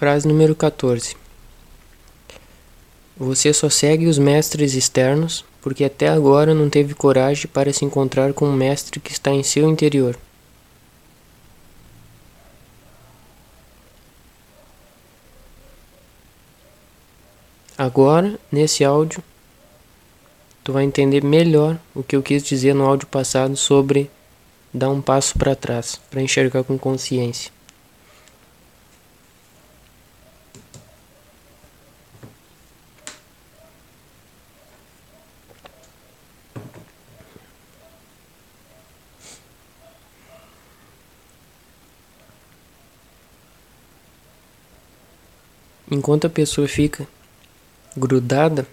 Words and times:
Frase 0.00 0.26
número 0.26 0.54
14. 0.54 1.14
Você 3.18 3.52
só 3.52 3.68
segue 3.68 4.06
os 4.06 4.16
mestres 4.16 4.72
externos 4.72 5.44
porque 5.60 5.84
até 5.84 6.08
agora 6.08 6.54
não 6.54 6.70
teve 6.70 6.94
coragem 6.94 7.46
para 7.48 7.70
se 7.70 7.84
encontrar 7.84 8.32
com 8.32 8.46
o 8.46 8.52
mestre 8.54 8.98
que 8.98 9.12
está 9.12 9.30
em 9.30 9.42
seu 9.42 9.68
interior. 9.68 10.18
Agora, 17.76 18.40
nesse 18.50 18.82
áudio, 18.82 19.22
tu 20.64 20.72
vai 20.72 20.84
entender 20.84 21.22
melhor 21.22 21.78
o 21.94 22.02
que 22.02 22.16
eu 22.16 22.22
quis 22.22 22.42
dizer 22.42 22.74
no 22.74 22.86
áudio 22.86 23.06
passado 23.06 23.54
sobre 23.54 24.10
dar 24.72 24.88
um 24.88 25.02
passo 25.02 25.38
para 25.38 25.54
trás, 25.54 26.00
para 26.10 26.22
enxergar 26.22 26.64
com 26.64 26.78
consciência. 26.78 27.59
Enquanto 45.90 46.26
a 46.26 46.30
pessoa 46.30 46.68
fica 46.68 47.08
grudada 47.96 48.64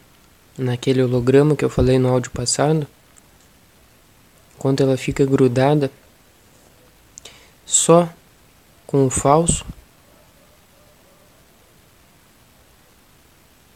naquele 0.55 1.01
holograma 1.01 1.55
que 1.55 1.65
eu 1.65 1.69
falei 1.69 1.97
no 1.97 2.09
áudio 2.09 2.29
passado, 2.29 2.85
enquanto 4.55 4.83
ela 4.83 4.95
fica 4.95 5.25
grudada 5.25 5.91
só 7.65 8.07
com 8.85 9.07
o 9.07 9.09
falso, 9.09 9.65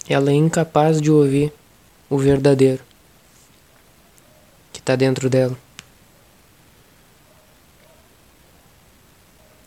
ela 0.07 0.29
é 0.29 0.35
incapaz 0.35 1.01
de 1.01 1.09
ouvir 1.09 1.51
o 2.09 2.17
verdadeiro 2.19 2.83
que 4.71 4.79
está 4.79 4.95
dentro 4.95 5.29
dela. 5.29 5.57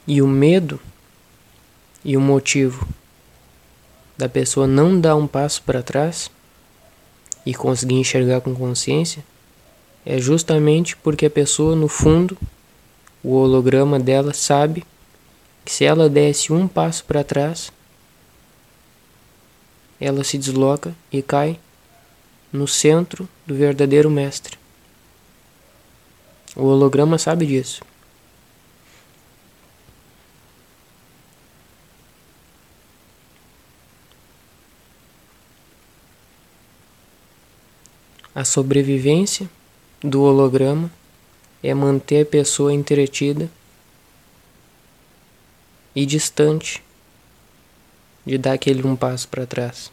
E 0.06 0.22
o 0.22 0.28
medo 0.28 0.78
e 2.04 2.16
o 2.16 2.20
motivo 2.20 2.86
da 4.16 4.28
pessoa 4.28 4.66
não 4.66 5.00
dar 5.00 5.16
um 5.16 5.26
passo 5.26 5.62
para 5.62 5.82
trás 5.82 6.30
e 7.44 7.54
conseguir 7.54 7.96
enxergar 7.96 8.40
com 8.40 8.54
consciência 8.54 9.24
é 10.06 10.18
justamente 10.18 10.96
porque 10.96 11.26
a 11.26 11.30
pessoa, 11.30 11.74
no 11.74 11.88
fundo, 11.88 12.36
o 13.22 13.34
holograma 13.34 13.98
dela 13.98 14.34
sabe 14.34 14.84
que 15.64 15.72
se 15.72 15.84
ela 15.84 16.08
desse 16.08 16.52
um 16.52 16.68
passo 16.68 17.04
para 17.04 17.24
trás, 17.24 17.72
ela 19.98 20.22
se 20.22 20.36
desloca 20.36 20.94
e 21.10 21.22
cai 21.22 21.58
no 22.52 22.68
centro 22.68 23.28
do 23.46 23.54
verdadeiro 23.54 24.10
mestre. 24.10 24.58
O 26.54 26.66
holograma 26.66 27.18
sabe 27.18 27.46
disso. 27.46 27.82
A 38.34 38.44
sobrevivência 38.44 39.48
do 40.02 40.22
holograma 40.22 40.90
é 41.62 41.72
manter 41.72 42.22
a 42.22 42.26
pessoa 42.26 42.74
entretida 42.74 43.48
e 45.94 46.04
distante 46.04 46.82
de 48.26 48.36
dar 48.36 48.54
aquele 48.54 48.84
um 48.84 48.96
passo 48.96 49.28
para 49.28 49.46
trás. 49.46 49.92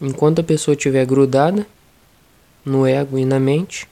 Enquanto 0.00 0.40
a 0.40 0.44
pessoa 0.44 0.74
estiver 0.74 1.04
grudada 1.04 1.66
no 2.64 2.86
ego 2.86 3.18
e 3.18 3.26
na 3.26 3.38
mente, 3.38 3.86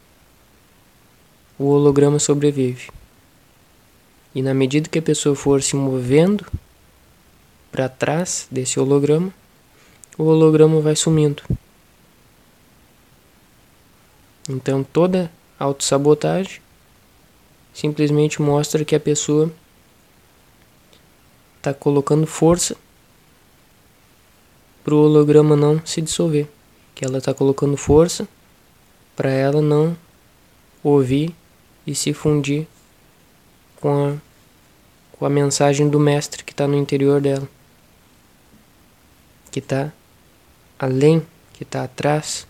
o 1.58 1.66
holograma 1.66 2.18
sobrevive. 2.18 2.88
E 4.34 4.40
na 4.40 4.54
medida 4.54 4.88
que 4.88 4.98
a 4.98 5.02
pessoa 5.02 5.36
for 5.36 5.62
se 5.62 5.76
movendo 5.76 6.46
para 7.70 7.88
trás 7.88 8.46
desse 8.50 8.80
holograma, 8.80 9.32
o 10.18 10.24
holograma 10.24 10.80
vai 10.80 10.96
sumindo. 10.96 11.42
Então 14.48 14.82
toda 14.82 15.30
autossabotagem 15.58 16.60
simplesmente 17.72 18.42
mostra 18.42 18.84
que 18.84 18.96
a 18.96 19.00
pessoa 19.00 19.50
está 21.58 21.72
colocando 21.72 22.26
força 22.26 22.76
para 24.82 24.94
o 24.94 25.04
holograma 25.04 25.54
não 25.54 25.84
se 25.86 26.00
dissolver, 26.00 26.48
que 26.94 27.04
ela 27.04 27.18
está 27.18 27.32
colocando 27.32 27.76
força 27.76 28.26
para 29.14 29.30
ela 29.30 29.60
não 29.60 29.96
ouvir 30.82 31.34
e 31.86 31.94
se 31.94 32.12
fundir 32.12 32.66
com 33.80 34.08
a, 34.08 34.16
com 35.16 35.26
a 35.26 35.30
mensagem 35.30 35.88
do 35.88 36.00
mestre 36.00 36.42
que 36.42 36.52
está 36.52 36.66
no 36.66 36.76
interior 36.76 37.20
dela 37.20 37.48
que 39.50 39.58
está 39.58 39.92
além, 40.78 41.26
que 41.52 41.62
está 41.62 41.84
atrás 41.84 42.46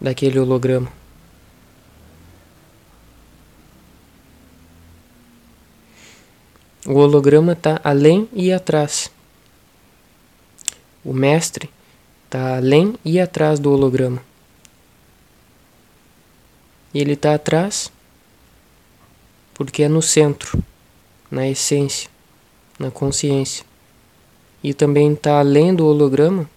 daquele 0.00 0.38
holograma. 0.38 0.92
O 6.86 6.98
holograma 6.98 7.54
está 7.54 7.80
além 7.82 8.28
e 8.32 8.52
atrás. 8.52 9.10
O 11.02 11.14
mestre 11.14 11.70
está 12.26 12.56
além 12.56 12.94
e 13.04 13.18
atrás 13.18 13.58
do 13.58 13.72
holograma. 13.72 14.22
E 16.92 17.00
ele 17.00 17.14
está 17.14 17.34
atrás 17.34 17.90
porque 19.54 19.84
é 19.84 19.88
no 19.88 20.02
centro, 20.02 20.62
na 21.30 21.48
essência 21.48 22.13
na 22.78 22.90
consciência. 22.90 23.64
E 24.62 24.72
também 24.72 25.12
está 25.12 25.38
além 25.38 25.74
do 25.74 25.86
holograma, 25.86 26.48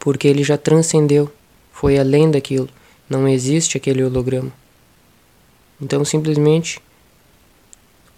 porque 0.00 0.28
ele 0.28 0.42
já 0.42 0.58
transcendeu, 0.58 1.32
foi 1.72 1.98
além 1.98 2.30
daquilo, 2.30 2.68
não 3.08 3.28
existe 3.28 3.76
aquele 3.76 4.02
holograma. 4.02 4.52
Então 5.80 6.04
simplesmente 6.04 6.80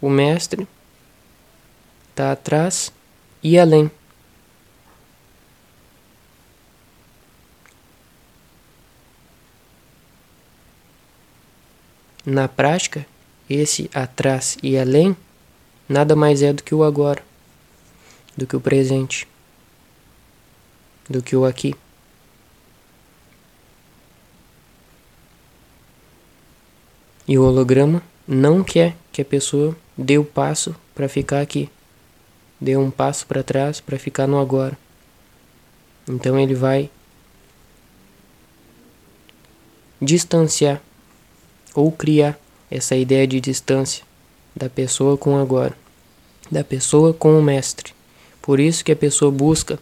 o 0.01 0.09
mestre 0.09 0.67
está 2.11 2.33
atrás 2.33 2.93
e 3.43 3.59
além. 3.59 3.91
Na 12.25 12.47
prática, 12.47 13.07
esse 13.49 13.91
atrás 13.95 14.59
e 14.63 14.77
além 14.77 15.17
nada 15.89 16.15
mais 16.15 16.43
é 16.43 16.53
do 16.53 16.63
que 16.63 16.75
o 16.75 16.85
agora, 16.85 17.23
do 18.37 18.47
que 18.47 18.55
o 18.55 18.61
presente, 18.61 19.27
do 21.09 21.23
que 21.23 21.35
o 21.35 21.45
aqui. 21.45 21.75
E 27.27 27.39
o 27.39 27.45
holograma 27.45 28.03
não 28.27 28.63
quer 28.63 28.97
que 29.13 29.23
a 29.23 29.25
pessoa 29.25 29.77
dê 29.97 30.19
o 30.19 30.25
passo 30.25 30.75
para 30.95 31.09
ficar 31.09 31.41
aqui, 31.41 31.71
dê 32.61 32.77
um 32.77 32.91
passo 32.91 33.27
para 33.27 33.43
trás 33.43 33.81
para 33.81 33.99
ficar 33.99 34.27
no 34.27 34.39
agora. 34.39 34.77
Então 36.09 36.39
ele 36.39 36.55
vai 36.55 36.91
distanciar 40.01 40.81
ou 41.75 41.93
criar 41.93 42.39
essa 42.71 42.97
ideia 42.97 43.27
de 43.27 43.41
distância 43.41 44.08
da 44.59 44.69
pessoa 44.69 45.17
com 45.17 45.39
agora, 45.39 45.73
da 46.51 46.65
pessoa 46.65 47.15
com 47.15 47.39
o 47.39 47.43
mestre. 47.43 47.95
Por 48.43 48.59
isso 48.59 48.85
que 48.85 48.91
a 48.91 48.97
pessoa 48.97 49.31
busca 49.31 49.79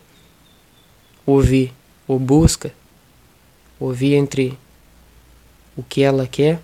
ouvir, 1.25 1.73
ou 2.06 2.19
busca 2.19 2.75
ouvir 3.81 4.14
entre 4.14 4.58
o 5.75 5.82
que 5.82 6.02
ela 6.02 6.26
quer 6.26 6.61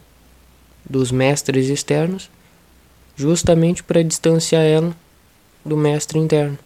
dos 0.84 1.10
mestres 1.10 1.68
externos, 1.68 2.28
justamente 3.16 3.82
para 3.82 4.02
distanciar 4.02 4.62
ela 4.62 4.94
do 5.64 5.76
mestre 5.76 6.18
interno. 6.18 6.58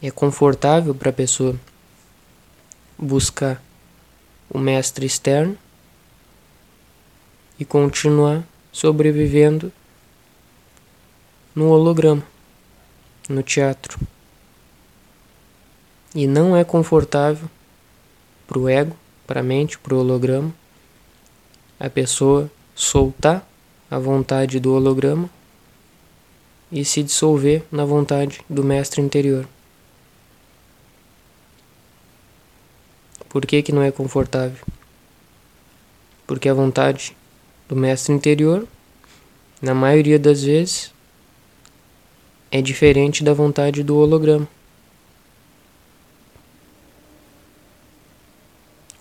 É 0.00 0.12
confortável 0.12 0.94
para 0.94 1.10
a 1.10 1.12
pessoa 1.12 1.58
buscar 2.96 3.60
o 4.48 4.58
mestre 4.58 5.06
externo 5.06 5.58
e 7.58 7.64
continuar 7.64 8.46
sobrevivendo 8.76 9.72
no 11.54 11.70
holograma, 11.70 12.22
no 13.26 13.42
teatro. 13.42 13.98
E 16.14 16.26
não 16.26 16.54
é 16.54 16.62
confortável 16.62 17.48
para 18.46 18.58
o 18.58 18.68
ego 18.68 18.94
para 19.26 19.40
a 19.40 19.42
mente, 19.42 19.78
para 19.78 19.94
o 19.94 19.98
holograma, 19.98 20.54
a 21.80 21.88
pessoa 21.88 22.50
soltar 22.74 23.48
a 23.90 23.98
vontade 23.98 24.60
do 24.60 24.74
holograma 24.74 25.30
e 26.70 26.84
se 26.84 27.02
dissolver 27.02 27.64
na 27.72 27.86
vontade 27.86 28.42
do 28.46 28.62
mestre 28.62 29.00
interior. 29.00 29.48
Por 33.26 33.46
que, 33.46 33.62
que 33.62 33.72
não 33.72 33.80
é 33.80 33.90
confortável? 33.90 34.62
Porque 36.26 36.46
a 36.46 36.54
vontade 36.54 37.16
do 37.68 37.74
mestre 37.74 38.12
interior, 38.12 38.66
na 39.60 39.74
maioria 39.74 40.18
das 40.18 40.42
vezes, 40.42 40.92
é 42.50 42.62
diferente 42.62 43.24
da 43.24 43.32
vontade 43.32 43.82
do 43.82 43.96
holograma. 43.96 44.48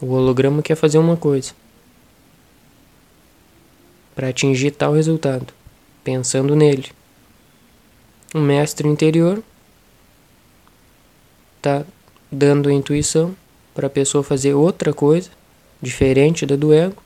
O 0.02 0.08
holograma 0.08 0.62
quer 0.62 0.76
fazer 0.76 0.98
uma 0.98 1.16
coisa 1.16 1.54
para 4.14 4.30
atingir 4.30 4.72
tal 4.72 4.94
resultado, 4.94 5.54
pensando 6.04 6.56
nele. 6.56 6.90
O 8.34 8.40
mestre 8.40 8.88
interior 8.88 9.44
está 11.58 11.86
dando 12.32 12.72
intuição 12.72 13.36
para 13.74 13.88
a 13.88 13.90
pessoa 13.90 14.24
fazer 14.24 14.54
outra 14.54 14.94
coisa, 14.94 15.30
diferente 15.82 16.46
da 16.46 16.56
do 16.56 16.74
ego, 16.74 17.02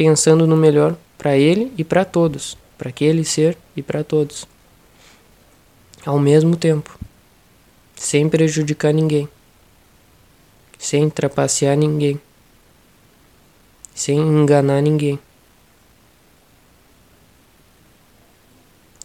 pensando 0.00 0.46
no 0.46 0.56
melhor 0.56 0.96
para 1.18 1.36
ele 1.36 1.74
e 1.76 1.84
para 1.84 2.06
todos, 2.06 2.56
para 2.78 2.88
aquele 2.88 3.22
ser 3.22 3.54
e 3.76 3.82
para 3.82 4.02
todos, 4.02 4.48
ao 6.06 6.18
mesmo 6.18 6.56
tempo, 6.56 6.98
sem 7.96 8.26
prejudicar 8.26 8.94
ninguém, 8.94 9.28
sem 10.78 11.10
trapacear 11.10 11.76
ninguém, 11.76 12.18
sem 13.94 14.18
enganar 14.18 14.80
ninguém, 14.80 15.18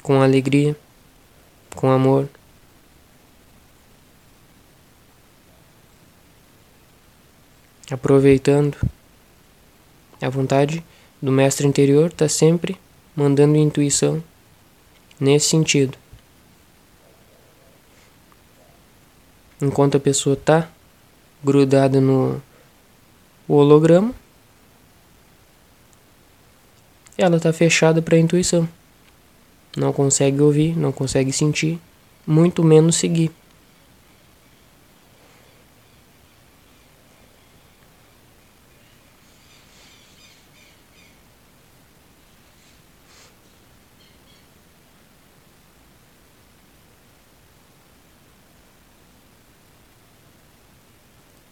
com 0.01 0.21
alegria, 0.21 0.77
com 1.75 1.91
amor. 1.91 2.29
aproveitando. 7.91 8.75
A 10.21 10.29
vontade 10.29 10.83
do 11.21 11.31
mestre 11.31 11.67
interior 11.67 12.07
está 12.07 12.27
sempre 12.29 12.77
mandando 13.15 13.55
intuição 13.57 14.23
nesse 15.19 15.47
sentido. 15.49 15.97
Enquanto 19.61 19.97
a 19.97 19.99
pessoa 19.99 20.33
está 20.33 20.69
grudada 21.43 22.01
no 22.01 22.41
holograma, 23.47 24.13
ela 27.17 27.37
está 27.37 27.53
fechada 27.53 28.01
para 28.01 28.17
a 28.17 28.19
intuição. 28.19 28.67
Não 29.77 29.93
consegue 29.93 30.41
ouvir, 30.41 30.77
não 30.77 30.91
consegue 30.91 31.31
sentir, 31.31 31.79
muito 32.25 32.63
menos 32.63 32.95
seguir. 32.95 33.31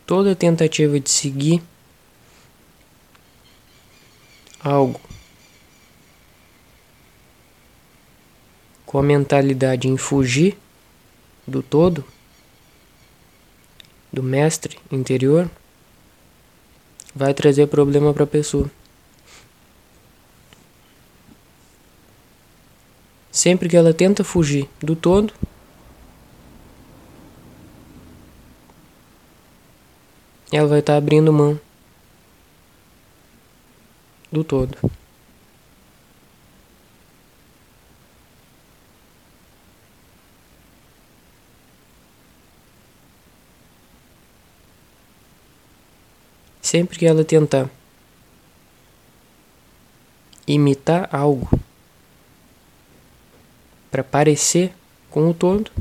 Toda 0.06 0.36
tentativa 0.36 1.00
de 1.00 1.10
seguir 1.10 1.62
algo 4.60 5.00
com 8.86 9.00
a 9.00 9.04
mentalidade 9.04 9.88
em 9.88 9.98
fugir 9.98 10.56
do 11.48 11.64
todo, 11.64 12.06
do 14.12 14.22
mestre 14.22 14.78
interior, 14.92 15.50
vai 17.16 17.34
trazer 17.34 17.68
problema 17.68 18.14
para 18.14 18.24
a 18.24 18.28
pessoa. 18.28 18.70
Sempre 23.32 23.68
que 23.68 23.76
ela 23.76 23.94
tenta 23.96 24.24
fugir 24.24 24.70
do 24.80 24.96
todo, 24.96 25.34
ela 30.56 30.68
vai 30.68 30.80
estar 30.82 30.94
tá 30.94 30.98
abrindo 30.98 31.34
mão 31.34 31.60
do 34.32 34.44
todo. 34.44 34.78
Sempre 46.62 47.00
que 47.00 47.08
ela 47.08 47.26
tentar 47.26 47.68
imitar 50.46 51.10
algo 51.12 51.50
para 53.90 54.04
parecer 54.04 54.72
com 55.10 55.32
o 55.32 55.34
todo, 55.34 55.72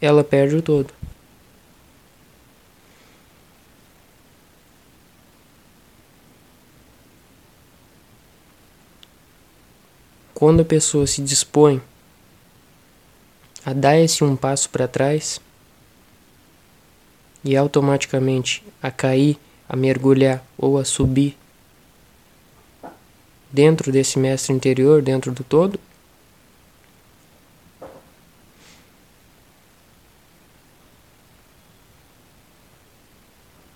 ela 0.00 0.22
perde 0.22 0.54
o 0.54 0.62
todo. 0.62 0.94
Quando 10.34 10.62
a 10.62 10.64
pessoa 10.64 11.06
se 11.06 11.22
dispõe 11.22 11.80
a 13.64 13.72
dar 13.72 13.96
esse 13.96 14.24
um 14.24 14.34
passo 14.34 14.68
para 14.68 14.88
trás 14.88 15.40
e 17.44 17.56
automaticamente 17.56 18.64
a 18.82 18.90
cair, 18.90 19.38
a 19.68 19.76
mergulhar 19.76 20.44
ou 20.58 20.76
a 20.76 20.84
subir 20.84 21.36
dentro 23.50 23.92
desse 23.92 24.18
mestre 24.18 24.52
interior, 24.52 25.00
dentro 25.00 25.30
do 25.30 25.44
todo, 25.44 25.78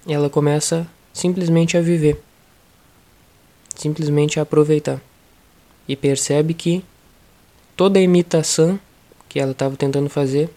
ela 0.07 0.29
começa 0.29 0.87
simplesmente 1.13 1.77
a 1.77 1.81
viver, 1.81 2.21
simplesmente 3.77 4.41
a 4.41 4.43
aproveitar 4.43 5.01
e 5.89 5.97
percebe 5.97 6.53
que 6.53 6.85
toda 7.75 7.99
a 7.99 8.03
imitação 8.03 8.79
que 9.29 9.41
ela 9.41 9.53
estava 9.53 9.75
tentando 9.75 10.11
fazer 10.11 10.51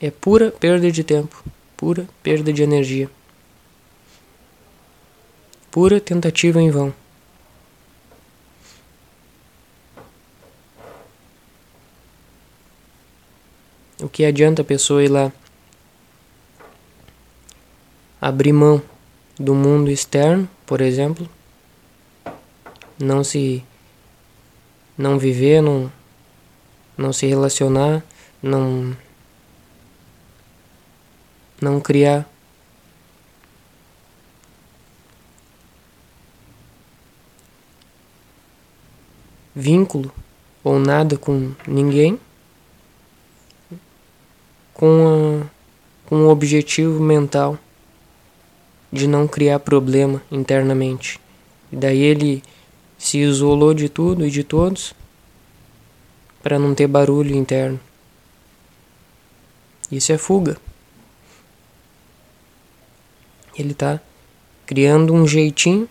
é 0.00 0.10
pura 0.10 0.50
perda 0.50 0.90
de 0.90 1.04
tempo, 1.04 1.44
pura 1.76 2.08
perda 2.22 2.52
de 2.52 2.62
energia, 2.62 3.10
pura 5.70 6.00
tentativa 6.00 6.60
em 6.60 6.70
vão. 6.70 6.94
O 14.00 14.08
que 14.08 14.24
adianta 14.24 14.62
a 14.62 14.64
pessoa 14.64 15.04
ir 15.04 15.08
lá 15.08 15.30
abrir 18.18 18.52
mão 18.52 18.82
do 19.38 19.54
mundo 19.54 19.90
externo, 19.90 20.48
por 20.64 20.80
exemplo, 20.80 21.28
não 23.00 23.24
se 23.24 23.64
não 24.96 25.18
viver, 25.18 25.62
não 25.62 25.90
não 26.96 27.12
se 27.12 27.26
relacionar, 27.26 28.04
não 28.42 28.96
não 31.60 31.80
criar 31.80 32.28
vínculo 39.54 40.12
ou 40.62 40.78
nada 40.78 41.16
com 41.16 41.52
ninguém 41.66 42.18
com, 44.80 45.44
a, 45.46 46.08
com 46.08 46.16
o 46.24 46.28
objetivo 46.30 47.02
mental 47.02 47.58
de 48.90 49.06
não 49.06 49.28
criar 49.28 49.60
problema 49.60 50.22
internamente. 50.32 51.20
E 51.70 51.76
daí 51.76 52.00
ele 52.00 52.42
se 53.00 53.16
isolou 53.18 53.72
de 53.72 53.88
tudo 53.88 54.26
e 54.26 54.30
de 54.30 54.44
todos 54.44 54.92
para 56.42 56.58
não 56.58 56.74
ter 56.74 56.86
barulho 56.86 57.34
interno. 57.34 57.80
Isso 59.90 60.12
é 60.12 60.18
fuga. 60.18 60.58
Ele 63.56 63.72
está 63.72 63.98
criando 64.66 65.14
um 65.14 65.26
jeitinho 65.26 65.88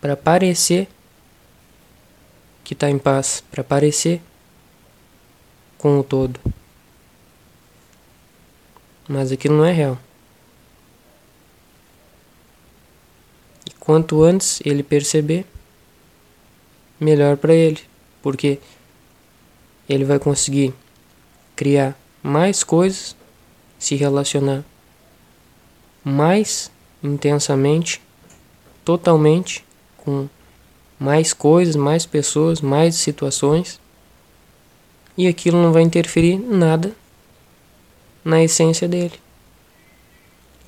para 0.00 0.16
parecer 0.16 0.88
que 2.64 2.72
está 2.72 2.88
em 2.88 2.98
paz, 2.98 3.44
para 3.50 3.62
parecer 3.62 4.22
com 5.76 6.00
o 6.00 6.02
todo. 6.02 6.40
Mas 9.06 9.30
aquilo 9.30 9.58
não 9.58 9.64
é 9.66 9.72
real. 9.72 9.98
quanto 13.84 14.22
antes 14.22 14.62
ele 14.64 14.82
perceber, 14.82 15.44
melhor 16.98 17.36
para 17.36 17.54
ele, 17.54 17.80
porque 18.22 18.58
ele 19.88 20.04
vai 20.04 20.18
conseguir 20.18 20.72
criar 21.54 21.96
mais 22.22 22.64
coisas, 22.64 23.16
se 23.78 23.94
relacionar 23.96 24.64
mais 26.02 26.70
intensamente, 27.02 28.00
totalmente 28.84 29.64
com 29.98 30.28
mais 30.98 31.32
coisas, 31.32 31.76
mais 31.76 32.06
pessoas, 32.06 32.60
mais 32.60 32.94
situações, 32.94 33.80
e 35.16 35.26
aquilo 35.26 35.62
não 35.62 35.72
vai 35.72 35.82
interferir 35.82 36.38
nada 36.38 36.94
na 38.24 38.42
essência 38.42 38.88
dele. 38.88 39.14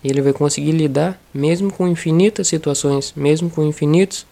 Ele 0.04 0.21
vai 0.23 0.33
conseguir 0.33 0.73
lidar 0.73 1.21
mesmo 1.33 1.73
com 1.73 1.88
infinitas 1.88 2.49
situações, 2.49 3.12
mesmo 3.16 3.50
com 3.50 3.64
infinitos 3.64 4.26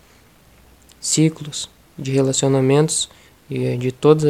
ciclos 1.00 1.68
de 1.98 2.12
relacionamentos 2.12 3.08
e 3.48 3.76
de 3.76 3.92
todas 3.92 4.24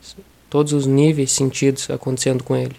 as, 0.00 0.16
todos 0.48 0.72
os 0.72 0.86
níveis 0.86 1.32
sentidos 1.32 1.90
acontecendo 1.90 2.42
com 2.44 2.56
ele. 2.56 2.76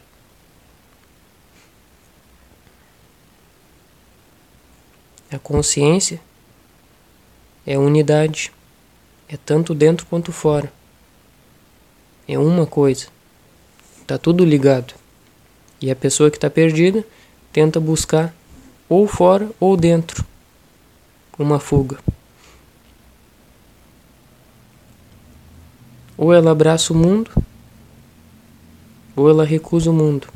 A 5.32 5.40
consciência 5.40 6.22
é 7.66 7.78
unidade, 7.78 8.52
é 9.28 9.38
tanto 9.38 9.74
dentro 9.74 10.06
quanto 10.06 10.32
fora. 10.32 10.72
É 12.28 12.38
uma 12.38 12.66
coisa, 12.66 13.08
está 14.02 14.18
tudo 14.18 14.46
ligado. 14.46 14.94
E 15.82 15.90
a 15.90 15.96
pessoa 15.96 16.30
que 16.30 16.38
está 16.38 16.50
perdida 16.50 17.04
tenta 17.52 17.80
buscar 17.80 18.34
ou 18.88 19.08
fora 19.08 19.50
ou 19.60 19.76
dentro 19.76 20.24
uma 21.38 21.60
fuga. 21.60 21.98
Ou 26.18 26.34
ela 26.34 26.52
abraça 26.52 26.94
o 26.94 26.96
mundo, 26.96 27.32
ou 29.16 29.30
ela 29.30 29.44
recusa 29.44 29.90
o 29.90 29.94
mundo. 29.94 30.28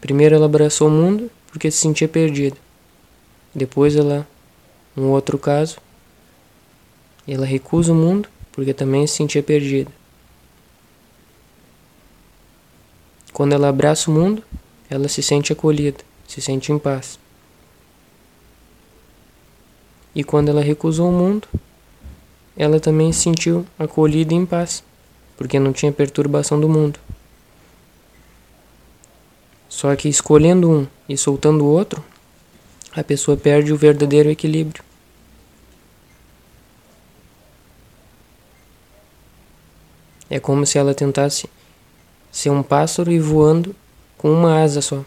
Primeiro 0.00 0.34
ela 0.34 0.46
abraçou 0.46 0.88
o 0.88 0.90
mundo 0.90 1.30
porque 1.50 1.70
se 1.70 1.78
sentia 1.78 2.08
perdida. 2.08 2.56
Depois 3.54 3.96
ela, 3.96 4.26
um 4.96 5.06
outro 5.06 5.38
caso, 5.38 5.78
ela 7.26 7.44
recusa 7.44 7.92
o 7.92 7.96
mundo 7.96 8.28
porque 8.52 8.74
também 8.74 9.06
se 9.06 9.16
sentia 9.16 9.42
perdida. 9.42 9.90
Quando 13.32 13.52
ela 13.52 13.68
abraça 13.68 14.10
o 14.10 14.14
mundo, 14.14 14.42
ela 14.90 15.08
se 15.08 15.22
sente 15.22 15.52
acolhida, 15.52 15.98
se 16.26 16.40
sente 16.40 16.72
em 16.72 16.78
paz. 16.78 17.18
E 20.14 20.24
quando 20.24 20.48
ela 20.48 20.60
recusou 20.60 21.08
o 21.08 21.12
mundo, 21.12 21.46
ela 22.58 22.80
também 22.80 23.12
se 23.12 23.20
sentiu 23.20 23.64
acolhida 23.78 24.34
em 24.34 24.44
paz, 24.44 24.82
porque 25.36 25.60
não 25.60 25.72
tinha 25.72 25.92
perturbação 25.92 26.60
do 26.60 26.68
mundo. 26.68 26.98
Só 29.68 29.94
que 29.94 30.08
escolhendo 30.08 30.68
um 30.68 30.86
e 31.08 31.16
soltando 31.16 31.64
o 31.64 31.68
outro, 31.68 32.04
a 32.92 33.04
pessoa 33.04 33.36
perde 33.36 33.72
o 33.72 33.76
verdadeiro 33.76 34.28
equilíbrio. 34.28 34.82
É 40.28 40.40
como 40.40 40.66
se 40.66 40.78
ela 40.78 40.92
tentasse 40.92 41.48
ser 42.32 42.50
um 42.50 42.62
pássaro 42.62 43.12
e 43.12 43.20
voando 43.20 43.74
com 44.16 44.32
uma 44.32 44.60
asa 44.60 44.82
só. 44.82 45.04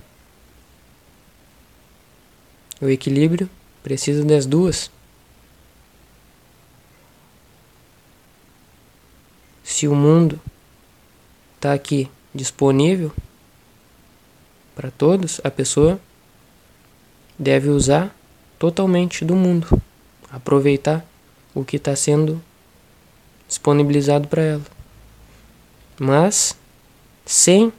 O 2.81 2.87
equilíbrio 2.87 3.49
precisa 3.83 4.23
das 4.23 4.45
duas. 4.45 4.89
Se 9.63 9.87
o 9.87 9.95
mundo 9.95 10.39
está 11.55 11.73
aqui 11.73 12.09
disponível 12.33 13.11
para 14.75 14.89
todos, 14.91 15.39
a 15.43 15.51
pessoa 15.51 15.99
deve 17.37 17.69
usar 17.69 18.15
totalmente 18.57 19.25
do 19.25 19.35
mundo, 19.35 19.81
aproveitar 20.31 21.05
o 21.53 21.63
que 21.63 21.77
está 21.77 21.95
sendo 21.95 22.41
disponibilizado 23.47 24.27
para 24.27 24.41
ela, 24.41 24.65
mas 25.99 26.55
sem 27.25 27.71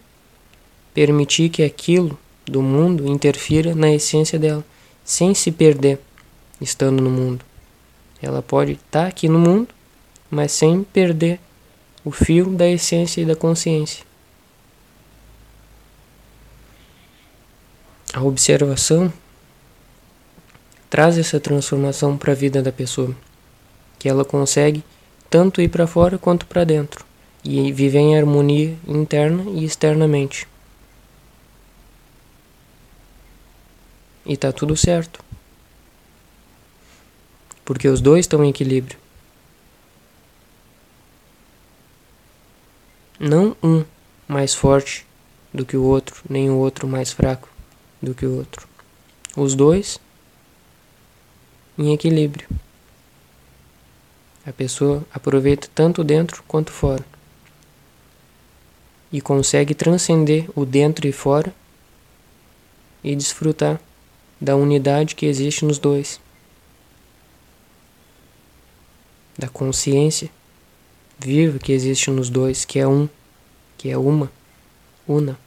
permitir 0.92 1.48
que 1.48 1.62
aquilo 1.62 2.18
do 2.44 2.60
mundo 2.60 3.06
interfira 3.06 3.74
na 3.74 3.90
essência 3.90 4.38
dela, 4.38 4.64
sem 5.04 5.34
se 5.34 5.50
perder 5.50 5.98
estando 6.60 7.02
no 7.02 7.10
mundo. 7.10 7.44
Ela 8.20 8.42
pode 8.42 8.72
estar 8.72 9.02
tá 9.02 9.06
aqui 9.06 9.28
no 9.28 9.38
mundo, 9.38 9.68
mas 10.30 10.52
sem 10.52 10.84
perder 10.84 11.40
o 12.04 12.10
fio 12.10 12.46
da 12.46 12.68
essência 12.68 13.20
e 13.20 13.24
da 13.24 13.36
consciência. 13.36 14.04
A 18.12 18.22
observação 18.22 19.12
traz 20.90 21.16
essa 21.16 21.40
transformação 21.40 22.18
para 22.18 22.32
a 22.32 22.34
vida 22.34 22.62
da 22.62 22.70
pessoa, 22.70 23.16
que 23.98 24.08
ela 24.08 24.24
consegue 24.24 24.84
tanto 25.30 25.62
ir 25.62 25.68
para 25.68 25.86
fora 25.86 26.18
quanto 26.18 26.44
para 26.46 26.64
dentro 26.64 27.06
e 27.42 27.72
viver 27.72 28.00
em 28.00 28.18
harmonia 28.18 28.76
interna 28.86 29.44
e 29.52 29.64
externamente. 29.64 30.46
E 34.26 34.36
tá 34.36 34.52
tudo 34.52 34.76
certo. 34.76 35.24
Porque 37.64 37.88
os 37.88 38.00
dois 38.00 38.24
estão 38.24 38.44
em 38.44 38.50
equilíbrio. 38.50 39.01
Não 43.24 43.56
um 43.62 43.84
mais 44.26 44.52
forte 44.52 45.06
do 45.54 45.64
que 45.64 45.76
o 45.76 45.84
outro, 45.84 46.24
nem 46.28 46.50
o 46.50 46.56
outro 46.56 46.88
mais 46.88 47.12
fraco 47.12 47.48
do 48.02 48.16
que 48.16 48.26
o 48.26 48.36
outro. 48.36 48.66
Os 49.36 49.54
dois 49.54 50.00
em 51.78 51.92
equilíbrio. 51.94 52.48
A 54.44 54.52
pessoa 54.52 55.06
aproveita 55.14 55.68
tanto 55.72 56.02
dentro 56.02 56.42
quanto 56.48 56.72
fora. 56.72 57.04
E 59.12 59.20
consegue 59.20 59.72
transcender 59.72 60.50
o 60.56 60.66
dentro 60.66 61.06
e 61.06 61.12
fora 61.12 61.54
e 63.04 63.14
desfrutar 63.14 63.80
da 64.40 64.56
unidade 64.56 65.14
que 65.14 65.26
existe 65.26 65.64
nos 65.64 65.78
dois, 65.78 66.20
da 69.38 69.48
consciência 69.48 70.28
viva 71.24 71.58
que 71.58 71.72
existe 71.72 72.10
nos 72.10 72.28
dois, 72.28 72.64
que 72.64 72.78
é 72.78 72.86
um, 72.86 73.08
que 73.78 73.90
é 73.90 73.96
uma, 73.96 74.30
una. 75.06 75.38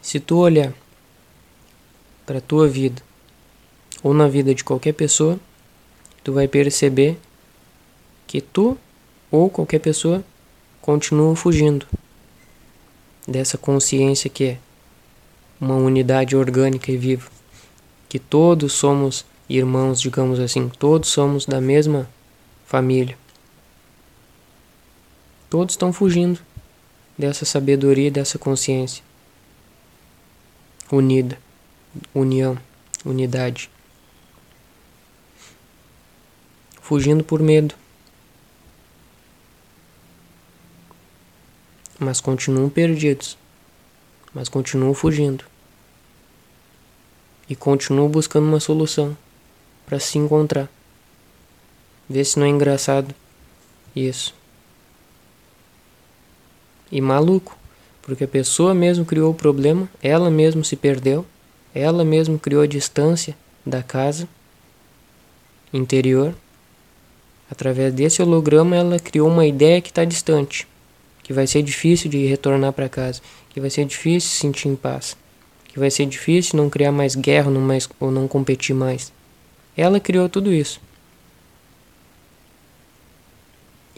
Se 0.00 0.18
tu 0.18 0.38
olhar 0.38 0.72
para 2.26 2.38
a 2.38 2.40
tua 2.40 2.66
vida 2.66 3.00
ou 4.02 4.12
na 4.12 4.26
vida 4.26 4.52
de 4.52 4.64
qualquer 4.64 4.92
pessoa, 4.92 5.38
tu 6.22 6.32
vai 6.32 6.46
perceber 6.46 7.18
que 8.26 8.40
tu 8.40 8.76
ou 9.30 9.48
qualquer 9.50 9.78
pessoa 9.78 10.24
continua 10.80 11.34
fugindo 11.36 11.86
dessa 13.26 13.56
consciência 13.56 14.30
que 14.30 14.44
é 14.44 14.58
uma 15.60 15.76
unidade 15.76 16.34
orgânica 16.34 16.90
e 16.90 16.96
viva, 16.96 17.28
que 18.08 18.18
todos 18.18 18.72
somos 18.72 19.24
irmãos, 19.48 20.00
digamos 20.00 20.40
assim, 20.40 20.68
todos 20.78 21.10
somos 21.10 21.44
da 21.44 21.60
mesma 21.60 22.08
família. 22.66 23.16
Todos 25.48 25.74
estão 25.74 25.92
fugindo 25.92 26.40
dessa 27.18 27.44
sabedoria, 27.44 28.10
dessa 28.10 28.38
consciência 28.38 29.02
unida, 30.92 31.38
união, 32.14 32.58
unidade. 33.04 33.70
Fugindo 36.90 37.22
por 37.22 37.40
medo. 37.40 37.76
Mas 42.00 42.20
continuam 42.20 42.68
perdidos. 42.68 43.38
Mas 44.34 44.48
continuam 44.48 44.92
fugindo. 44.92 45.44
E 47.48 47.54
continuam 47.54 48.08
buscando 48.08 48.48
uma 48.48 48.58
solução 48.58 49.16
para 49.86 50.00
se 50.00 50.18
encontrar. 50.18 50.68
Vê 52.08 52.24
se 52.24 52.40
não 52.40 52.46
é 52.46 52.48
engraçado 52.48 53.14
isso. 53.94 54.34
E 56.90 57.00
maluco, 57.00 57.56
Porque 58.02 58.24
a 58.24 58.28
pessoa 58.28 58.74
mesmo 58.74 59.04
criou 59.04 59.30
o 59.30 59.34
problema, 59.34 59.88
ela 60.02 60.28
mesmo 60.28 60.64
se 60.64 60.74
perdeu, 60.74 61.24
ela 61.72 62.04
mesmo 62.04 62.36
criou 62.36 62.62
a 62.62 62.66
distância 62.66 63.36
da 63.64 63.80
casa 63.80 64.28
interior. 65.72 66.34
Através 67.50 67.92
desse 67.92 68.22
holograma, 68.22 68.76
ela 68.76 68.98
criou 68.98 69.28
uma 69.28 69.44
ideia 69.44 69.80
que 69.80 69.88
está 69.88 70.04
distante, 70.04 70.68
que 71.22 71.32
vai 71.32 71.46
ser 71.46 71.62
difícil 71.62 72.08
de 72.08 72.24
retornar 72.26 72.72
para 72.72 72.88
casa, 72.88 73.20
que 73.48 73.60
vai 73.60 73.68
ser 73.68 73.84
difícil 73.84 74.30
se 74.30 74.36
sentir 74.36 74.68
em 74.68 74.76
paz, 74.76 75.16
que 75.66 75.78
vai 75.78 75.90
ser 75.90 76.06
difícil 76.06 76.56
não 76.56 76.70
criar 76.70 76.92
mais 76.92 77.16
guerra 77.16 77.50
não 77.50 77.60
mais, 77.60 77.88
ou 77.98 78.10
não 78.10 78.28
competir 78.28 78.74
mais. 78.74 79.12
Ela 79.76 79.98
criou 79.98 80.28
tudo 80.28 80.52
isso. 80.52 80.80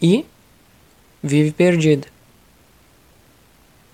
E 0.01 0.25
vive 1.21 1.51
perdida. 1.51 2.07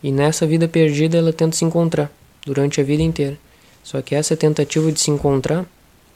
E 0.01 0.11
nessa 0.11 0.47
vida 0.47 0.67
perdida 0.67 1.17
ela 1.17 1.33
tenta 1.33 1.57
se 1.57 1.65
encontrar 1.65 2.09
durante 2.45 2.79
a 2.79 2.83
vida 2.83 3.03
inteira. 3.03 3.37
Só 3.83 4.01
que 4.01 4.15
essa 4.15 4.37
tentativa 4.37 4.91
de 4.91 4.99
se 4.99 5.11
encontrar 5.11 5.65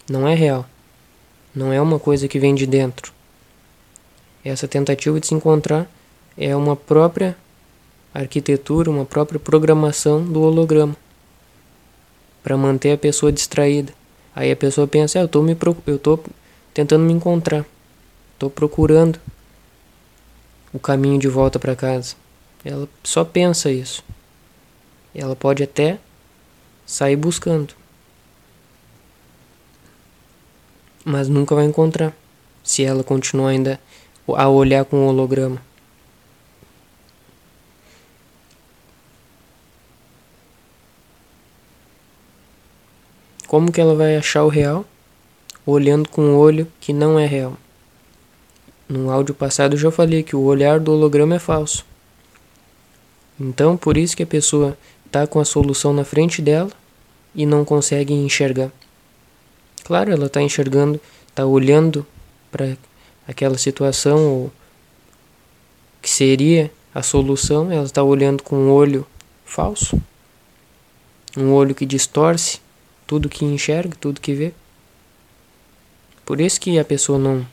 não 0.09 0.27
é 0.27 0.33
real. 0.33 0.65
Não 1.53 1.71
é 1.71 1.81
uma 1.81 1.99
coisa 1.99 2.27
que 2.27 2.39
vem 2.39 2.55
de 2.55 2.65
dentro. 2.65 3.13
Essa 4.43 4.67
tentativa 4.67 5.19
de 5.19 5.27
se 5.27 5.33
encontrar 5.33 5.89
é 6.37 6.55
uma 6.55 6.75
própria 6.75 7.37
arquitetura, 8.13 8.89
uma 8.89 9.05
própria 9.05 9.39
programação 9.39 10.23
do 10.23 10.41
holograma 10.41 10.95
para 12.43 12.57
manter 12.57 12.91
a 12.91 12.97
pessoa 12.97 13.31
distraída. 13.31 13.93
Aí 14.35 14.51
a 14.51 14.55
pessoa 14.55 14.85
pensa, 14.85 15.19
ah, 15.19 15.21
eu 15.21 15.27
tô 15.27 15.41
me 15.41 15.55
eu 15.87 16.23
tentando 16.73 17.05
me 17.05 17.13
encontrar. 17.13 17.65
Tô 18.37 18.49
procurando 18.49 19.19
o 20.73 20.79
caminho 20.79 21.19
de 21.19 21.27
volta 21.27 21.57
para 21.57 21.75
casa. 21.75 22.15
Ela 22.65 22.89
só 23.03 23.23
pensa 23.23 23.71
isso. 23.71 24.03
Ela 25.15 25.35
pode 25.35 25.63
até 25.63 25.99
sair 26.85 27.15
buscando. 27.15 27.73
Mas 31.05 31.29
nunca 31.29 31.53
vai 31.55 31.65
encontrar 31.65 32.13
se 32.63 32.83
ela 32.83 33.03
continuar 33.03 33.49
ainda 33.49 33.79
a 34.27 34.47
olhar 34.47 34.85
com 34.85 34.97
o 34.97 35.07
holograma. 35.07 35.61
Como 43.47 43.71
que 43.71 43.79
ela 43.79 43.93
vai 43.93 44.17
achar 44.17 44.43
o 44.43 44.49
real? 44.49 44.85
Olhando 45.65 46.09
com 46.09 46.21
um 46.21 46.35
olho 46.35 46.67
que 46.79 46.91
não 46.91 47.19
é 47.19 47.25
real. 47.25 47.55
No 48.89 49.11
áudio 49.11 49.35
passado 49.35 49.73
eu 49.73 49.77
já 49.77 49.91
falei 49.91 50.23
que 50.23 50.35
o 50.35 50.41
olhar 50.41 50.79
do 50.79 50.91
holograma 50.91 51.35
é 51.35 51.39
falso. 51.39 51.85
Então, 53.39 53.75
por 53.77 53.97
isso 53.97 54.15
que 54.15 54.23
a 54.23 54.27
pessoa 54.27 54.77
está 55.05 55.27
com 55.27 55.39
a 55.39 55.45
solução 55.45 55.93
na 55.93 56.03
frente 56.03 56.41
dela 56.41 56.71
e 57.35 57.45
não 57.45 57.63
consegue 57.63 58.13
enxergar. 58.13 58.71
Claro, 59.83 60.11
ela 60.11 60.25
está 60.25 60.41
enxergando, 60.41 60.99
está 61.27 61.45
olhando 61.45 62.05
para 62.51 62.77
aquela 63.27 63.57
situação 63.57 64.17
ou 64.27 64.51
que 66.01 66.09
seria 66.09 66.71
a 66.93 67.01
solução, 67.01 67.71
ela 67.71 67.85
está 67.85 68.03
olhando 68.03 68.43
com 68.43 68.55
um 68.55 68.71
olho 68.71 69.05
falso, 69.45 70.01
um 71.35 71.51
olho 71.53 71.73
que 71.73 71.85
distorce 71.85 72.59
tudo 73.07 73.29
que 73.29 73.45
enxerga, 73.45 73.95
tudo 73.99 74.21
que 74.21 74.33
vê. 74.33 74.53
Por 76.25 76.39
isso 76.39 76.59
que 76.59 76.77
a 76.77 76.85
pessoa 76.85 77.17
não, 77.17 77.45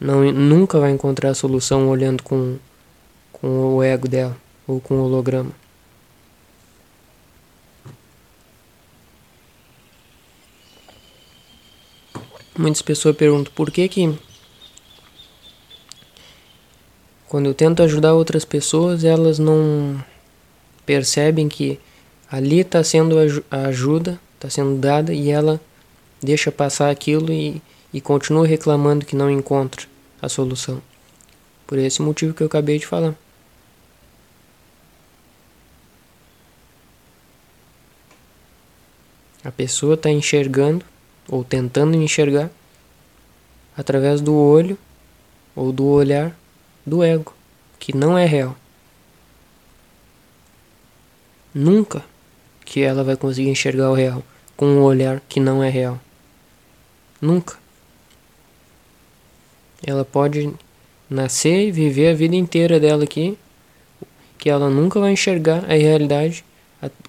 não 0.00 0.30
nunca 0.32 0.78
vai 0.78 0.90
encontrar 0.90 1.30
a 1.30 1.34
solução 1.34 1.88
olhando 1.88 2.22
com, 2.22 2.58
com 3.32 3.76
o 3.76 3.82
ego 3.82 4.08
dela 4.08 4.36
ou 4.66 4.80
com 4.80 4.94
o 4.94 5.04
holograma. 5.04 5.52
Muitas 12.58 12.82
pessoas 12.82 13.16
perguntam 13.16 13.52
por 13.54 13.70
que 13.70 13.88
que 13.88 14.14
quando 17.32 17.46
eu 17.46 17.54
tento 17.54 17.82
ajudar 17.82 18.12
outras 18.12 18.44
pessoas, 18.44 19.04
elas 19.04 19.38
não 19.38 20.04
percebem 20.84 21.48
que 21.48 21.80
ali 22.30 22.60
está 22.60 22.84
sendo 22.84 23.16
a 23.50 23.56
ajuda 23.68 24.20
está 24.34 24.50
sendo 24.50 24.78
dada 24.78 25.14
e 25.14 25.30
ela 25.30 25.58
deixa 26.22 26.52
passar 26.52 26.90
aquilo 26.90 27.32
e, 27.32 27.62
e 27.90 28.02
continua 28.02 28.46
reclamando 28.46 29.06
que 29.06 29.16
não 29.16 29.30
encontra 29.30 29.86
a 30.20 30.28
solução. 30.28 30.82
Por 31.66 31.78
esse 31.78 32.02
motivo 32.02 32.34
que 32.34 32.42
eu 32.42 32.48
acabei 32.48 32.78
de 32.78 32.86
falar. 32.86 33.14
A 39.42 39.50
pessoa 39.50 39.94
está 39.94 40.10
enxergando 40.10 40.84
ou 41.30 41.42
tentando 41.42 41.96
enxergar 41.96 42.50
através 43.74 44.20
do 44.20 44.34
olho 44.34 44.76
ou 45.56 45.72
do 45.72 45.86
olhar 45.86 46.41
do 46.84 47.02
ego, 47.02 47.32
que 47.78 47.96
não 47.96 48.16
é 48.16 48.24
real. 48.24 48.56
Nunca 51.54 52.04
que 52.64 52.80
ela 52.80 53.04
vai 53.04 53.16
conseguir 53.16 53.50
enxergar 53.50 53.90
o 53.90 53.94
real 53.94 54.22
com 54.56 54.66
um 54.66 54.82
olhar 54.82 55.20
que 55.28 55.38
não 55.38 55.62
é 55.62 55.68
real. 55.68 56.00
Nunca. 57.20 57.56
Ela 59.84 60.04
pode 60.04 60.52
nascer 61.10 61.68
e 61.68 61.72
viver 61.72 62.08
a 62.08 62.14
vida 62.14 62.34
inteira 62.36 62.80
dela 62.80 63.04
aqui, 63.04 63.36
que 64.38 64.48
ela 64.48 64.70
nunca 64.70 64.98
vai 64.98 65.12
enxergar 65.12 65.64
a 65.64 65.74
realidade 65.74 66.44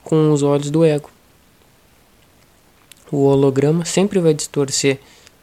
com 0.04 0.32
os 0.32 0.44
olhos 0.44 0.70
do 0.70 0.84
ego. 0.84 1.10
O 3.12 3.26
holograma 3.26 3.86
sempre 3.86 4.20
vai 4.20 4.34
distorcer 4.34 5.00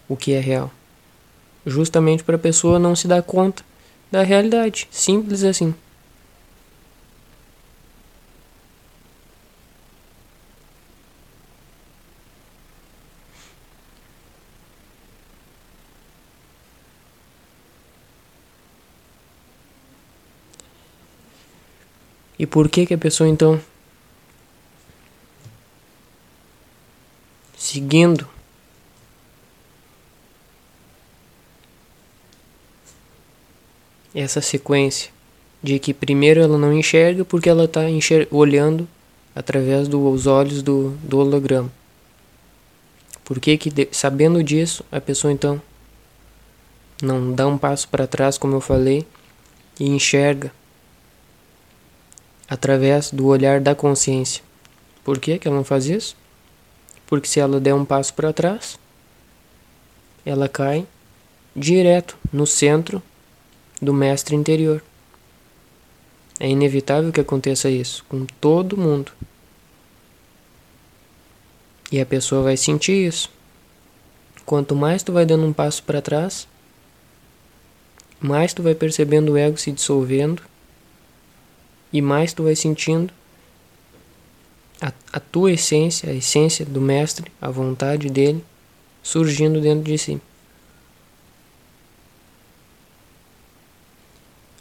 o 0.08 0.16
que 0.16 0.32
é 0.32 0.40
real, 0.40 0.70
justamente 1.64 2.22
para 2.24 2.36
a 2.36 2.38
pessoa 2.38 2.78
não 2.78 2.96
se 2.96 3.06
dar 3.06 3.22
conta 3.22 3.64
da 4.11 4.23
realidade, 4.23 4.88
simples 4.90 5.44
assim. 5.44 5.75
E 22.38 22.46
por 22.46 22.70
que 22.70 22.87
que 22.87 22.94
a 22.94 22.99
pessoa 22.99 23.29
então 23.29 23.61
seguindo 27.55 28.27
essa 34.14 34.40
sequência 34.40 35.11
de 35.62 35.79
que 35.79 35.92
primeiro 35.92 36.40
ela 36.40 36.59
não 36.59 36.73
enxerga 36.73 37.25
porque 37.25 37.49
ela 37.49 37.64
está 37.64 37.83
olhando 38.31 38.88
através 39.35 39.88
dos 39.88 40.27
olhos 40.27 40.62
do, 40.62 40.90
do 41.03 41.18
holograma. 41.18 41.70
Por 43.25 43.38
que, 43.38 43.57
que 43.57 43.88
sabendo 43.92 44.42
disso 44.42 44.85
a 44.90 45.01
pessoa 45.01 45.33
então 45.33 45.61
não 47.03 47.33
dá 47.33 47.46
um 47.46 47.57
passo 47.57 47.88
para 47.88 48.07
trás, 48.07 48.37
como 48.37 48.57
eu 48.57 48.61
falei, 48.61 49.07
e 49.79 49.88
enxerga 49.88 50.53
através 52.49 53.11
do 53.11 53.27
olhar 53.27 53.61
da 53.61 53.75
consciência. 53.75 54.42
Por 55.05 55.18
que, 55.18 55.38
que 55.38 55.46
ela 55.46 55.57
não 55.57 55.64
faz 55.64 55.87
isso? 55.87 56.16
Porque 57.07 57.29
se 57.29 57.40
ela 57.40 57.61
der 57.61 57.75
um 57.75 57.85
passo 57.85 58.12
para 58.12 58.33
trás, 58.33 58.79
ela 60.27 60.49
cai 60.49 60.87
direto 61.55 62.18
no 62.33 62.46
centro 62.46 63.03
do 63.80 63.94
mestre 63.94 64.34
interior. 64.34 64.82
É 66.38 66.48
inevitável 66.48 67.12
que 67.12 67.20
aconteça 67.20 67.68
isso 67.68 68.04
com 68.08 68.24
todo 68.40 68.76
mundo. 68.76 69.12
E 71.92 72.00
a 72.00 72.06
pessoa 72.06 72.42
vai 72.42 72.56
sentir 72.56 73.06
isso. 73.06 73.30
Quanto 74.46 74.74
mais 74.74 75.02
tu 75.02 75.12
vai 75.12 75.26
dando 75.26 75.44
um 75.44 75.52
passo 75.52 75.82
para 75.82 76.00
trás, 76.00 76.46
mais 78.20 78.52
tu 78.52 78.62
vai 78.62 78.74
percebendo 78.74 79.32
o 79.32 79.36
ego 79.36 79.56
se 79.56 79.72
dissolvendo 79.72 80.42
e 81.92 82.00
mais 82.00 82.32
tu 82.32 82.44
vai 82.44 82.54
sentindo 82.54 83.12
a, 84.80 84.92
a 85.12 85.20
tua 85.20 85.52
essência, 85.52 86.10
a 86.10 86.14
essência 86.14 86.64
do 86.64 86.80
mestre, 86.80 87.30
a 87.40 87.50
vontade 87.50 88.08
dele 88.08 88.44
surgindo 89.02 89.60
dentro 89.60 89.84
de 89.84 89.98
si. 89.98 90.20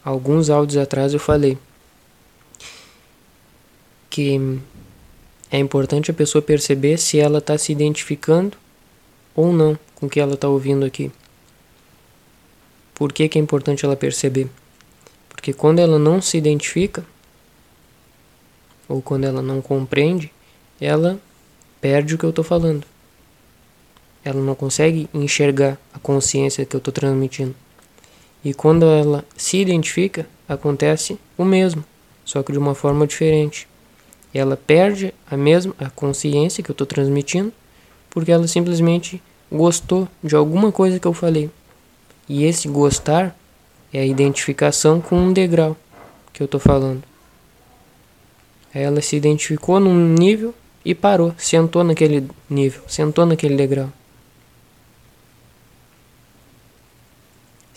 Alguns 0.09 0.49
áudios 0.49 0.81
atrás 0.81 1.13
eu 1.13 1.19
falei 1.19 1.55
que 4.09 4.59
é 5.51 5.59
importante 5.59 6.09
a 6.09 6.13
pessoa 6.15 6.41
perceber 6.41 6.97
se 6.97 7.19
ela 7.19 7.37
está 7.37 7.55
se 7.59 7.71
identificando 7.71 8.57
ou 9.35 9.53
não 9.53 9.77
com 9.93 10.07
o 10.07 10.09
que 10.09 10.19
ela 10.19 10.33
está 10.33 10.49
ouvindo 10.49 10.83
aqui. 10.83 11.11
Por 12.95 13.13
que, 13.13 13.29
que 13.29 13.37
é 13.37 13.41
importante 13.41 13.85
ela 13.85 13.95
perceber? 13.95 14.49
Porque 15.29 15.53
quando 15.53 15.77
ela 15.77 15.99
não 15.99 16.19
se 16.19 16.39
identifica, 16.39 17.05
ou 18.87 19.03
quando 19.03 19.25
ela 19.25 19.43
não 19.43 19.61
compreende, 19.61 20.33
ela 20.81 21.19
perde 21.79 22.15
o 22.15 22.17
que 22.17 22.23
eu 22.23 22.31
estou 22.31 22.43
falando. 22.43 22.83
Ela 24.25 24.41
não 24.41 24.55
consegue 24.55 25.07
enxergar 25.13 25.77
a 25.93 25.99
consciência 25.99 26.65
que 26.65 26.75
eu 26.75 26.79
estou 26.79 26.91
transmitindo. 26.91 27.55
E 28.43 28.53
quando 28.53 28.85
ela 28.85 29.25
se 29.35 29.57
identifica, 29.57 30.25
acontece 30.47 31.19
o 31.37 31.43
mesmo, 31.43 31.83
só 32.23 32.41
que 32.41 32.51
de 32.51 32.57
uma 32.57 32.73
forma 32.73 33.05
diferente. 33.05 33.67
Ela 34.33 34.55
perde 34.55 35.13
a 35.29 35.35
mesma 35.35 35.73
a 35.79 35.89
consciência 35.89 36.63
que 36.63 36.69
eu 36.69 36.73
estou 36.73 36.87
transmitindo, 36.87 37.51
porque 38.09 38.31
ela 38.31 38.47
simplesmente 38.47 39.21
gostou 39.51 40.07
de 40.23 40.35
alguma 40.35 40.71
coisa 40.71 40.99
que 40.99 41.07
eu 41.07 41.13
falei. 41.13 41.49
E 42.27 42.45
esse 42.45 42.67
gostar 42.67 43.35
é 43.91 43.99
a 43.99 44.05
identificação 44.05 45.01
com 45.01 45.15
um 45.15 45.33
degrau 45.33 45.75
que 46.31 46.41
eu 46.41 46.45
estou 46.45 46.59
falando. 46.59 47.03
Ela 48.73 49.01
se 49.01 49.15
identificou 49.15 49.79
num 49.79 49.95
nível 50.13 50.53
e 50.85 50.93
parou, 50.93 51.33
sentou 51.37 51.83
naquele 51.83 52.29
nível, 52.49 52.83
sentou 52.87 53.25
naquele 53.25 53.55
degrau. 53.55 53.91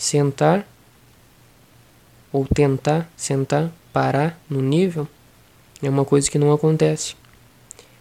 Sentar 0.02 0.66
ou 2.32 2.44
tentar 2.44 3.08
sentar, 3.16 3.70
parar 3.92 4.36
no 4.50 4.60
nível 4.60 5.06
é 5.80 5.88
uma 5.88 6.04
coisa 6.04 6.28
que 6.28 6.40
não 6.40 6.52
acontece. 6.52 7.14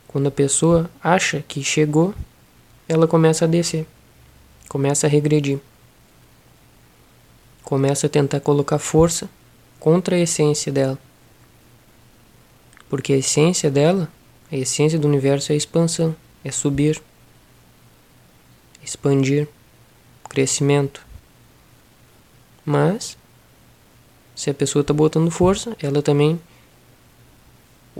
Quando 0.08 0.26
a 0.26 0.32
pessoa 0.32 0.90
acha 1.04 1.46
que 1.48 1.64
chegou, 1.64 2.16
ela 2.90 3.08
começa 3.08 3.46
a 3.46 3.48
descer, 3.48 3.86
começa 4.68 5.06
a 5.06 5.10
regredir, 5.12 5.60
começa 7.64 8.08
a 8.08 8.10
tentar 8.10 8.40
colocar 8.40 8.80
força 8.80 9.30
contra 9.80 10.16
a 10.16 10.20
essência 10.20 10.72
dela. 10.72 10.98
Porque 12.90 13.14
a 13.14 13.18
essência 13.18 13.70
dela, 13.70 14.12
a 14.52 14.58
essência 14.58 14.98
do 14.98 15.08
universo 15.08 15.54
é 15.54 15.56
expansão, 15.56 16.16
é 16.44 16.50
subir, 16.50 17.00
expandir, 18.84 19.48
crescimento. 20.28 21.11
Mas, 22.65 23.17
se 24.36 24.50
a 24.50 24.54
pessoa 24.54 24.82
está 24.82 24.93
botando 24.93 25.32
força, 25.32 25.76
ela 25.82 26.02
também, 26.02 26.39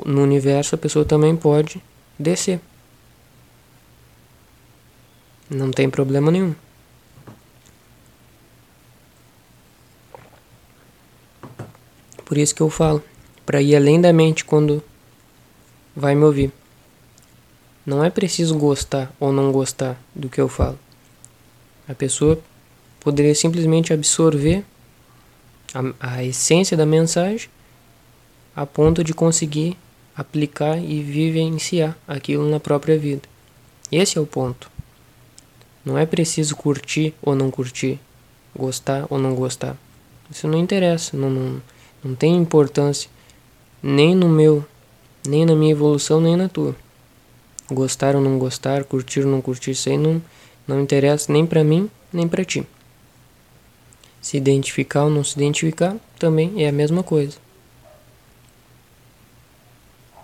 no 0.06 0.22
universo, 0.22 0.76
a 0.76 0.78
pessoa 0.78 1.04
também 1.04 1.36
pode 1.36 1.82
descer. 2.18 2.60
Não 5.50 5.72
tem 5.72 5.90
problema 5.90 6.32
nenhum. 6.32 6.56
Por 12.24 12.38
isso 12.38 12.56
que 12.56 12.62
eu 12.62 12.70
falo 12.70 13.04
para 13.46 13.62
ir 13.62 13.76
além 13.76 14.00
da 14.00 14.14
mente 14.14 14.46
quando 14.46 14.82
vai 15.94 16.16
me 16.16 16.24
ouvir. 16.24 16.54
Não 17.86 18.02
é 18.02 18.10
preciso 18.10 18.58
gostar 18.58 19.14
ou 19.20 19.34
não 19.34 19.52
gostar 19.52 20.00
do 20.16 20.30
que 20.30 20.40
eu 20.40 20.48
falo. 20.48 20.80
A 21.90 21.94
pessoa 21.94 22.42
poderia 23.02 23.36
simplesmente 23.36 23.92
absorver 23.92 24.64
a, 25.74 26.14
a 26.14 26.24
essência 26.24 26.78
da 26.78 26.86
mensagem 26.86 27.50
a 28.56 28.66
ponto 28.66 29.04
de 29.04 29.14
conseguir 29.14 29.78
aplicar 30.16 30.78
e 30.78 31.02
vivenciar 31.02 31.98
aquilo 32.08 32.50
na 32.50 32.60
própria 32.60 32.98
vida. 32.98 33.24
Esse 33.92 34.18
é 34.18 34.22
o 34.22 34.26
ponto. 34.26 34.70
Não 35.84 35.98
é 35.98 36.06
preciso 36.06 36.56
curtir 36.56 37.14
ou 37.22 37.36
não 37.36 37.50
curtir, 37.50 38.00
gostar 38.56 39.06
ou 39.10 39.18
não 39.18 39.34
gostar. 39.34 39.76
Isso 40.30 40.48
não 40.48 40.60
interessa, 40.60 41.18
não, 41.18 41.30
não, 41.30 41.62
não 42.04 42.16
tem 42.16 42.36
importância 42.38 43.10
nem 43.82 44.14
no 44.14 44.30
meu, 44.30 44.64
nem 45.28 45.46
na 45.46 45.56
minha 45.56 45.72
evolução, 45.72 46.22
nem 46.22 46.36
na 46.36 46.48
tua. 46.48 46.76
Gostar 47.72 48.16
ou 48.16 48.22
não 48.22 48.38
gostar, 48.38 48.84
curtir 48.84 49.22
ou 49.22 49.32
não 49.32 49.42
curtir, 49.42 49.72
isso 49.72 49.90
aí 49.90 49.98
não, 49.98 50.22
não 50.68 50.82
interessa 50.82 51.32
nem 51.34 51.46
para 51.46 51.64
mim, 51.64 51.90
nem 52.14 52.28
para 52.28 52.46
ti. 52.46 52.66
Se 54.22 54.38
identificar 54.38 55.06
ou 55.06 55.10
não 55.10 55.24
se 55.24 55.36
identificar, 55.36 55.96
também 56.20 56.64
é 56.64 56.70
a 56.70 56.72
mesma 56.72 57.02
coisa. 57.02 57.38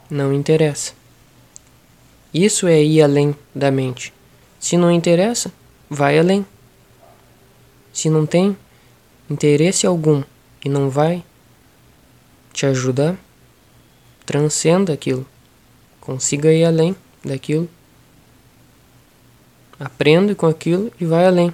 Não 0.10 0.32
interessa. 0.32 0.94
Isso 2.34 2.68
é 2.68 2.82
ir 2.82 3.02
além 3.02 3.36
da 3.54 3.72
mente. 3.72 4.14
Se 4.60 4.78
não 4.78 4.92
interessa, 4.92 5.52
vai 5.90 6.20
além. 6.20 6.46
Se 7.92 8.10
não 8.10 8.26
tem 8.26 8.56
interesse 9.30 9.88
algum 9.88 10.24
e 10.64 10.70
não 10.70 10.90
vai 10.90 11.24
te 12.54 12.66
ajudar, 12.66 13.18
transcenda 14.26 14.94
aquilo, 14.94 15.26
consiga 16.00 16.52
ir 16.52 16.66
além 16.66 16.96
daquilo, 17.24 17.70
aprenda 19.80 20.34
com 20.36 20.46
aquilo 20.48 20.92
e 21.00 21.06
vai 21.06 21.26
além. 21.26 21.54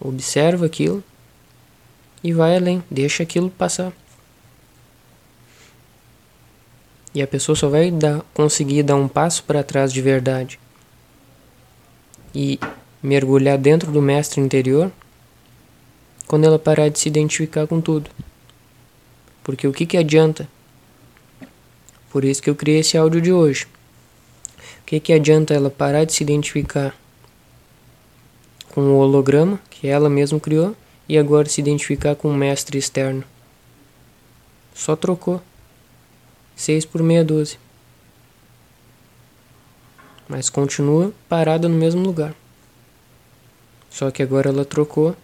Observa 0.00 0.64
aquilo 0.64 1.04
e 2.24 2.32
vai 2.32 2.56
além, 2.56 2.82
deixa 2.90 3.22
aquilo 3.22 3.50
passar. 3.50 3.92
E 7.14 7.20
a 7.20 7.26
pessoa 7.26 7.56
só 7.56 7.68
vai 7.68 7.90
dar, 7.90 8.20
conseguir 8.32 8.82
dar 8.82 8.96
um 8.96 9.08
passo 9.08 9.42
para 9.44 9.62
trás 9.62 9.92
de 9.92 10.00
verdade 10.00 10.58
e 12.34 12.58
mergulhar 13.02 13.58
dentro 13.58 13.90
do 13.90 14.00
mestre 14.00 14.40
interior 14.40 14.90
quando 16.26 16.44
ela 16.44 16.58
parar 16.58 16.88
de 16.88 16.98
se 16.98 17.08
identificar 17.08 17.66
com 17.66 17.80
tudo. 17.80 18.08
Porque 19.42 19.66
o 19.66 19.72
que, 19.72 19.84
que 19.84 19.96
adianta? 19.96 20.48
Por 22.10 22.24
isso 22.24 22.40
que 22.40 22.48
eu 22.48 22.54
criei 22.54 22.80
esse 22.80 22.96
áudio 22.96 23.20
de 23.20 23.32
hoje. 23.32 23.66
O 24.80 24.84
que, 24.86 25.00
que 25.00 25.12
adianta 25.12 25.52
ela 25.52 25.70
parar 25.70 26.04
de 26.04 26.12
se 26.12 26.22
identificar 26.22 26.94
com 28.72 28.80
o 28.82 28.98
holograma 28.98 29.60
que 29.80 29.88
ela 29.88 30.10
mesma 30.10 30.38
criou 30.38 30.76
e 31.08 31.16
agora 31.16 31.48
se 31.48 31.58
identificar 31.58 32.14
com 32.14 32.28
o 32.28 32.34
mestre 32.34 32.76
externo? 32.76 33.24
Só 34.74 34.94
trocou. 34.94 35.40
6 36.54 36.84
por 36.84 37.02
meia 37.02 37.24
dúzia. 37.24 37.58
Mas 40.28 40.50
continua 40.50 41.14
parada 41.30 41.66
no 41.66 41.78
mesmo 41.78 42.02
lugar. 42.02 42.34
Só 43.88 44.10
que 44.10 44.22
agora 44.22 44.50
ela 44.50 44.66
trocou 44.66 45.16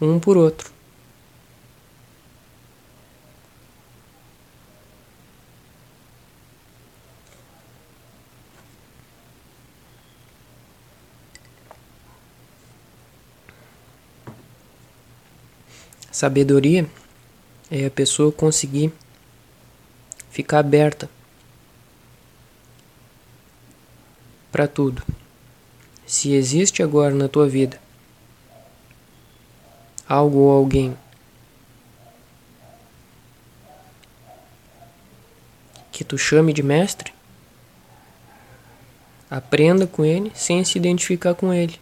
um 0.00 0.18
por 0.18 0.36
outro. 0.36 0.72
Sabedoria 16.16 16.88
é 17.70 17.84
a 17.84 17.90
pessoa 17.90 18.32
conseguir 18.32 18.90
ficar 20.30 20.60
aberta 20.60 21.10
para 24.50 24.66
tudo. 24.66 25.02
Se 26.06 26.32
existe 26.32 26.82
agora 26.82 27.14
na 27.14 27.28
tua 27.28 27.46
vida 27.46 27.78
algo 30.08 30.38
ou 30.38 30.52
alguém 30.52 30.96
que 35.92 36.02
tu 36.02 36.16
chame 36.16 36.54
de 36.54 36.62
mestre, 36.62 37.12
aprenda 39.30 39.86
com 39.86 40.02
ele 40.02 40.32
sem 40.34 40.64
se 40.64 40.78
identificar 40.78 41.34
com 41.34 41.52
ele. 41.52 41.78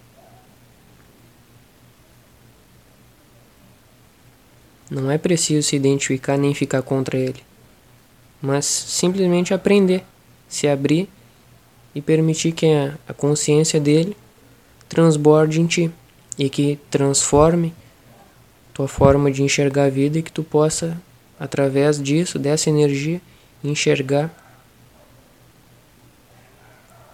Não 4.90 5.10
é 5.10 5.16
preciso 5.16 5.66
se 5.66 5.76
identificar 5.76 6.36
nem 6.36 6.54
ficar 6.54 6.82
contra 6.82 7.16
ele, 7.16 7.42
mas 8.40 8.66
simplesmente 8.66 9.54
aprender, 9.54 10.04
se 10.48 10.68
abrir 10.68 11.08
e 11.94 12.02
permitir 12.02 12.52
que 12.52 12.66
a, 13.08 13.14
consciência 13.14 13.80
dele 13.80 14.16
transborde 14.88 15.60
em 15.60 15.66
ti 15.66 15.90
e 16.38 16.50
que 16.50 16.78
transforme 16.90 17.72
tua 18.74 18.88
forma 18.88 19.30
de 19.30 19.42
enxergar 19.42 19.84
a 19.84 19.90
vida 19.90 20.18
e 20.18 20.22
que 20.22 20.32
tu 20.32 20.42
possa, 20.42 21.00
através 21.38 22.02
disso, 22.02 22.38
dessa 22.38 22.68
energia, 22.68 23.20
enxergar 23.62 24.30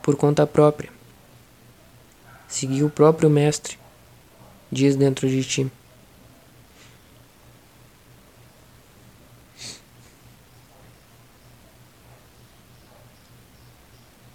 por 0.02 0.16
conta 0.16 0.46
própria. 0.46 0.90
Seguir 2.48 2.83
o 2.83 2.90
próprio 2.90 3.30
mestre, 3.30 3.78
diz 4.72 4.96
dentro 4.96 5.28
de 5.28 5.44
ti. 5.44 5.70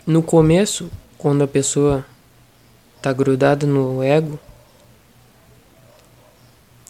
No 0.07 0.21
começo, 0.21 0.91
quando 1.17 1.43
a 1.43 1.47
pessoa 1.47 2.05
está 2.95 3.11
grudada 3.11 3.65
no 3.65 4.03
ego, 4.03 4.39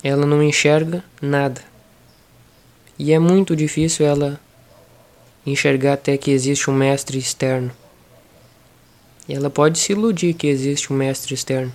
ela 0.04 0.26
não 0.26 0.44
enxerga 0.44 1.02
nada. 1.22 1.62
E 3.00 3.14
é 3.14 3.20
muito 3.20 3.56
difícil 3.56 4.06
ela 4.06 4.38
enxergar 5.46 5.94
até 5.94 6.18
que 6.18 6.30
existe 6.30 6.70
um 6.70 6.74
mestre 6.74 7.18
externo. 7.18 7.72
E 9.30 9.34
ela 9.34 9.50
pode 9.50 9.80
se 9.80 9.94
iludir 9.94 10.34
que 10.34 10.48
existe 10.48 10.92
um 10.92 10.98
mestre 10.98 11.34
externo. 11.34 11.72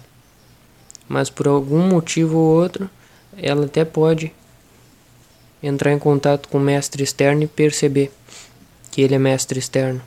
Mas 1.09 1.31
por 1.31 1.49
algum 1.49 1.89
motivo 1.89 2.37
ou 2.37 2.61
outro, 2.61 2.91
ela 3.35 3.65
até 3.65 3.83
pode 3.83 4.31
entrar 5.63 5.91
em 5.91 5.99
contato 5.99 6.51
com 6.51 6.59
o 6.59 6.61
mestre 6.61 7.03
externo 7.03 7.45
e 7.45 7.47
perceber 7.47 8.13
que 8.91 9.01
ele 9.01 9.15
é 9.15 9.19
mestre 9.19 9.59
externo, 9.59 10.03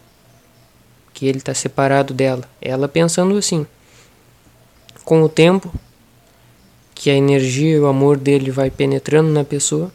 que 1.13 1.27
ele 1.27 1.37
está 1.37 1.53
separado 1.53 2.13
dela. 2.13 2.43
Ela 2.61 2.87
pensando 2.87 3.37
assim. 3.37 3.65
Com 5.05 5.21
o 5.21 5.29
tempo, 5.29 5.73
que 6.95 7.09
a 7.09 7.15
energia 7.15 7.75
e 7.75 7.79
o 7.79 7.87
amor 7.87 8.17
dele 8.17 8.49
vai 8.51 8.71
penetrando 8.71 9.29
na 9.29 9.43
pessoa 9.43 9.91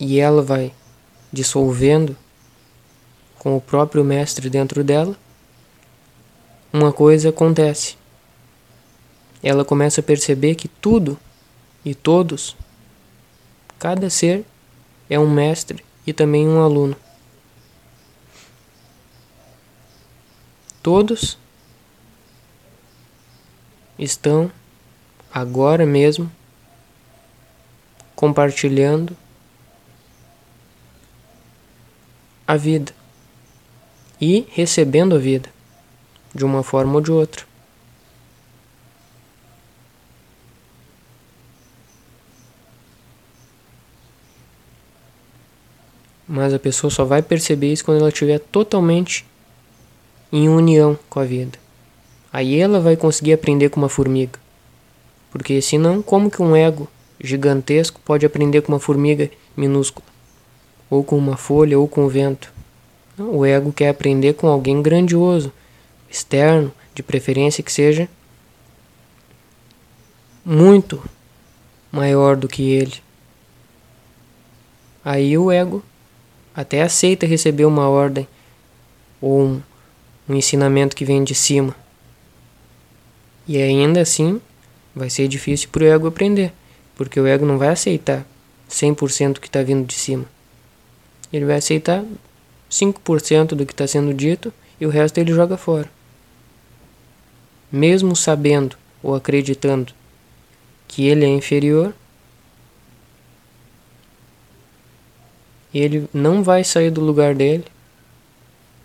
e 0.00 0.18
ela 0.18 0.42
vai 0.42 0.72
dissolvendo 1.32 2.16
com 3.38 3.56
o 3.56 3.60
próprio 3.60 4.02
mestre 4.02 4.50
dentro 4.50 4.82
dela, 4.82 5.16
uma 6.72 6.92
coisa 6.92 7.28
acontece. 7.28 7.96
Ela 9.42 9.64
começa 9.64 10.00
a 10.00 10.04
perceber 10.04 10.54
que 10.54 10.68
tudo 10.68 11.18
e 11.84 11.94
todos, 11.94 12.56
cada 13.78 14.10
ser 14.10 14.44
é 15.08 15.18
um 15.18 15.30
mestre 15.30 15.84
e 16.06 16.12
também 16.12 16.48
um 16.48 16.60
aluno. 16.60 16.96
Todos 20.82 21.36
estão 23.98 24.50
agora 25.32 25.84
mesmo 25.84 26.30
compartilhando 28.14 29.16
a 32.46 32.56
vida 32.56 32.92
e 34.20 34.46
recebendo 34.50 35.14
a 35.14 35.18
vida 35.18 35.50
de 36.34 36.44
uma 36.44 36.62
forma 36.62 36.94
ou 36.94 37.00
de 37.00 37.12
outra. 37.12 37.46
Mas 46.26 46.52
a 46.52 46.58
pessoa 46.58 46.90
só 46.90 47.04
vai 47.04 47.22
perceber 47.22 47.72
isso 47.72 47.84
quando 47.84 48.00
ela 48.00 48.08
estiver 48.08 48.38
totalmente 48.38 49.27
em 50.32 50.48
união 50.48 50.98
com 51.08 51.20
a 51.20 51.24
vida. 51.24 51.58
Aí 52.32 52.60
ela 52.60 52.80
vai 52.80 52.96
conseguir 52.96 53.32
aprender 53.32 53.70
com 53.70 53.80
uma 53.80 53.88
formiga. 53.88 54.38
Porque 55.30 55.60
senão, 55.60 56.02
como 56.02 56.30
que 56.30 56.42
um 56.42 56.54
ego 56.54 56.88
gigantesco 57.20 58.00
pode 58.04 58.24
aprender 58.24 58.62
com 58.62 58.72
uma 58.72 58.80
formiga 58.80 59.30
minúscula? 59.56 60.06
Ou 60.90 61.02
com 61.04 61.16
uma 61.16 61.36
folha, 61.36 61.78
ou 61.78 61.86
com 61.88 62.04
o 62.04 62.08
vento? 62.08 62.52
O 63.18 63.44
ego 63.44 63.72
quer 63.72 63.88
aprender 63.88 64.34
com 64.34 64.46
alguém 64.46 64.80
grandioso, 64.80 65.52
externo, 66.08 66.72
de 66.94 67.02
preferência 67.02 67.62
que 67.62 67.72
seja 67.72 68.08
muito 70.44 71.02
maior 71.92 72.36
do 72.36 72.48
que 72.48 72.70
ele. 72.70 72.94
Aí 75.04 75.36
o 75.36 75.50
ego 75.50 75.82
até 76.54 76.82
aceita 76.82 77.26
receber 77.26 77.64
uma 77.64 77.88
ordem 77.88 78.26
ou 79.20 79.42
um, 79.42 79.62
um 80.28 80.34
ensinamento 80.34 80.94
que 80.94 81.04
vem 81.04 81.24
de 81.24 81.34
cima. 81.34 81.74
E 83.46 83.56
ainda 83.56 84.00
assim 84.00 84.40
vai 84.94 85.08
ser 85.08 85.26
difícil 85.28 85.68
para 85.70 85.84
o 85.84 85.86
ego 85.86 86.06
aprender, 86.06 86.52
porque 86.94 87.18
o 87.18 87.26
ego 87.26 87.46
não 87.46 87.56
vai 87.56 87.68
aceitar 87.68 88.26
100% 88.68 89.38
que 89.38 89.46
está 89.46 89.62
vindo 89.62 89.86
de 89.86 89.94
cima. 89.94 90.26
Ele 91.32 91.44
vai 91.44 91.56
aceitar 91.56 92.04
5% 92.70 93.54
do 93.54 93.64
que 93.64 93.72
está 93.72 93.86
sendo 93.86 94.12
dito 94.12 94.52
e 94.80 94.86
o 94.86 94.90
resto 94.90 95.18
ele 95.18 95.32
joga 95.32 95.56
fora. 95.56 95.90
Mesmo 97.70 98.14
sabendo 98.14 98.76
ou 99.02 99.14
acreditando 99.14 99.92
que 100.86 101.06
ele 101.06 101.24
é 101.24 101.28
inferior, 101.28 101.94
ele 105.72 106.08
não 106.12 106.42
vai 106.42 106.64
sair 106.64 106.90
do 106.90 107.00
lugar 107.00 107.34
dele, 107.34 107.64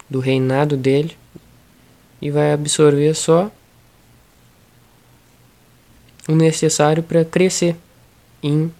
do 0.09 0.19
reinado 0.19 0.75
dele, 0.75 1.15
e 2.23 2.31
vai 2.31 2.53
absorver 2.53 3.13
só 3.13 3.51
o 6.25 6.33
necessário 6.33 7.03
para 7.03 7.25
crescer 7.25 7.75
em 8.41 8.73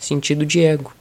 sentido 0.00 0.44
de 0.44 0.64
ego. 0.64 0.92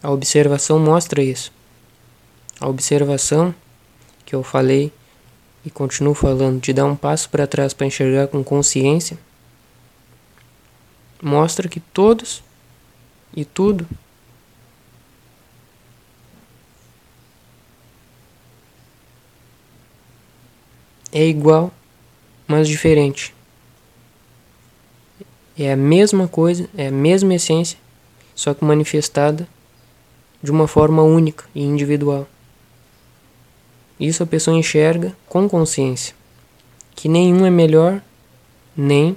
A 0.00 0.12
observação 0.12 0.78
mostra 0.78 1.20
isso. 1.20 1.52
A 2.60 2.68
observação 2.68 3.52
que 4.24 4.32
eu 4.32 4.44
falei 4.44 4.92
e 5.64 5.70
continuo 5.70 6.14
falando 6.14 6.60
de 6.60 6.72
dar 6.72 6.84
um 6.84 6.94
passo 6.94 7.28
para 7.30 7.48
trás 7.48 7.74
para 7.74 7.88
enxergar 7.88 8.28
com 8.28 8.44
consciência 8.44 9.18
mostra 11.20 11.68
que 11.68 11.80
todos 11.80 12.44
e 13.34 13.44
tudo 13.44 13.84
é 21.14 21.24
igual, 21.24 21.72
mas 22.46 22.68
diferente. 22.68 23.32
É 25.56 25.72
a 25.72 25.76
mesma 25.76 26.26
coisa, 26.26 26.68
é 26.76 26.88
a 26.88 26.92
mesma 26.92 27.34
essência, 27.34 27.78
só 28.34 28.52
que 28.52 28.64
manifestada 28.64 29.48
de 30.42 30.50
uma 30.50 30.66
forma 30.66 31.02
única 31.02 31.44
e 31.54 31.62
individual. 31.62 32.26
Isso 33.98 34.24
a 34.24 34.26
pessoa 34.26 34.56
enxerga 34.56 35.16
com 35.28 35.48
consciência, 35.48 36.14
que 36.96 37.08
nenhum 37.08 37.46
é 37.46 37.50
melhor 37.50 38.02
nem 38.76 39.16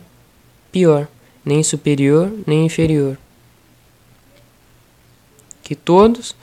pior 0.72 1.08
nem 1.44 1.64
superior 1.64 2.32
nem 2.46 2.66
inferior. 2.66 3.18
Que 5.64 5.76
todos, 5.76 6.36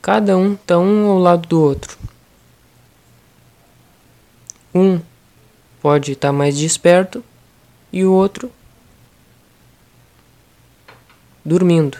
cada 0.00 0.36
um 0.36 0.54
está 0.54 0.78
um 0.78 1.10
ao 1.10 1.18
lado 1.18 1.46
do 1.46 1.62
outro. 1.62 1.98
Um 4.74 5.00
pode 5.80 6.12
estar 6.12 6.28
tá 6.28 6.32
mais 6.32 6.56
desperto 6.56 7.22
e 7.92 8.04
o 8.04 8.12
outro 8.12 8.50
dormindo. 11.44 11.98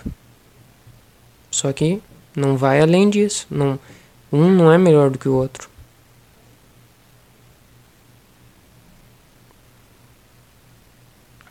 Só 1.50 1.72
que 1.72 2.00
não 2.34 2.56
vai 2.56 2.80
além 2.80 3.10
disso. 3.10 3.46
Não, 3.50 3.78
um 4.32 4.50
não 4.50 4.72
é 4.72 4.78
melhor 4.78 5.10
do 5.10 5.18
que 5.18 5.28
o 5.28 5.34
outro. 5.34 5.68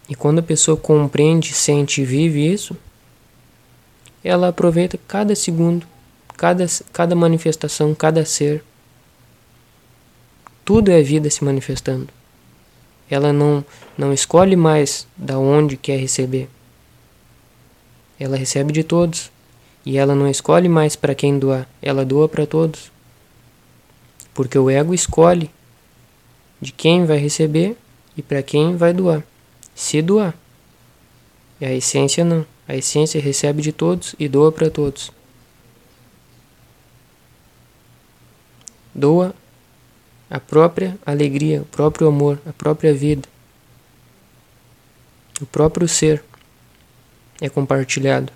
E 0.10 0.16
quando 0.16 0.40
a 0.40 0.44
pessoa 0.44 0.76
compreende, 0.76 1.54
sente 1.54 2.02
e 2.02 2.06
vive 2.06 2.52
isso, 2.52 2.76
ela 4.22 4.50
aproveita 4.50 5.00
cada 5.08 5.34
segundo, 5.36 5.88
cada, 6.36 6.66
cada 6.92 7.16
manifestação, 7.16 7.96
cada 7.96 8.26
ser. 8.26 8.64
Tudo 10.64 10.92
é 10.92 11.02
vida 11.02 11.30
se 11.30 11.44
manifestando. 11.44 12.08
Ela 13.10 13.34
não, 13.34 13.64
não 13.98 14.14
escolhe 14.14 14.56
mais 14.56 15.08
da 15.18 15.38
onde 15.38 15.76
quer 15.76 15.98
receber. 15.98 16.50
Ela 18.20 18.38
recebe 18.38 18.72
de 18.72 18.84
todos. 18.84 19.32
E 19.86 19.98
ela 19.98 20.14
não 20.14 20.30
escolhe 20.30 20.70
mais 20.70 20.96
para 20.96 21.16
quem 21.16 21.40
doar, 21.40 21.68
ela 21.82 22.06
doa 22.06 22.30
para 22.30 22.46
todos. 22.46 22.92
Porque 24.32 24.58
o 24.58 24.70
ego 24.70 24.94
escolhe 24.94 25.50
de 26.62 26.72
quem 26.72 27.04
vai 27.06 27.18
receber 27.18 27.76
e 28.16 28.22
para 28.22 28.44
quem 28.44 28.76
vai 28.76 28.94
doar 28.94 29.24
se 29.74 30.02
doar. 30.02 30.36
E 31.60 31.66
a 31.66 31.74
essência 31.74 32.24
não. 32.24 32.46
A 32.68 32.76
essência 32.76 33.20
recebe 33.20 33.62
de 33.62 33.72
todos 33.72 34.16
e 34.20 34.28
doa 34.28 34.52
para 34.52 34.70
todos. 34.70 35.12
Doa 38.94 39.34
a 40.32 40.40
própria 40.40 40.98
alegria, 41.06 41.62
o 41.62 41.66
próprio 41.66 42.08
amor, 42.08 42.40
a 42.46 42.54
própria 42.54 42.94
vida. 42.94 43.28
O 45.42 45.46
próprio 45.46 45.90
ser 45.90 46.24
é 47.42 47.50
compartilhado. 47.50 48.32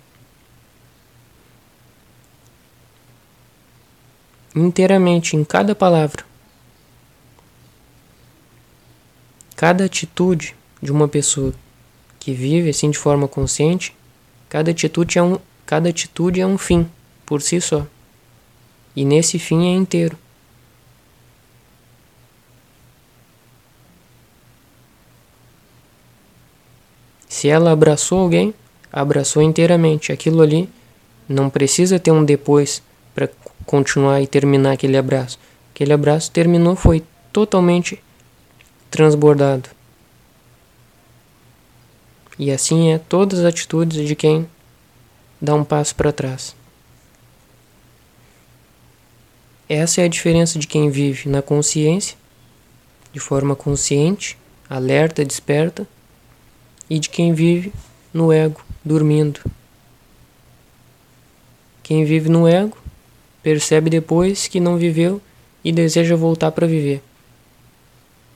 Inteiramente 4.54 5.36
em 5.36 5.42
cada 5.42 5.74
palavra. 5.74 6.22
Cada 9.56 9.86
atitude 9.86 10.54
de 10.82 10.92
uma 10.92 11.08
pessoa 11.08 11.54
que 12.20 12.34
vive 12.34 12.68
assim 12.68 12.90
de 12.90 12.98
forma 12.98 13.26
consciente, 13.26 13.96
cada 14.50 14.70
atitude 14.70 15.18
é 15.18 15.22
um, 15.22 15.38
cada 15.64 15.88
atitude 15.88 16.42
é 16.42 16.46
um 16.46 16.58
fim 16.58 16.86
por 17.24 17.40
si 17.40 17.58
só. 17.58 17.86
E 18.94 19.02
nesse 19.02 19.38
fim 19.38 19.68
é 19.68 19.74
inteiro. 19.74 20.25
Se 27.28 27.48
ela 27.48 27.72
abraçou 27.72 28.20
alguém, 28.20 28.54
abraçou 28.92 29.42
inteiramente. 29.42 30.12
Aquilo 30.12 30.42
ali 30.42 30.68
não 31.28 31.50
precisa 31.50 31.98
ter 31.98 32.10
um 32.12 32.24
depois 32.24 32.82
para 33.14 33.28
continuar 33.64 34.22
e 34.22 34.26
terminar 34.26 34.72
aquele 34.72 34.96
abraço. 34.96 35.38
Aquele 35.74 35.92
abraço 35.92 36.30
terminou, 36.30 36.76
foi 36.76 37.02
totalmente 37.32 38.02
transbordado. 38.90 39.68
E 42.38 42.50
assim 42.50 42.92
é 42.92 42.98
todas 42.98 43.40
as 43.40 43.44
atitudes 43.46 44.06
de 44.06 44.14
quem 44.14 44.48
dá 45.40 45.54
um 45.54 45.64
passo 45.64 45.94
para 45.94 46.12
trás. 46.12 46.54
Essa 49.68 50.00
é 50.00 50.04
a 50.04 50.08
diferença 50.08 50.58
de 50.58 50.66
quem 50.66 50.90
vive 50.90 51.28
na 51.28 51.42
consciência, 51.42 52.16
de 53.12 53.18
forma 53.18 53.56
consciente, 53.56 54.38
alerta, 54.70 55.24
desperta, 55.24 55.86
e 56.88 56.98
de 56.98 57.08
quem 57.08 57.32
vive 57.32 57.72
no 58.12 58.32
ego, 58.32 58.64
dormindo. 58.84 59.40
Quem 61.82 62.04
vive 62.04 62.28
no 62.28 62.48
ego 62.48 62.76
percebe 63.42 63.90
depois 63.90 64.48
que 64.48 64.58
não 64.58 64.76
viveu 64.76 65.20
e 65.64 65.70
deseja 65.72 66.16
voltar 66.16 66.50
para 66.52 66.66
viver. 66.66 67.02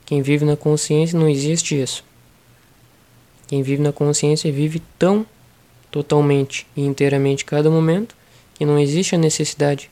Quem 0.07 0.23
vive 0.23 0.45
na 0.45 0.57
consciência 0.57 1.19
não 1.19 1.29
existe 1.29 1.81
isso. 1.81 2.05
Quem 3.47 3.63
vive 3.63 3.83
na 3.83 3.93
consciência 3.93 4.53
vive 4.53 4.83
tão 4.99 5.27
totalmente 5.91 6.67
e 6.77 6.83
inteiramente 6.83 7.45
cada 7.45 7.71
momento 7.71 8.15
que 8.55 8.65
não 8.65 8.79
existe 8.79 9.15
a 9.15 9.19
necessidade 9.19 9.91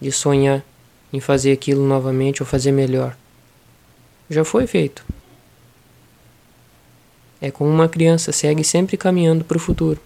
de 0.00 0.10
sonhar 0.10 0.64
em 1.12 1.20
fazer 1.20 1.52
aquilo 1.52 1.86
novamente 1.86 2.42
ou 2.42 2.46
fazer 2.46 2.72
melhor. 2.72 3.16
Já 4.28 4.44
foi 4.44 4.66
feito. 4.66 5.04
É 7.40 7.50
como 7.50 7.70
uma 7.70 7.88
criança 7.88 8.32
segue 8.32 8.64
sempre 8.64 8.96
caminhando 8.96 9.44
para 9.44 9.56
o 9.56 9.60
futuro. 9.60 10.00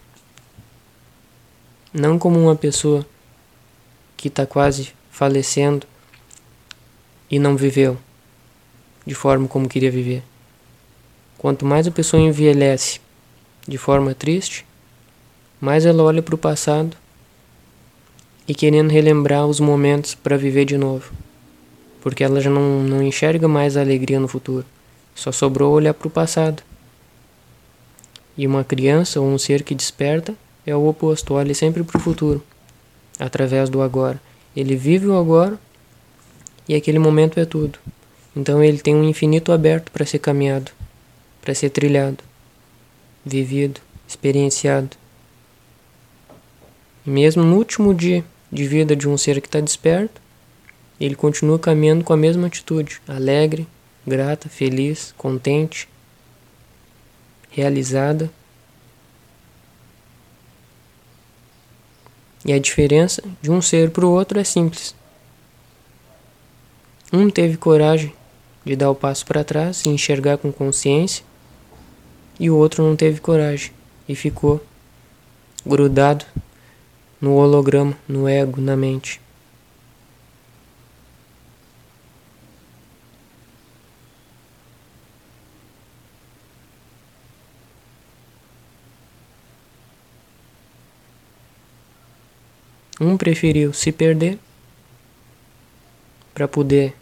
Não 1.92 2.18
como 2.18 2.38
uma 2.38 2.56
pessoa 2.56 3.06
que 4.16 4.28
está 4.28 4.44
quase 4.44 4.92
falecendo 5.10 5.86
e 7.30 7.38
não 7.38 7.56
viveu 7.56 7.96
de 9.06 9.14
forma 9.14 9.48
como 9.48 9.68
queria 9.68 9.90
viver. 9.90 10.22
Quanto 11.38 11.64
mais 11.64 11.86
a 11.86 11.90
pessoa 11.90 12.20
envelhece 12.20 13.00
de 13.66 13.78
forma 13.78 14.14
triste, 14.14 14.66
mais 15.60 15.86
ela 15.86 16.02
olha 16.02 16.22
para 16.22 16.34
o 16.34 16.38
passado 16.38 16.96
e 18.46 18.54
querendo 18.54 18.90
relembrar 18.90 19.46
os 19.46 19.60
momentos 19.60 20.14
para 20.14 20.36
viver 20.36 20.64
de 20.64 20.76
novo. 20.76 21.12
Porque 22.00 22.24
ela 22.24 22.40
já 22.40 22.50
não, 22.50 22.82
não 22.82 23.02
enxerga 23.02 23.46
mais 23.46 23.76
a 23.76 23.80
alegria 23.80 24.18
no 24.18 24.28
futuro. 24.28 24.64
Só 25.14 25.32
sobrou 25.32 25.72
olhar 25.72 25.94
para 25.94 26.08
o 26.08 26.10
passado. 26.10 26.62
E 28.38 28.46
uma 28.46 28.62
criança 28.62 29.20
ou 29.20 29.26
um 29.26 29.36
ser 29.36 29.64
que 29.64 29.74
desperta 29.74 30.34
é 30.64 30.74
o 30.74 30.86
oposto, 30.86 31.34
olha 31.34 31.52
sempre 31.52 31.82
para 31.82 31.98
o 31.98 32.00
futuro, 32.00 32.42
através 33.18 33.68
do 33.68 33.82
agora. 33.82 34.20
Ele 34.56 34.76
vive 34.76 35.08
o 35.08 35.18
agora 35.18 35.58
e 36.68 36.74
aquele 36.76 37.00
momento 37.00 37.40
é 37.40 37.44
tudo. 37.44 37.80
Então 38.36 38.62
ele 38.62 38.78
tem 38.78 38.94
um 38.94 39.02
infinito 39.02 39.50
aberto 39.50 39.90
para 39.90 40.06
ser 40.06 40.20
caminhado, 40.20 40.70
para 41.42 41.52
ser 41.52 41.70
trilhado, 41.70 42.22
vivido, 43.26 43.80
experienciado. 44.06 44.96
Mesmo 47.04 47.42
no 47.42 47.56
último 47.56 47.92
dia 47.92 48.24
de 48.52 48.68
vida 48.68 48.94
de 48.94 49.08
um 49.08 49.18
ser 49.18 49.40
que 49.40 49.48
está 49.48 49.60
desperto, 49.60 50.20
ele 51.00 51.16
continua 51.16 51.58
caminhando 51.58 52.04
com 52.04 52.12
a 52.12 52.16
mesma 52.16 52.46
atitude, 52.46 53.00
alegre, 53.08 53.66
grata, 54.06 54.48
feliz, 54.48 55.12
contente, 55.16 55.88
realizada. 57.50 58.30
E 62.44 62.52
a 62.52 62.58
diferença 62.58 63.22
de 63.42 63.50
um 63.50 63.60
ser 63.60 63.90
para 63.90 64.06
o 64.06 64.10
outro 64.10 64.38
é 64.38 64.44
simples. 64.44 64.94
Um 67.12 67.30
teve 67.30 67.56
coragem 67.56 68.12
de 68.64 68.76
dar 68.76 68.90
o 68.90 68.94
passo 68.94 69.24
para 69.24 69.42
trás 69.42 69.84
e 69.84 69.88
enxergar 69.88 70.38
com 70.38 70.52
consciência, 70.52 71.24
e 72.38 72.50
o 72.50 72.56
outro 72.56 72.84
não 72.84 72.94
teve 72.94 73.20
coragem 73.20 73.72
e 74.08 74.14
ficou 74.14 74.64
grudado 75.66 76.24
no 77.20 77.34
holograma, 77.34 77.96
no 78.06 78.28
ego, 78.28 78.60
na 78.60 78.76
mente. 78.76 79.20
Um 93.00 93.16
preferiu 93.16 93.72
se 93.72 93.92
perder 93.92 94.38
para 96.34 96.48
poder 96.48 96.96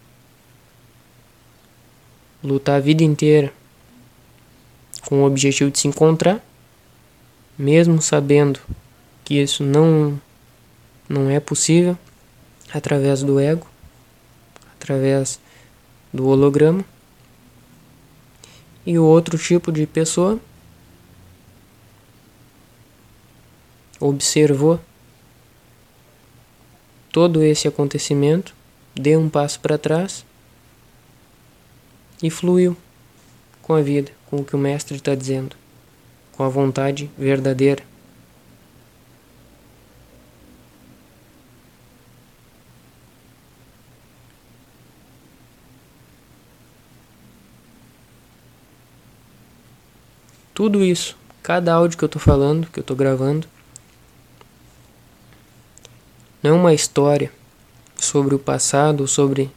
lutar 2.43 2.75
a 2.75 2.79
vida 2.79 3.03
inteira 3.03 3.51
com 5.07 5.23
o 5.23 5.25
objetivo 5.25 5.71
de 5.71 5.79
se 5.79 5.87
encontrar, 5.87 6.43
mesmo 7.57 8.01
sabendo 8.01 8.59
que 9.23 9.41
isso 9.41 9.63
não, 9.63 10.21
não 11.09 11.29
é 11.29 11.39
possível 11.39 11.97
através 12.73 13.23
do 13.23 13.39
ego, 13.39 13.65
através 14.75 15.39
do 16.13 16.27
holograma. 16.27 16.83
E 18.85 18.99
o 18.99 19.03
outro 19.03 19.37
tipo 19.37 19.71
de 19.71 19.87
pessoa 19.87 20.39
observou 23.99 24.79
todo 27.17 27.41
esse 27.41 27.67
acontecimento, 27.67 28.53
deu 28.93 29.19
um 29.19 29.27
passo 29.27 29.59
para 29.59 29.75
trás 29.75 30.23
e 32.21 32.29
fluiu 32.29 32.77
com 33.59 33.73
a 33.73 33.81
vida, 33.81 34.11
com 34.27 34.37
o 34.37 34.45
que 34.45 34.55
o 34.55 34.59
Mestre 34.59 34.97
está 34.97 35.15
dizendo, 35.15 35.55
com 36.33 36.43
a 36.43 36.47
vontade 36.47 37.09
verdadeira. 37.17 37.81
Tudo 50.53 50.83
isso, 50.83 51.17
cada 51.41 51.73
áudio 51.73 51.97
que 51.97 52.03
eu 52.03 52.09
tô 52.09 52.19
falando, 52.19 52.67
que 52.67 52.79
eu 52.79 52.83
tô 52.83 52.93
gravando, 52.93 53.47
não 56.41 56.51
é 56.51 56.53
uma 56.53 56.73
história 56.73 57.31
sobre 57.95 58.35
o 58.35 58.39
passado, 58.39 59.07
sobre 59.07 59.49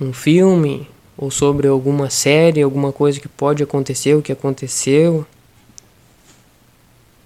um 0.00 0.12
filme 0.12 0.88
ou 1.16 1.30
sobre 1.30 1.68
alguma 1.68 2.10
série, 2.10 2.62
alguma 2.62 2.92
coisa 2.92 3.20
que 3.20 3.28
pode 3.28 3.62
acontecer, 3.62 4.14
o 4.14 4.22
que 4.22 4.32
aconteceu. 4.32 5.26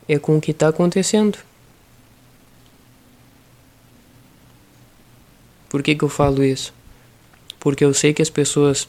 É 0.09 0.19
com 0.19 0.37
o 0.37 0.41
que 0.41 0.53
está 0.53 0.69
acontecendo. 0.69 1.39
Por 5.69 5.83
que, 5.83 5.95
que 5.95 6.05
eu 6.05 6.09
falo 6.09 6.45
isso? 6.45 6.73
porque 7.67 7.85
eu 7.85 7.93
sei 7.93 8.15
que 8.15 8.23
as 8.23 8.31
pessoas 8.31 8.89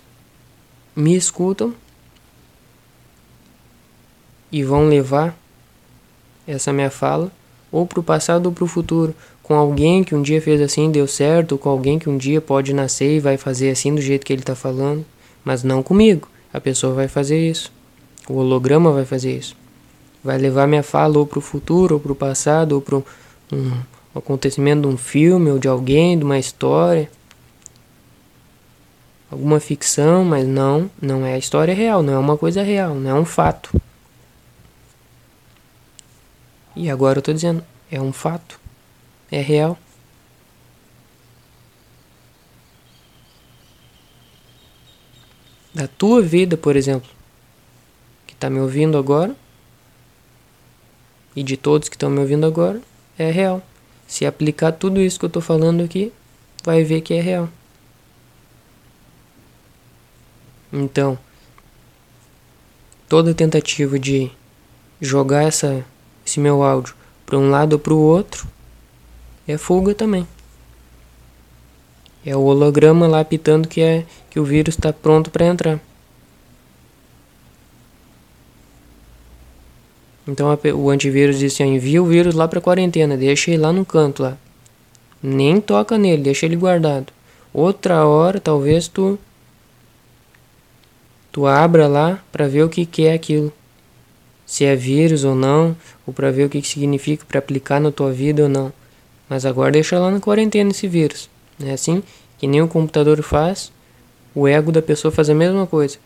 me 0.95 1.15
escutam 1.15 1.73
e 4.51 4.63
vão 4.63 4.87
levar 4.87 5.37
essa 6.47 6.71
minha 6.71 6.89
fala 6.89 7.31
ou 7.71 7.85
para 7.85 7.99
o 7.99 8.03
passado 8.03 8.45
ou 8.45 8.51
para 8.51 8.63
o 8.63 8.67
futuro, 8.67 9.13
com 9.43 9.53
alguém 9.53 10.03
que 10.03 10.15
um 10.15 10.21
dia 10.21 10.41
fez 10.41 10.61
assim 10.61 10.89
deu 10.89 11.07
certo, 11.07 11.57
com 11.57 11.69
alguém 11.69 11.99
que 11.99 12.09
um 12.09 12.17
dia 12.17 12.39
pode 12.39 12.73
nascer 12.73 13.17
e 13.17 13.19
vai 13.19 13.37
fazer 13.37 13.69
assim 13.69 13.93
do 13.93 14.01
jeito 14.01 14.25
que 14.25 14.33
ele 14.33 14.41
está 14.41 14.55
falando, 14.55 15.05
mas 15.43 15.63
não 15.63 15.83
comigo. 15.83 16.29
A 16.53 16.61
pessoa 16.61 16.93
vai 16.93 17.07
fazer 17.07 17.49
isso, 17.49 17.71
o 18.29 18.35
holograma 18.35 18.91
vai 18.91 19.05
fazer 19.05 19.37
isso, 19.37 19.55
vai 20.23 20.37
levar 20.37 20.67
minha 20.67 20.83
fala 20.83 21.17
ou 21.17 21.25
para 21.25 21.39
o 21.39 21.41
futuro, 21.41 21.95
ou 21.95 21.99
para 21.99 22.11
o 22.11 22.15
passado, 22.15 22.73
ou 22.73 22.81
para 22.81 22.97
um, 22.97 23.03
um 23.51 23.71
acontecimento 24.15 24.81
de 24.81 24.87
um 24.87 24.97
filme, 24.97 25.51
ou 25.51 25.59
de 25.59 25.67
alguém, 25.67 26.17
de 26.17 26.23
uma 26.23 26.39
história 26.39 27.09
alguma 29.29 29.59
ficção, 29.59 30.23
mas 30.23 30.47
não, 30.47 30.89
não 31.01 31.25
é 31.25 31.33
a 31.33 31.37
história 31.37 31.73
real, 31.73 32.01
não 32.01 32.13
é 32.13 32.17
uma 32.17 32.37
coisa 32.37 32.63
real, 32.63 32.95
não 32.95 33.11
é 33.11 33.13
um 33.13 33.25
fato. 33.25 33.69
E 36.79 36.91
agora 36.91 37.17
eu 37.17 37.23
tô 37.23 37.33
dizendo, 37.33 37.65
é 37.89 37.99
um 37.99 38.13
fato, 38.13 38.59
é 39.31 39.41
real. 39.41 39.75
Da 45.73 45.87
tua 45.87 46.21
vida, 46.21 46.55
por 46.55 46.75
exemplo, 46.75 47.09
que 48.27 48.35
está 48.35 48.47
me 48.47 48.59
ouvindo 48.59 48.95
agora, 48.95 49.35
e 51.35 51.41
de 51.41 51.57
todos 51.57 51.89
que 51.89 51.95
estão 51.95 52.11
me 52.11 52.19
ouvindo 52.19 52.45
agora, 52.45 52.79
é 53.17 53.31
real. 53.31 53.59
Se 54.07 54.23
aplicar 54.23 54.71
tudo 54.71 55.01
isso 55.01 55.17
que 55.17 55.25
eu 55.25 55.29
estou 55.29 55.41
falando 55.41 55.83
aqui, 55.83 56.13
vai 56.63 56.83
ver 56.83 57.01
que 57.01 57.15
é 57.15 57.21
real. 57.21 57.49
Então, 60.71 61.17
toda 63.09 63.33
tentativa 63.33 63.97
de 63.97 64.29
jogar 65.01 65.41
essa, 65.41 65.83
esse 66.27 66.39
meu 66.39 66.61
áudio 66.61 66.93
para 67.25 67.37
um 67.37 67.49
lado 67.49 67.73
ou 67.73 67.79
para 67.79 67.93
o 67.93 67.99
outro 67.99 68.47
é 69.47 69.57
fuga 69.57 69.95
também. 69.95 70.27
É 72.25 72.35
o 72.35 72.41
holograma 72.41 73.07
lá 73.07 73.21
apitando 73.21 73.67
que 73.67 73.81
é 73.81 74.05
que 74.29 74.39
o 74.39 74.43
vírus 74.43 74.75
está 74.75 74.91
pronto 74.91 75.31
para 75.31 75.45
entrar. 75.45 75.79
Então 80.27 80.47
o 80.75 80.89
antivírus 80.89 81.39
disse: 81.39 81.63
assim, 81.63 81.75
envia 81.75 82.03
o 82.03 82.05
vírus 82.05 82.35
lá 82.35 82.47
para 82.47 82.59
quarentena, 82.59 83.15
deixa 83.15 83.51
ele 83.51 83.61
lá 83.61 83.71
no 83.71 83.85
canto 83.85 84.23
lá. 84.23 84.37
Nem 85.23 85.61
toca 85.61 85.97
nele, 85.97 86.23
deixa 86.23 86.45
ele 86.45 86.57
guardado. 86.57 87.13
Outra 87.53 88.05
hora, 88.05 88.39
talvez 88.39 88.89
tu 88.89 89.17
tu 91.31 91.45
abra 91.45 91.87
lá 91.87 92.21
para 92.31 92.47
ver 92.47 92.63
o 92.63 92.69
que, 92.69 92.85
que 92.85 93.05
é 93.05 93.13
aquilo. 93.13 93.53
Se 94.47 94.65
é 94.65 94.75
vírus 94.75 95.23
ou 95.23 95.35
não, 95.35 95.77
ou 96.07 96.13
para 96.13 96.31
ver 96.31 96.45
o 96.45 96.49
que, 96.49 96.61
que 96.61 96.67
significa 96.67 97.23
para 97.27 97.37
aplicar 97.37 97.79
na 97.79 97.91
tua 97.91 98.11
vida 98.11 98.41
ou 98.41 98.49
não. 98.49 98.73
Mas 99.29 99.45
agora 99.45 99.73
deixa 99.73 99.99
lá 99.99 100.09
na 100.09 100.19
quarentena 100.19 100.71
esse 100.71 100.87
vírus. 100.87 101.29
É 101.63 101.73
assim 101.73 102.01
que 102.37 102.47
nem 102.47 102.61
o 102.61 102.67
computador 102.67 103.21
faz, 103.21 103.71
o 104.33 104.47
ego 104.47 104.71
da 104.71 104.81
pessoa 104.81 105.11
faz 105.11 105.29
a 105.29 105.33
mesma 105.33 105.67
coisa. 105.67 105.97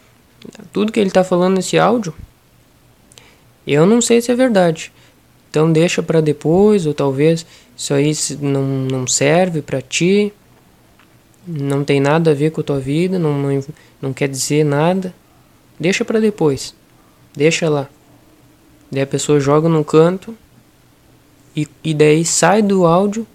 Tudo 0.73 0.91
que 0.91 0.99
ele 0.99 1.09
está 1.09 1.23
falando 1.23 1.55
nesse 1.55 1.77
áudio, 1.77 2.13
eu 3.67 3.85
não 3.85 4.01
sei 4.01 4.21
se 4.21 4.31
é 4.31 4.35
verdade. 4.35 4.91
Então 5.49 5.71
deixa 5.71 6.01
para 6.01 6.21
depois, 6.21 6.85
ou 6.85 6.93
talvez 6.93 7.45
isso 7.75 7.93
aí 7.93 8.13
não, 8.39 8.63
não 8.63 9.05
serve 9.05 9.61
para 9.61 9.81
ti, 9.81 10.33
não 11.45 11.83
tem 11.83 11.99
nada 11.99 12.31
a 12.31 12.33
ver 12.33 12.51
com 12.51 12.61
a 12.61 12.63
tua 12.63 12.79
vida, 12.79 13.19
não, 13.19 13.37
não, 13.37 13.63
não 14.01 14.13
quer 14.13 14.29
dizer 14.29 14.63
nada. 14.63 15.13
Deixa 15.79 16.05
para 16.05 16.19
depois. 16.19 16.73
Deixa 17.35 17.69
lá. 17.69 17.89
Daí 18.91 19.01
a 19.01 19.07
pessoa 19.07 19.39
joga 19.39 19.69
no 19.69 19.85
canto 19.85 20.35
e, 21.55 21.67
e 21.83 21.93
daí 21.93 22.25
sai 22.25 22.61
do 22.61 22.85
áudio 22.85 23.25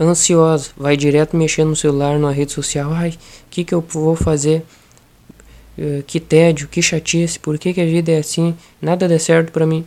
ansiosa, 0.00 0.70
vai 0.76 0.96
direto 0.96 1.36
mexendo 1.36 1.68
no 1.68 1.76
celular, 1.76 2.18
na 2.18 2.30
rede 2.30 2.52
social. 2.52 2.90
Ai, 2.92 3.10
o 3.10 3.50
que, 3.50 3.62
que 3.62 3.74
eu 3.74 3.80
vou 3.80 4.16
fazer? 4.16 4.64
Uh, 5.78 6.02
que 6.06 6.18
tédio, 6.18 6.68
que 6.68 6.82
chatice, 6.82 7.38
por 7.38 7.58
que, 7.58 7.72
que 7.72 7.80
a 7.80 7.86
vida 7.86 8.10
é 8.10 8.18
assim? 8.18 8.56
Nada 8.80 9.06
dá 9.06 9.18
certo 9.18 9.52
para 9.52 9.66
mim. 9.66 9.86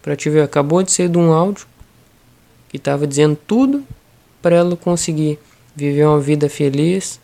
Pra 0.00 0.16
te 0.16 0.28
ver, 0.28 0.42
acabou 0.42 0.82
de 0.82 0.90
ser 0.90 1.08
de 1.08 1.18
um 1.18 1.32
áudio 1.32 1.66
que 2.68 2.78
tava 2.78 3.06
dizendo 3.06 3.36
tudo 3.46 3.84
para 4.40 4.56
ela 4.56 4.76
conseguir 4.76 5.38
viver 5.76 6.06
uma 6.06 6.18
vida 6.18 6.48
feliz, 6.48 7.20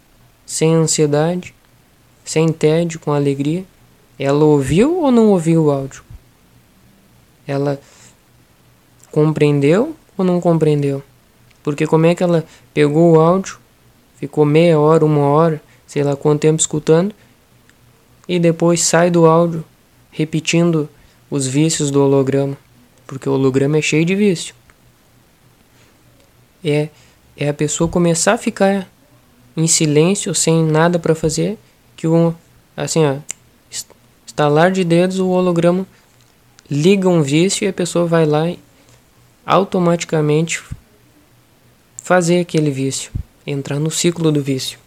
sem 0.47 0.75
ansiedade, 0.75 1.55
sem 2.25 2.49
tédio, 2.53 3.01
com 3.01 3.13
alegria. 3.13 3.65
Ela 4.19 4.45
ouviu 4.45 5.01
ou 5.01 5.11
não 5.11 5.29
ouviu 5.29 5.65
o 5.65 5.71
áudio? 5.71 6.08
Ela 7.49 7.81
compreendeu 9.11 9.97
ou 10.17 10.25
não 10.25 10.41
compreendeu? 10.41 11.03
Porque 11.63 11.87
como 11.87 12.07
é 12.07 12.15
que 12.15 12.23
ela 12.23 12.45
pegou 12.75 13.17
o 13.17 13.21
áudio, 13.21 13.59
ficou 14.17 14.45
meia 14.45 14.79
hora, 14.79 15.05
uma 15.05 15.23
hora, 15.23 15.61
sei 15.87 16.05
lá 16.05 16.15
quanto 16.15 16.43
tempo 16.43 16.61
escutando, 16.61 17.15
e 18.29 18.39
depois 18.39 18.83
sai 18.83 19.11
do 19.11 19.27
áudio 19.27 19.65
repetindo 20.11 20.89
os 21.31 21.47
vícios 21.47 21.91
do 21.91 22.03
holograma, 22.03 22.57
porque 23.07 23.29
o 23.29 23.33
holograma 23.33 23.79
é 23.79 23.83
cheio 23.83 24.05
de 24.05 24.15
vício. 24.15 24.55
É, 26.65 26.89
é 27.37 27.49
a 27.49 27.55
pessoa 27.55 27.89
começar 27.89 28.35
a 28.35 28.39
ficar 28.39 28.89
em 29.57 29.67
silêncio, 29.67 30.35
sem 30.35 30.65
nada 30.65 30.99
para 30.99 31.15
fazer, 31.15 31.59
que 31.97 32.07
o 32.07 32.35
assim, 32.77 33.05
ó, 33.05 33.17
estalar 34.27 34.71
de 34.71 34.85
dedos 34.85 35.19
o 35.19 35.29
holograma 35.29 35.87
liga 36.71 37.09
um 37.09 37.23
vício 37.23 37.65
e 37.65 37.69
a 37.69 37.73
pessoa 37.73 38.07
vai 38.07 38.27
lá 38.27 38.49
e 38.49 38.59
automaticamente 39.45 40.63
fazer 42.03 42.41
aquele 42.41 42.71
vício, 42.71 43.11
entrar 43.47 43.79
no 43.79 43.91
ciclo 43.91 44.31
do 44.31 44.43
vício. 44.43 44.79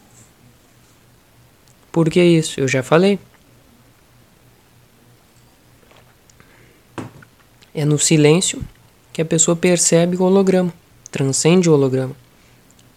Por 1.91 2.09
que 2.09 2.23
isso? 2.23 2.59
Eu 2.59 2.67
já 2.67 2.82
falei. 2.82 3.19
É 7.73 7.86
no 7.86 7.97
silêncio 7.97 8.61
que 9.11 9.21
a 9.21 9.25
pessoa 9.25 9.55
percebe 9.55 10.17
o 10.17 10.23
holograma, 10.23 10.73
transcende 11.11 11.69
o 11.69 11.73
holograma. 11.73 12.15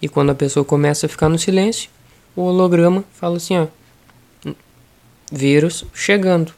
E 0.01 0.07
quando 0.07 0.31
a 0.31 0.35
pessoa 0.35 0.65
começa 0.65 1.05
a 1.05 1.09
ficar 1.09 1.29
no 1.29 1.39
silêncio, 1.39 1.89
o 2.35 2.41
holograma 2.41 3.03
fala 3.13 3.37
assim: 3.37 3.57
ó, 3.57 3.67
vírus 5.31 5.85
chegando. 5.93 6.53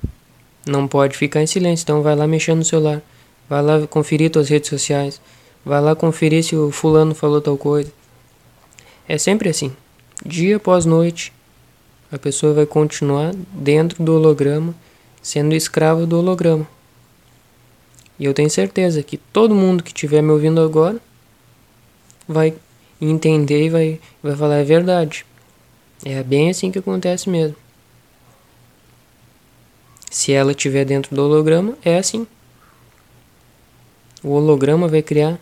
Não 0.68 0.88
pode 0.88 1.18
ficar 1.18 1.42
em 1.42 1.48
silêncio, 1.48 1.84
então 1.84 2.02
vai 2.02 2.16
lá 2.16 2.28
mexer 2.28 2.54
no 2.54 2.64
celular, 2.64 3.02
vai 3.50 3.62
lá 3.62 3.88
conferir 3.88 4.30
suas 4.34 4.50
redes 4.50 4.70
sociais, 4.70 5.22
Vai 5.68 5.82
lá 5.82 5.94
conferir 5.94 6.46
se 6.46 6.56
o 6.56 6.72
fulano 6.72 7.14
falou 7.14 7.42
tal 7.42 7.58
coisa. 7.58 7.92
É 9.06 9.18
sempre 9.18 9.50
assim. 9.50 9.76
Dia 10.26 10.56
após 10.56 10.86
noite, 10.86 11.34
a 12.10 12.18
pessoa 12.18 12.54
vai 12.54 12.66
continuar 12.66 13.36
dentro 13.52 14.02
do 14.02 14.16
holograma, 14.16 14.74
sendo 15.22 15.54
escravo 15.54 16.08
do 16.08 16.20
holograma. 16.20 16.66
E 18.18 18.24
eu 18.24 18.34
tenho 18.34 18.50
certeza 18.50 19.04
que 19.04 19.18
todo 19.18 19.54
mundo 19.54 19.84
que 19.84 19.90
estiver 19.90 20.22
me 20.22 20.32
ouvindo 20.32 20.62
agora 20.62 21.02
vai 22.26 22.54
entender 23.02 23.66
e 23.66 23.70
vai, 23.70 24.00
vai 24.24 24.38
falar 24.38 24.62
a 24.62 24.64
verdade. 24.64 25.26
É 26.06 26.24
bem 26.24 26.50
assim 26.50 26.72
que 26.72 26.80
acontece 26.80 27.30
mesmo. 27.30 27.58
Se 30.18 30.34
ela 30.34 30.50
estiver 30.50 30.84
dentro 30.84 31.16
do 31.16 31.22
holograma, 31.22 31.78
é 31.86 32.00
assim. 32.00 32.26
O 34.24 34.30
holograma 34.30 34.88
vai 34.88 35.04
criar 35.04 35.40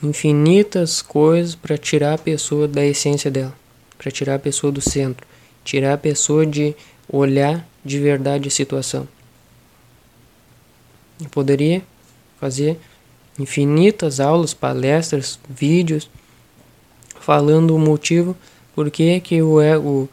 infinitas 0.00 1.02
coisas 1.02 1.56
para 1.56 1.76
tirar 1.76 2.14
a 2.14 2.18
pessoa 2.18 2.68
da 2.68 2.86
essência 2.86 3.28
dela, 3.28 3.52
para 3.98 4.08
tirar 4.12 4.36
a 4.36 4.38
pessoa 4.38 4.70
do 4.70 4.80
centro, 4.80 5.26
tirar 5.64 5.94
a 5.94 5.98
pessoa 5.98 6.46
de 6.46 6.76
olhar 7.08 7.68
de 7.84 7.98
verdade 7.98 8.46
a 8.46 8.52
situação. 8.52 9.08
Eu 11.20 11.28
poderia 11.30 11.82
fazer 12.38 12.78
infinitas 13.36 14.20
aulas, 14.20 14.54
palestras, 14.54 15.40
vídeos 15.50 16.08
falando 17.18 17.74
o 17.74 17.80
motivo 17.80 18.36
por 18.76 18.92
que, 18.92 19.18
que 19.18 19.42
o 19.42 19.60
ego, 19.60 20.08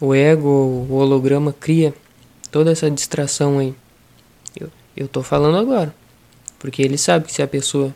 o 0.00 0.14
ego, 0.14 0.86
o 0.88 0.94
holograma 0.94 1.52
cria 1.52 1.92
toda 2.52 2.70
essa 2.70 2.88
distração 2.88 3.58
aí. 3.58 3.74
Eu, 4.54 4.70
eu 4.96 5.08
tô 5.08 5.22
falando 5.22 5.56
agora, 5.56 5.92
porque 6.58 6.82
ele 6.82 6.96
sabe 6.96 7.26
que 7.26 7.32
se 7.32 7.42
a 7.42 7.48
pessoa 7.48 7.92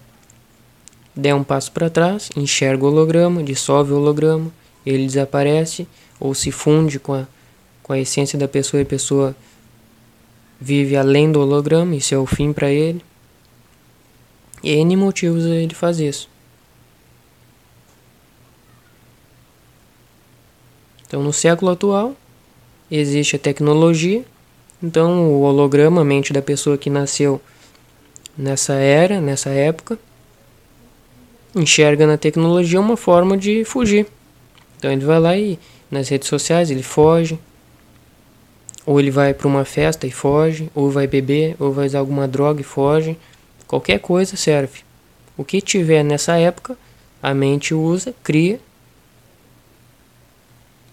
der 1.15 1.35
um 1.35 1.45
passo 1.45 1.71
para 1.71 1.89
trás, 1.89 2.31
enxerga 2.35 2.85
o 2.85 2.89
holograma, 2.89 3.43
dissolve 3.43 3.93
o 3.93 3.97
holograma, 3.97 4.51
ele 4.85 5.07
desaparece 5.07 5.87
ou 6.19 6.35
se 6.35 6.51
funde 6.51 6.99
com 6.99 7.15
a, 7.15 7.27
com 7.83 7.93
a 7.93 7.99
essência 7.99 8.39
da 8.39 8.49
pessoa 8.49 8.81
e 8.81 8.83
a 8.83 8.87
pessoa 8.87 9.37
vive 10.61 10.97
além 10.97 11.31
do 11.31 11.41
holograma, 11.41 11.95
isso 11.95 12.15
é 12.15 12.19
o 12.19 12.27
fim 12.27 12.53
para 12.53 12.71
ele. 12.71 13.05
E 14.63 14.71
N 14.71 14.97
motivos 14.97 15.45
ele 15.45 15.75
faz 15.75 16.01
isso. 16.01 16.29
Então, 21.07 21.23
no 21.23 21.33
século 21.33 21.71
atual, 21.71 22.17
existe 22.91 23.37
a 23.37 23.39
tecnologia. 23.39 24.25
Então, 24.83 25.29
o 25.29 25.43
holograma, 25.43 26.03
a 26.03 26.05
mente 26.05 26.33
da 26.33 26.43
pessoa 26.43 26.77
que 26.77 26.91
nasceu 26.91 27.41
nessa 28.37 28.75
era, 28.75 29.21
nessa 29.21 29.51
época, 29.51 29.99
enxerga 31.55 32.07
na 32.07 32.19
tecnologia 32.19 32.79
uma 32.79 32.97
forma 32.97 33.37
de 33.37 33.65
fugir. 33.65 34.07
Então 34.77 34.93
ele 34.93 35.05
vai 35.05 35.19
lá 35.19 35.37
e 35.37 35.59
nas 35.91 36.09
redes 36.09 36.29
sociais 36.29 36.71
ele 36.71 36.83
foge, 36.83 37.39
ou 38.85 39.01
ele 39.01 39.11
vai 39.11 39.33
para 39.33 39.49
uma 39.49 39.65
festa 39.65 40.07
e 40.07 40.11
foge, 40.11 40.71
ou 40.75 40.91
vai 40.91 41.07
beber, 41.07 41.57
ou 41.59 41.73
vai 41.73 41.87
usar 41.87 42.01
alguma 42.01 42.29
droga 42.29 42.61
e 42.61 42.65
foge. 42.65 43.17
Qualquer 43.67 43.99
coisa 43.99 44.37
serve. 44.37 44.81
O 45.37 45.45
que 45.45 45.61
tiver 45.61 46.03
nessa 46.03 46.37
época, 46.37 46.77
a 47.23 47.33
mente 47.33 47.75
usa, 47.75 48.15
cria 48.23 48.61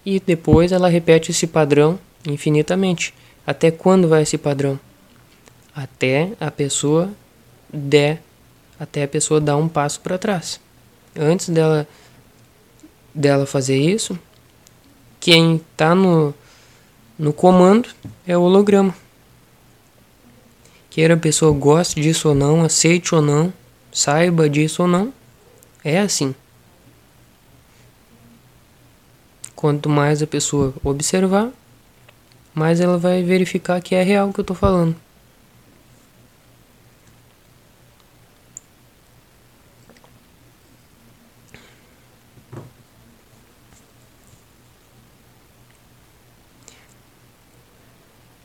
e 0.05 0.19
depois 0.19 0.71
ela 0.71 0.89
repete 0.89 1.31
esse 1.31 1.47
padrão 1.47 1.99
infinitamente. 2.27 3.13
Até 3.45 3.71
quando 3.71 4.07
vai 4.07 4.23
esse 4.23 4.37
padrão? 4.37 4.79
Até 5.75 6.31
a 6.39 6.49
pessoa 6.49 7.09
der 7.71 8.21
até 8.79 9.03
a 9.03 9.07
pessoa 9.07 9.39
dar 9.39 9.55
um 9.57 9.67
passo 9.67 9.99
para 10.01 10.17
trás. 10.17 10.59
Antes 11.15 11.49
dela 11.49 11.87
dela 13.13 13.45
fazer 13.45 13.77
isso, 13.77 14.17
quem 15.19 15.57
está 15.57 15.93
no, 15.93 16.33
no 17.17 17.31
comando 17.31 17.89
é 18.25 18.37
o 18.37 18.41
holograma. 18.41 18.95
Queira 20.89 21.13
a 21.13 21.17
pessoa 21.17 21.51
goste 21.51 22.01
disso 22.01 22.29
ou 22.29 22.35
não, 22.35 22.63
aceite 22.63 23.15
ou 23.15 23.21
não, 23.21 23.53
saiba 23.91 24.49
disso 24.49 24.83
ou 24.83 24.87
não, 24.87 25.13
é 25.83 25.99
assim. 25.99 26.35
Quanto 29.55 29.89
mais 29.89 30.21
a 30.21 30.27
pessoa 30.27 30.73
observar, 30.83 31.51
mais 32.53 32.79
ela 32.79 32.97
vai 32.97 33.23
verificar 33.23 33.81
que 33.81 33.95
é 33.95 34.03
real 34.03 34.29
o 34.29 34.33
que 34.33 34.39
eu 34.39 34.43
estou 34.43 34.55
falando. 34.55 34.95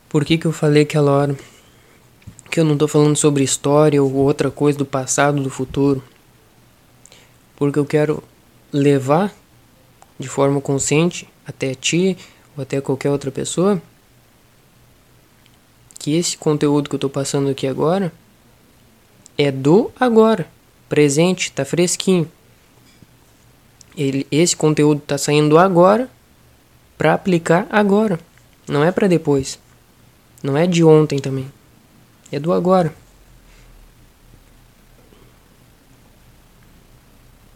Por 0.09 0.25
que, 0.25 0.39
que 0.39 0.47
eu 0.47 0.51
falei 0.51 0.83
aquela 0.83 1.11
hora 1.11 1.37
que 2.49 2.59
eu 2.59 2.65
não 2.65 2.73
estou 2.73 2.87
falando 2.87 3.15
sobre 3.15 3.43
história 3.43 4.01
ou 4.01 4.11
outra 4.15 4.49
coisa 4.49 4.75
do 4.75 4.85
passado, 4.85 5.43
do 5.43 5.51
futuro? 5.51 6.03
Porque 7.55 7.77
eu 7.77 7.85
quero 7.85 8.23
levar 8.73 9.31
de 10.17 10.27
forma 10.27 10.59
consciente 10.59 11.29
até 11.45 11.75
ti 11.75 12.17
ou 12.57 12.63
até 12.63 12.81
qualquer 12.81 13.11
outra 13.11 13.29
pessoa 13.29 13.79
que 15.99 16.15
esse 16.15 16.37
conteúdo 16.37 16.89
que 16.89 16.95
eu 16.95 16.97
estou 16.97 17.09
passando 17.09 17.49
aqui 17.49 17.67
agora 17.67 18.11
é 19.37 19.51
do 19.51 19.91
agora, 19.99 20.47
presente, 20.87 21.51
tá 21.51 21.63
fresquinho. 21.63 22.29
Ele, 23.95 24.25
esse 24.31 24.55
conteúdo 24.55 24.99
está 24.99 25.17
saindo 25.17 25.57
agora 25.57 26.09
para 26.97 27.13
aplicar 27.13 27.67
agora, 27.69 28.19
não 28.67 28.83
é 28.83 28.91
para 28.91 29.07
depois. 29.07 29.59
Não 30.41 30.55
é 30.55 30.65
de 30.65 30.83
ontem 30.83 31.19
também. 31.19 31.51
É 32.31 32.39
do 32.39 32.53
agora. 32.53 32.93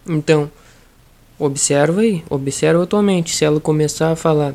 Então, 0.05 0.51
observa 1.39 2.01
aí, 2.01 2.23
observa 2.29 2.83
a 2.83 2.87
tua 2.87 3.01
mente. 3.01 3.33
Se 3.33 3.45
ela 3.45 3.61
começar 3.61 4.11
a 4.11 4.15
falar 4.17 4.53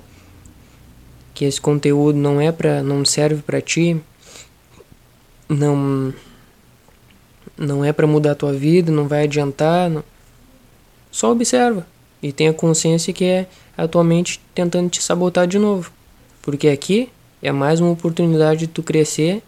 que 1.39 1.45
esse 1.45 1.61
conteúdo 1.61 2.19
não 2.19 2.41
é 2.41 2.51
para, 2.51 2.83
não 2.83 3.05
serve 3.05 3.43
para 3.43 3.61
ti, 3.61 3.97
não 5.49 6.13
não 7.57 7.85
é 7.85 7.93
para 7.93 8.09
mudar 8.09 8.33
a 8.33 8.35
tua 8.35 8.53
vida, 8.53 8.91
não 8.91 9.07
vai 9.07 9.23
adiantar, 9.23 9.89
não. 9.89 10.03
só 11.13 11.31
observa 11.31 11.87
e 12.21 12.33
tenha 12.33 12.53
consciência 12.53 13.13
que 13.13 13.25
é 13.25 13.47
a 13.77 13.87
tua 13.87 14.03
mente 14.03 14.41
tentando 14.53 14.91
te 14.91 15.01
sabotar 15.01 15.47
de 15.47 15.61
novo. 15.61 15.93
Porque 16.43 16.67
aqui 16.67 17.09
é 17.41 17.53
mais 17.53 17.81
uma 17.81 17.93
oportunidade 17.93 18.61
de 18.61 18.67
tu 18.67 18.83
crescer 18.83 19.41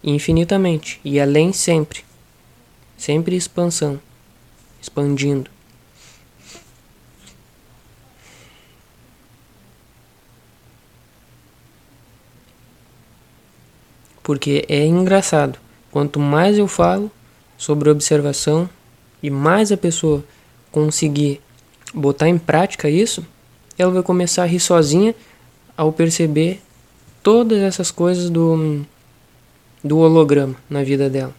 infinitamente 0.00 1.00
e 1.04 1.18
além 1.18 1.52
sempre. 1.52 2.04
Sempre 2.96 3.34
expansão, 3.34 4.00
expandindo. 4.80 5.50
Porque 14.22 14.64
é 14.68 14.84
engraçado, 14.84 15.58
quanto 15.90 16.20
mais 16.20 16.56
eu 16.56 16.68
falo 16.68 17.10
sobre 17.58 17.90
observação 17.90 18.68
e 19.22 19.30
mais 19.30 19.72
a 19.72 19.76
pessoa 19.76 20.24
conseguir 20.70 21.40
botar 21.92 22.28
em 22.28 22.38
prática 22.38 22.88
isso, 22.88 23.24
ela 23.78 23.90
vai 23.90 24.02
começar 24.02 24.44
a 24.44 24.46
rir 24.46 24.60
sozinha 24.60 25.14
ao 25.76 25.92
perceber 25.92 26.60
todas 27.22 27.58
essas 27.58 27.90
coisas 27.90 28.30
do, 28.30 28.84
do 29.82 29.98
holograma 29.98 30.54
na 30.68 30.82
vida 30.82 31.08
dela. 31.08 31.34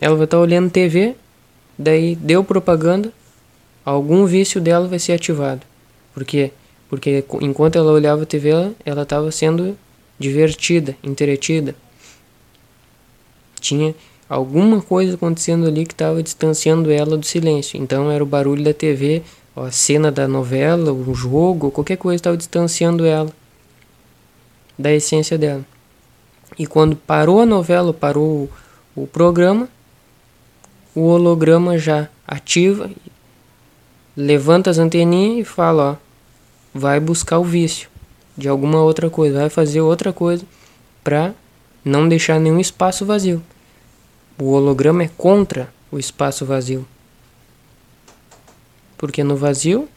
Ela 0.00 0.16
vai 0.16 0.24
estar 0.24 0.38
olhando 0.38 0.70
TV, 0.70 1.14
daí 1.78 2.16
deu 2.16 2.42
propaganda, 2.42 3.12
algum 3.84 4.24
vício 4.24 4.60
dela 4.60 4.88
vai 4.88 4.98
ser 4.98 5.12
ativado. 5.12 5.60
Por 6.14 6.24
quê? 6.24 6.52
Porque 6.88 7.24
enquanto 7.40 7.76
ela 7.76 7.92
olhava 7.92 8.26
TV, 8.26 8.72
ela 8.84 9.02
estava 9.02 9.30
sendo 9.30 9.76
divertida, 10.20 10.94
entretida. 11.02 11.74
Tinha 13.58 13.94
alguma 14.28 14.82
coisa 14.82 15.14
acontecendo 15.14 15.66
ali 15.66 15.86
que 15.86 15.94
estava 15.94 16.22
distanciando 16.22 16.90
ela 16.90 17.16
do 17.16 17.24
silêncio. 17.24 17.80
Então 17.80 18.10
era 18.10 18.22
o 18.22 18.26
barulho 18.26 18.62
da 18.62 18.74
TV 18.74 19.22
a 19.56 19.70
cena 19.70 20.12
da 20.12 20.28
novela, 20.28 20.92
o 20.92 21.14
jogo, 21.14 21.70
qualquer 21.70 21.96
coisa 21.96 22.16
estava 22.16 22.36
distanciando 22.36 23.04
ela 23.04 23.30
da 24.78 24.92
essência 24.92 25.36
dela. 25.36 25.64
E 26.58 26.66
quando 26.66 26.96
parou 26.96 27.40
a 27.40 27.46
novela, 27.46 27.92
parou 27.92 28.48
o, 28.94 29.06
programa, 29.06 29.68
o 30.94 31.02
holograma 31.02 31.78
já 31.78 32.08
ativa, 32.26 32.90
levanta 34.16 34.70
as 34.70 34.78
anteninhas 34.78 35.46
e 35.46 35.50
fala, 35.50 35.92
ó, 35.92 35.96
vai 36.72 37.00
buscar 37.00 37.38
o 37.38 37.44
vício 37.44 37.89
de 38.40 38.48
alguma 38.48 38.82
outra 38.82 39.10
coisa, 39.10 39.40
vai 39.40 39.50
fazer 39.50 39.82
outra 39.82 40.12
coisa 40.12 40.44
para 41.04 41.34
não 41.84 42.08
deixar 42.08 42.40
nenhum 42.40 42.58
espaço 42.58 43.04
vazio. 43.04 43.42
O 44.38 44.52
holograma 44.52 45.04
é 45.04 45.08
contra 45.08 45.72
o 45.92 45.98
espaço 45.98 46.46
vazio. 46.46 46.86
Porque 48.96 49.22
no 49.22 49.36
vazio 49.36 49.88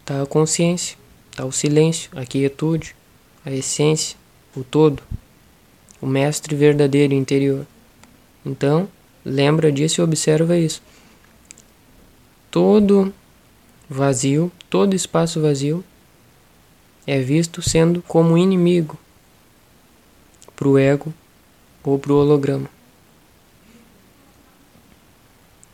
está 0.00 0.22
a 0.22 0.26
consciência, 0.26 0.98
está 1.30 1.44
o 1.44 1.52
silêncio, 1.52 2.10
a 2.16 2.24
quietude, 2.24 2.96
a 3.44 3.52
essência, 3.52 4.16
o 4.56 4.64
todo, 4.64 5.02
o 6.02 6.06
mestre 6.06 6.56
verdadeiro 6.56 7.14
interior. 7.14 7.64
Então, 8.44 8.88
lembra 9.24 9.70
disso 9.70 10.00
e 10.00 10.04
observa 10.04 10.58
isso. 10.58 10.82
Todo 12.50 13.14
vazio, 13.88 14.50
todo 14.68 14.96
espaço 14.96 15.40
vazio 15.40 15.84
é 17.06 17.20
visto 17.20 17.62
sendo 17.62 18.02
como 18.02 18.36
inimigo 18.36 18.98
para 20.56 20.68
o 20.68 20.78
ego 20.78 21.12
ou 21.84 21.98
para 21.98 22.12
o 22.12 22.16
holograma. 22.16 22.68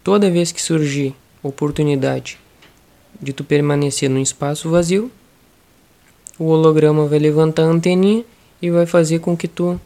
Toda 0.05 0.31
vez 0.31 0.51
que 0.53 0.61
surgir 0.61 1.15
oportunidade 1.43 2.39
de 3.21 3.33
tu 3.33 3.45
permanecer 3.45 4.11
num 4.11 4.21
espaço 4.21 4.69
vazio, 4.69 5.11
o 6.39 6.47
holograma 6.47 7.07
vai 7.07 7.19
levantar 7.19 7.63
a 7.63 7.67
anteninha 7.67 8.25
e 8.61 8.71
vai 8.71 8.85
fazer 8.85 9.21
com 9.21 9.37
que 9.37 9.47
tu 9.47 9.81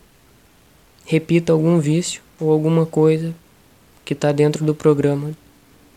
repita 1.04 1.52
algum 1.52 1.78
vício 1.78 2.22
ou 2.40 2.50
alguma 2.50 2.86
coisa 2.86 3.34
que 4.04 4.14
está 4.14 4.32
dentro 4.32 4.64
do 4.64 4.74
programa 4.74 5.32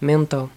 mental. 0.02 0.50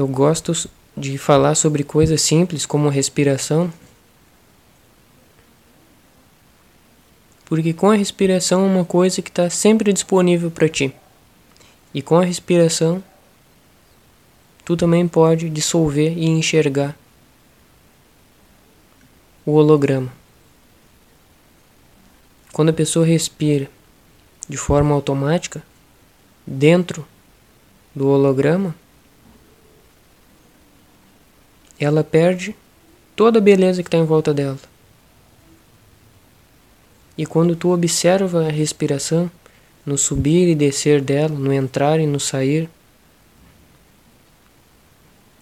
Eu 0.00 0.08
gosto 0.08 0.54
de 0.96 1.18
falar 1.18 1.54
sobre 1.54 1.84
coisas 1.84 2.22
simples 2.22 2.64
como 2.64 2.88
respiração, 2.88 3.70
porque 7.44 7.74
com 7.74 7.90
a 7.90 7.94
respiração 7.94 8.64
é 8.64 8.66
uma 8.66 8.84
coisa 8.86 9.20
que 9.20 9.28
está 9.28 9.50
sempre 9.50 9.92
disponível 9.92 10.50
para 10.50 10.70
ti. 10.70 10.94
E 11.92 12.00
com 12.00 12.16
a 12.18 12.24
respiração, 12.24 13.04
tu 14.64 14.74
também 14.74 15.06
pode 15.06 15.50
dissolver 15.50 16.16
e 16.16 16.24
enxergar 16.24 16.96
o 19.44 19.52
holograma. 19.52 20.10
Quando 22.54 22.70
a 22.70 22.72
pessoa 22.72 23.04
respira 23.04 23.70
de 24.48 24.56
forma 24.56 24.94
automática, 24.94 25.62
dentro 26.46 27.06
do 27.94 28.08
holograma, 28.08 28.74
ela 31.80 32.04
perde 32.04 32.54
toda 33.16 33.38
a 33.38 33.42
beleza 33.42 33.82
que 33.82 33.88
está 33.88 33.96
em 33.96 34.04
volta 34.04 34.34
dela. 34.34 34.58
E 37.16 37.24
quando 37.24 37.56
tu 37.56 37.72
observa 37.72 38.46
a 38.46 38.50
respiração, 38.50 39.30
no 39.84 39.96
subir 39.96 40.46
e 40.48 40.54
descer 40.54 41.00
dela, 41.00 41.34
no 41.34 41.52
entrar 41.52 41.98
e 41.98 42.06
no 42.06 42.20
sair, 42.20 42.68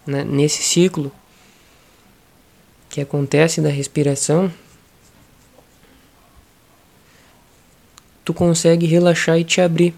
né, 0.07 0.25
nesse 0.25 0.63
ciclo 0.63 1.13
que 2.89 3.01
acontece 3.01 3.61
da 3.61 3.69
respiração, 3.69 4.51
tu 8.25 8.33
consegue 8.33 8.87
relaxar 8.87 9.39
e 9.39 9.45
te 9.45 9.61
abrir 9.61 9.95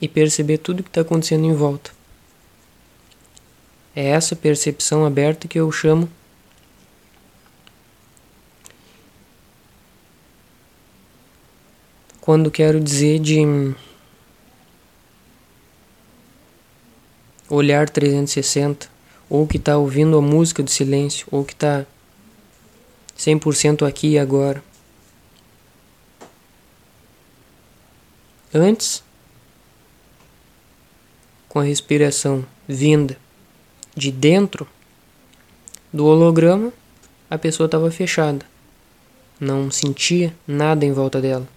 e 0.00 0.06
perceber 0.06 0.58
tudo 0.58 0.82
que 0.82 0.90
está 0.90 1.00
acontecendo 1.00 1.46
em 1.46 1.54
volta. 1.54 1.95
É 3.96 4.08
essa 4.08 4.36
percepção 4.36 5.06
aberta 5.06 5.48
que 5.48 5.58
eu 5.58 5.72
chamo 5.72 6.06
quando 12.20 12.50
quero 12.50 12.78
dizer 12.78 13.18
de 13.18 13.74
olhar 17.48 17.88
360, 17.88 18.90
ou 19.30 19.46
que 19.46 19.56
está 19.56 19.78
ouvindo 19.78 20.18
a 20.18 20.20
música 20.20 20.62
do 20.62 20.68
silêncio, 20.68 21.26
ou 21.30 21.42
que 21.42 21.54
está 21.54 21.86
100% 23.16 23.88
aqui 23.88 24.08
e 24.08 24.18
agora. 24.18 24.62
Antes, 28.52 29.02
com 31.48 31.60
a 31.60 31.64
respiração 31.64 32.44
vinda 32.68 33.24
de 33.96 34.12
dentro 34.12 34.68
do 35.92 36.04
holograma, 36.04 36.72
a 37.30 37.38
pessoa 37.38 37.64
estava 37.64 37.90
fechada, 37.90 38.44
não 39.40 39.70
sentia 39.70 40.36
nada 40.46 40.84
em 40.84 40.92
volta 40.92 41.20
dela. 41.20 41.48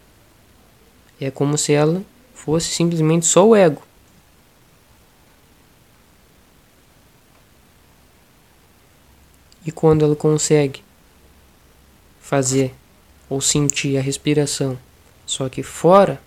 É 1.20 1.30
como 1.30 1.58
se 1.58 1.74
ela 1.74 2.02
fosse 2.34 2.70
simplesmente 2.70 3.26
só 3.26 3.46
o 3.46 3.56
ego. 3.56 3.82
E 9.66 9.72
quando 9.72 10.06
ela 10.06 10.16
consegue 10.16 10.82
fazer 12.22 12.74
ou 13.30 13.42
sentir 13.42 13.98
a 13.98 14.02
respiração, 14.02 14.80
só 15.26 15.50
que 15.50 15.62
fora 15.62 16.22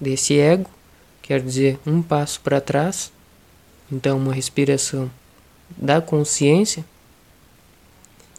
desse 0.00 0.38
ego, 0.38 0.68
quer 1.20 1.42
dizer, 1.42 1.78
um 1.86 2.00
passo 2.00 2.40
para 2.40 2.60
trás, 2.60 3.12
então 3.90 4.18
uma 4.18 4.32
respiração 4.32 5.10
da 5.76 6.00
consciência, 6.00 6.84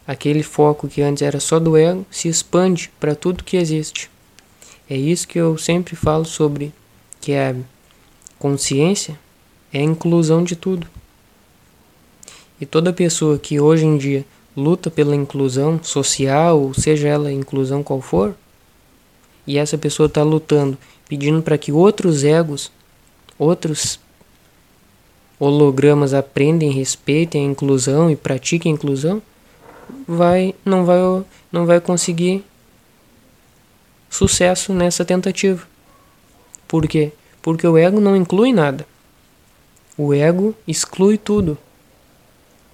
aquele 0.07 0.43
foco 0.43 0.87
que 0.87 1.01
antes 1.01 1.21
era 1.21 1.39
só 1.39 1.59
do 1.59 1.77
ego 1.77 2.05
se 2.09 2.27
expande 2.27 2.91
para 2.99 3.15
tudo 3.15 3.43
que 3.43 3.57
existe. 3.57 4.09
É 4.89 4.97
isso 4.97 5.27
que 5.27 5.39
eu 5.39 5.57
sempre 5.57 5.95
falo 5.95 6.25
sobre 6.25 6.73
que 7.21 7.33
a 7.33 7.55
consciência 8.39 9.19
é 9.71 9.79
a 9.79 9.83
inclusão 9.83 10.43
de 10.43 10.55
tudo. 10.55 10.87
E 12.59 12.65
toda 12.65 12.91
pessoa 12.91 13.37
que 13.37 13.59
hoje 13.59 13.85
em 13.85 13.97
dia 13.97 14.25
luta 14.57 14.89
pela 14.89 15.15
inclusão 15.15 15.81
social, 15.81 16.73
seja 16.73 17.07
ela 17.07 17.31
inclusão 17.31 17.83
qual 17.83 18.01
for, 18.01 18.35
e 19.45 19.57
essa 19.57 19.77
pessoa 19.77 20.07
está 20.07 20.21
lutando, 20.21 20.77
pedindo 21.07 21.41
para 21.41 21.57
que 21.57 21.71
outros 21.71 22.23
egos, 22.23 22.71
outros 23.37 23.99
hologramas 25.39 26.13
aprendem, 26.13 26.71
respeitem 26.71 27.47
a 27.47 27.51
inclusão 27.51 28.11
e 28.11 28.15
pratiquem 28.15 28.71
a 28.71 28.75
inclusão, 28.75 29.21
vai, 30.07 30.53
não 30.65 30.85
vai, 30.85 30.99
não 31.51 31.65
vai 31.65 31.79
conseguir 31.79 32.43
sucesso 34.09 34.73
nessa 34.73 35.05
tentativa. 35.05 35.65
Por 36.67 36.87
quê? 36.87 37.11
Porque 37.41 37.65
o 37.65 37.77
ego 37.77 37.99
não 37.99 38.15
inclui 38.15 38.51
nada. 38.51 38.85
O 39.97 40.13
ego 40.13 40.53
exclui 40.67 41.17
tudo. 41.17 41.57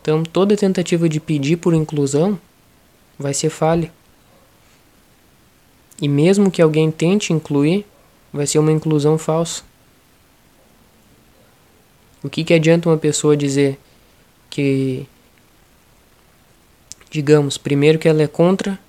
Então, 0.01 0.24
toda 0.24 0.57
tentativa 0.57 1.07
de 1.07 1.20
pedir 1.20 1.57
por 1.57 1.74
inclusão 1.74 2.39
vai 3.18 3.34
ser 3.34 3.49
falha. 3.49 3.91
E 6.01 6.07
mesmo 6.07 6.51
que 6.51 6.61
alguém 6.61 6.91
tente 6.91 7.32
incluir, 7.32 7.86
vai 8.32 8.45
ser 8.45 8.59
uma 8.59 8.72
inclusão 8.72 9.18
falsa. 9.18 9.63
O 12.26 12.30
que, 12.30 12.43
que 12.43 12.55
adianta 12.55 12.89
uma 12.89 12.97
pessoa 12.97 13.38
dizer 13.38 13.78
que, 14.49 15.05
digamos, 17.11 17.55
primeiro 17.55 17.99
que 17.99 18.09
ela 18.09 18.23
é 18.23 18.28
contra 18.28 18.80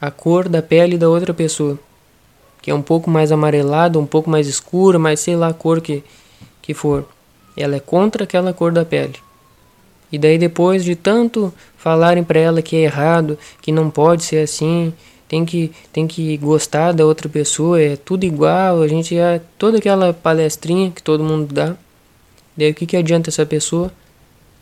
a 0.00 0.10
cor 0.10 0.48
da 0.48 0.62
pele 0.62 0.96
da 0.96 1.06
outra 1.06 1.34
pessoa, 1.34 1.78
que 2.62 2.70
é 2.70 2.74
um 2.74 2.80
pouco 2.80 3.10
mais 3.10 3.30
amarelada, 3.30 3.98
um 3.98 4.06
pouco 4.06 4.30
mais 4.30 4.46
escura, 4.48 4.98
mas 4.98 5.20
sei 5.20 5.36
lá 5.36 5.48
a 5.48 5.52
cor 5.52 5.82
que, 5.82 6.02
que 6.62 6.72
for. 6.72 7.06
Ela 7.54 7.76
é 7.76 7.80
contra 7.80 8.24
aquela 8.24 8.54
cor 8.54 8.72
da 8.72 8.86
pele. 8.86 9.16
E 10.10 10.16
daí 10.16 10.38
depois 10.38 10.82
de 10.84 10.96
tanto 10.96 11.52
falarem 11.76 12.24
para 12.24 12.40
ela 12.40 12.62
que 12.62 12.74
é 12.74 12.84
errado, 12.84 13.38
que 13.60 13.70
não 13.70 13.90
pode 13.90 14.24
ser 14.24 14.38
assim, 14.38 14.94
tem 15.28 15.44
que 15.44 15.72
tem 15.92 16.06
que 16.06 16.38
gostar 16.38 16.92
da 16.92 17.04
outra 17.04 17.28
pessoa, 17.28 17.78
é 17.78 17.96
tudo 17.96 18.24
igual, 18.24 18.80
a 18.80 18.88
gente 18.88 19.14
é 19.14 19.42
toda 19.58 19.76
aquela 19.76 20.14
palestrinha 20.14 20.90
que 20.90 21.02
todo 21.02 21.22
mundo 21.22 21.52
dá. 21.52 21.76
Daí 22.58 22.72
o 22.72 22.74
que 22.74 22.86
que 22.86 22.96
adianta 22.96 23.30
essa 23.30 23.46
pessoa? 23.46 23.92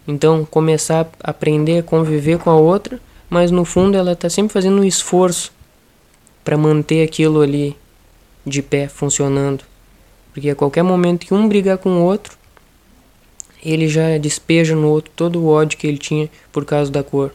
Então 0.07 0.44
começar 0.44 1.11
a 1.18 1.30
aprender 1.30 1.78
a 1.78 1.82
conviver 1.82 2.38
com 2.38 2.51
a 2.51 2.55
outra, 2.55 3.01
mas 3.30 3.51
no 3.51 3.64
fundo 3.64 3.97
ela 3.97 4.12
está 4.12 4.28
sempre 4.28 4.53
fazendo 4.53 4.82
um 4.82 4.84
esforço 4.84 5.51
para 6.44 6.59
manter 6.59 7.03
aquilo 7.03 7.40
ali 7.40 7.74
de 8.47 8.61
pé 8.61 8.86
funcionando. 8.86 9.64
Porque 10.34 10.51
a 10.51 10.55
qualquer 10.55 10.82
momento 10.82 11.24
que 11.24 11.32
um 11.32 11.49
brigar 11.49 11.78
com 11.78 11.88
o 11.88 12.05
outro, 12.05 12.36
ele 13.64 13.88
já 13.88 14.18
despeja 14.18 14.76
no 14.76 14.88
outro 14.88 15.11
todo 15.16 15.40
o 15.40 15.49
ódio 15.49 15.78
que 15.78 15.86
ele 15.86 15.97
tinha 15.97 16.28
por 16.53 16.66
causa 16.66 16.92
da 16.92 17.03
cor. 17.03 17.34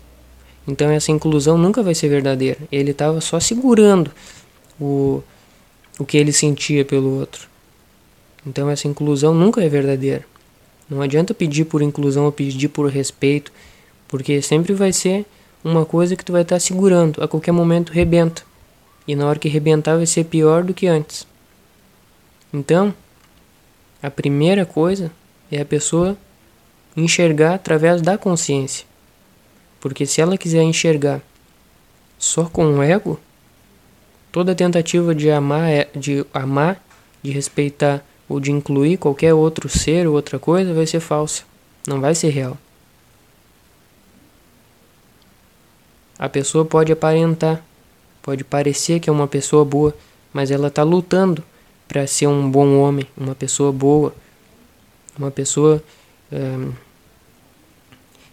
Então 0.67 0.91
essa 0.91 1.11
inclusão 1.11 1.57
nunca 1.57 1.81
vai 1.81 1.95
ser 1.95 2.07
verdadeira. 2.07 2.59
Ele 2.71 2.91
estava 2.91 3.19
só 3.19 3.39
segurando 3.39 4.11
o, 4.79 5.23
o 5.97 6.05
que 6.05 6.17
ele 6.17 6.31
sentia 6.31 6.85
pelo 6.85 7.19
outro. 7.19 7.49
Então 8.45 8.69
essa 8.69 8.87
inclusão 8.87 9.33
nunca 9.33 9.63
é 9.63 9.67
verdadeira. 9.67 10.29
Não 10.91 11.01
adianta 11.01 11.33
pedir 11.33 11.63
por 11.63 11.81
inclusão 11.81 12.25
ou 12.25 12.33
pedir 12.33 12.67
por 12.67 12.89
respeito, 12.89 13.49
porque 14.09 14.41
sempre 14.41 14.73
vai 14.73 14.91
ser 14.91 15.25
uma 15.63 15.85
coisa 15.85 16.17
que 16.17 16.25
tu 16.25 16.33
vai 16.33 16.41
estar 16.41 16.57
tá 16.57 16.59
segurando. 16.59 17.23
A 17.23 17.29
qualquer 17.29 17.53
momento 17.53 17.93
rebenta. 17.93 18.43
E 19.07 19.15
na 19.15 19.25
hora 19.25 19.39
que 19.39 19.47
rebentar 19.47 19.95
vai 19.95 20.05
ser 20.05 20.25
pior 20.25 20.65
do 20.65 20.73
que 20.73 20.87
antes. 20.87 21.25
Então, 22.53 22.93
a 24.03 24.11
primeira 24.11 24.65
coisa 24.65 25.09
é 25.49 25.61
a 25.61 25.65
pessoa 25.65 26.17
enxergar 26.97 27.53
através 27.53 28.01
da 28.01 28.17
consciência. 28.17 28.85
Porque 29.79 30.05
se 30.05 30.19
ela 30.19 30.37
quiser 30.37 30.61
enxergar 30.61 31.21
só 32.19 32.43
com 32.43 32.65
o 32.65 32.83
ego, 32.83 33.17
toda 34.29 34.53
tentativa 34.53 35.15
de 35.15 35.31
amar, 35.31 35.69
é, 35.69 35.87
de 35.95 36.25
amar, 36.33 36.83
de 37.23 37.31
respeitar 37.31 38.03
ou 38.31 38.39
de 38.39 38.49
incluir 38.49 38.95
qualquer 38.95 39.33
outro 39.33 39.67
ser 39.67 40.07
ou 40.07 40.15
outra 40.15 40.39
coisa 40.39 40.73
vai 40.73 40.87
ser 40.87 41.01
falsa, 41.01 41.43
não 41.85 41.99
vai 41.99 42.15
ser 42.15 42.29
real. 42.29 42.57
A 46.17 46.29
pessoa 46.29 46.63
pode 46.63 46.93
aparentar, 46.93 47.61
pode 48.21 48.45
parecer 48.45 49.01
que 49.01 49.09
é 49.09 49.13
uma 49.13 49.27
pessoa 49.27 49.65
boa, 49.65 49.93
mas 50.31 50.49
ela 50.49 50.69
está 50.69 50.81
lutando 50.81 51.43
para 51.89 52.07
ser 52.07 52.27
um 52.27 52.49
bom 52.49 52.77
homem, 52.79 53.05
uma 53.17 53.35
pessoa 53.35 53.69
boa, 53.69 54.15
uma 55.17 55.29
pessoa 55.29 55.83
um, 56.31 56.71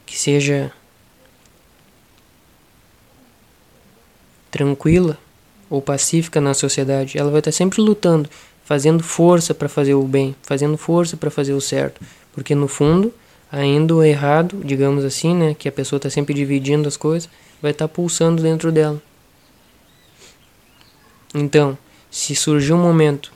que 0.06 0.16
seja 0.16 0.70
tranquila 4.48 5.18
ou 5.68 5.82
pacífica 5.82 6.40
na 6.40 6.54
sociedade, 6.54 7.18
ela 7.18 7.32
vai 7.32 7.40
estar 7.40 7.52
sempre 7.52 7.80
lutando, 7.80 8.30
fazendo 8.68 9.02
força 9.02 9.54
para 9.54 9.66
fazer 9.66 9.94
o 9.94 10.02
bem, 10.02 10.36
fazendo 10.42 10.76
força 10.76 11.16
para 11.16 11.30
fazer 11.30 11.54
o 11.54 11.60
certo, 11.60 12.02
porque 12.34 12.54
no 12.54 12.68
fundo, 12.68 13.14
ainda 13.50 13.94
o 13.94 14.04
errado, 14.04 14.60
digamos 14.62 15.06
assim, 15.06 15.34
né, 15.34 15.54
que 15.54 15.70
a 15.70 15.72
pessoa 15.72 15.96
está 15.96 16.10
sempre 16.10 16.34
dividindo 16.34 16.86
as 16.86 16.94
coisas, 16.94 17.30
vai 17.62 17.70
estar 17.70 17.88
pulsando 17.88 18.42
dentro 18.42 18.70
dela. 18.70 19.00
Então, 21.34 21.78
se 22.10 22.36
surgir 22.36 22.74
um 22.74 22.82
momento, 22.82 23.32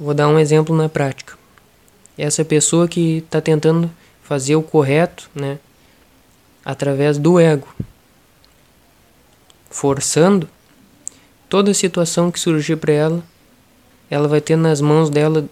vou 0.00 0.14
dar 0.14 0.28
um 0.28 0.38
exemplo 0.38 0.74
na 0.74 0.88
prática 0.88 1.36
essa 2.16 2.42
pessoa 2.46 2.88
que 2.88 3.18
está 3.18 3.42
tentando 3.42 3.90
fazer 4.22 4.56
o 4.56 4.62
correto, 4.62 5.28
né, 5.34 5.58
através 6.64 7.18
do 7.18 7.38
ego, 7.38 7.68
forçando 9.68 10.48
toda 11.52 11.74
situação 11.74 12.30
que 12.30 12.40
surgir 12.40 12.76
para 12.76 12.94
ela, 12.94 13.22
ela 14.10 14.26
vai 14.26 14.40
ter 14.40 14.56
nas 14.56 14.80
mãos 14.80 15.10
dela 15.10 15.44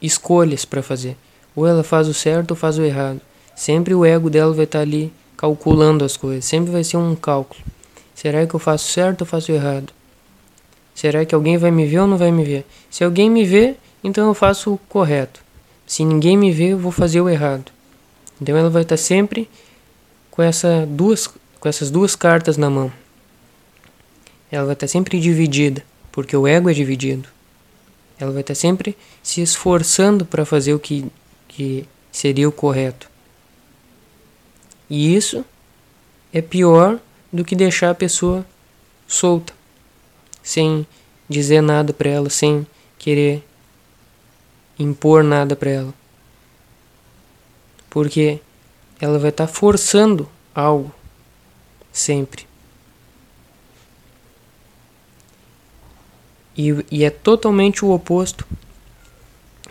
escolhas 0.00 0.64
para 0.64 0.80
fazer. 0.80 1.16
Ou 1.56 1.66
ela 1.66 1.82
faz 1.82 2.06
o 2.06 2.14
certo 2.14 2.52
ou 2.52 2.56
faz 2.56 2.78
o 2.78 2.84
errado. 2.84 3.20
Sempre 3.56 3.96
o 3.96 4.04
ego 4.04 4.30
dela 4.30 4.54
vai 4.54 4.64
estar 4.64 4.78
tá 4.78 4.82
ali 4.84 5.12
calculando 5.36 6.04
as 6.04 6.16
coisas. 6.16 6.44
Sempre 6.44 6.70
vai 6.70 6.84
ser 6.84 6.98
um 6.98 7.16
cálculo. 7.16 7.60
Será 8.14 8.46
que 8.46 8.54
eu 8.54 8.60
faço 8.60 8.92
certo 8.92 9.22
ou 9.22 9.26
faço 9.26 9.50
errado? 9.50 9.92
Será 10.94 11.24
que 11.24 11.34
alguém 11.34 11.58
vai 11.58 11.72
me 11.72 11.84
ver 11.84 11.98
ou 11.98 12.06
não 12.06 12.16
vai 12.16 12.30
me 12.30 12.44
ver? 12.44 12.64
Se 12.88 13.02
alguém 13.02 13.28
me 13.28 13.44
vê, 13.44 13.74
então 14.04 14.28
eu 14.28 14.34
faço 14.34 14.74
o 14.74 14.78
correto. 14.88 15.40
Se 15.84 16.04
ninguém 16.04 16.36
me 16.36 16.52
vê, 16.52 16.74
eu 16.74 16.78
vou 16.78 16.92
fazer 16.92 17.20
o 17.20 17.28
errado. 17.28 17.72
Então 18.40 18.56
ela 18.56 18.70
vai 18.70 18.82
estar 18.82 18.96
sempre 18.96 19.50
com, 20.30 20.44
essa 20.44 20.86
duas, 20.88 21.26
com 21.58 21.68
essas 21.68 21.90
duas 21.90 22.14
cartas 22.14 22.56
na 22.56 22.70
mão. 22.70 22.92
Ela 24.50 24.64
vai 24.64 24.72
estar 24.72 24.88
sempre 24.88 25.20
dividida, 25.20 25.84
porque 26.10 26.36
o 26.36 26.46
ego 26.46 26.70
é 26.70 26.72
dividido. 26.72 27.28
Ela 28.18 28.32
vai 28.32 28.40
estar 28.40 28.54
sempre 28.54 28.96
se 29.22 29.40
esforçando 29.40 30.24
para 30.24 30.44
fazer 30.44 30.74
o 30.74 30.78
que, 30.78 31.06
que 31.46 31.86
seria 32.10 32.48
o 32.48 32.52
correto. 32.52 33.08
E 34.90 35.14
isso 35.14 35.44
é 36.32 36.40
pior 36.40 36.98
do 37.32 37.44
que 37.44 37.54
deixar 37.54 37.90
a 37.90 37.94
pessoa 37.94 38.44
solta, 39.06 39.52
sem 40.42 40.86
dizer 41.28 41.60
nada 41.60 41.92
para 41.92 42.08
ela, 42.08 42.30
sem 42.30 42.66
querer 42.98 43.44
impor 44.78 45.22
nada 45.22 45.54
para 45.54 45.70
ela. 45.70 45.94
Porque 47.90 48.40
ela 49.00 49.18
vai 49.18 49.30
estar 49.30 49.46
forçando 49.46 50.28
algo 50.54 50.92
sempre. 51.92 52.47
E, 56.58 56.74
e 56.90 57.04
é 57.04 57.10
totalmente 57.10 57.84
o 57.84 57.92
oposto 57.92 58.44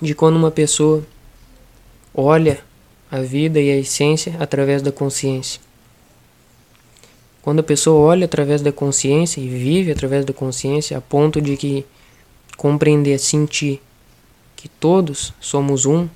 de 0.01 0.15
quando 0.15 0.37
uma 0.37 0.49
pessoa 0.49 1.03
olha 2.15 2.61
a 3.11 3.19
vida 3.19 3.59
e 3.59 3.69
a 3.69 3.75
essência 3.75 4.37
através 4.39 4.81
da 4.81 4.89
consciência. 4.89 5.59
Quando 7.41 7.59
a 7.59 7.63
pessoa 7.63 7.99
olha 7.99 8.23
através 8.23 8.61
da 8.61 8.71
consciência 8.71 9.41
e 9.41 9.49
vive 9.49 9.91
através 9.91 10.23
da 10.23 10.31
consciência 10.31 10.97
a 10.97 11.01
ponto 11.01 11.41
de 11.41 11.57
que 11.57 11.85
compreender, 12.55 13.19
sentir 13.19 13.81
que 14.55 14.69
todos 14.69 15.33
somos 15.41 15.85
um, 15.85 16.07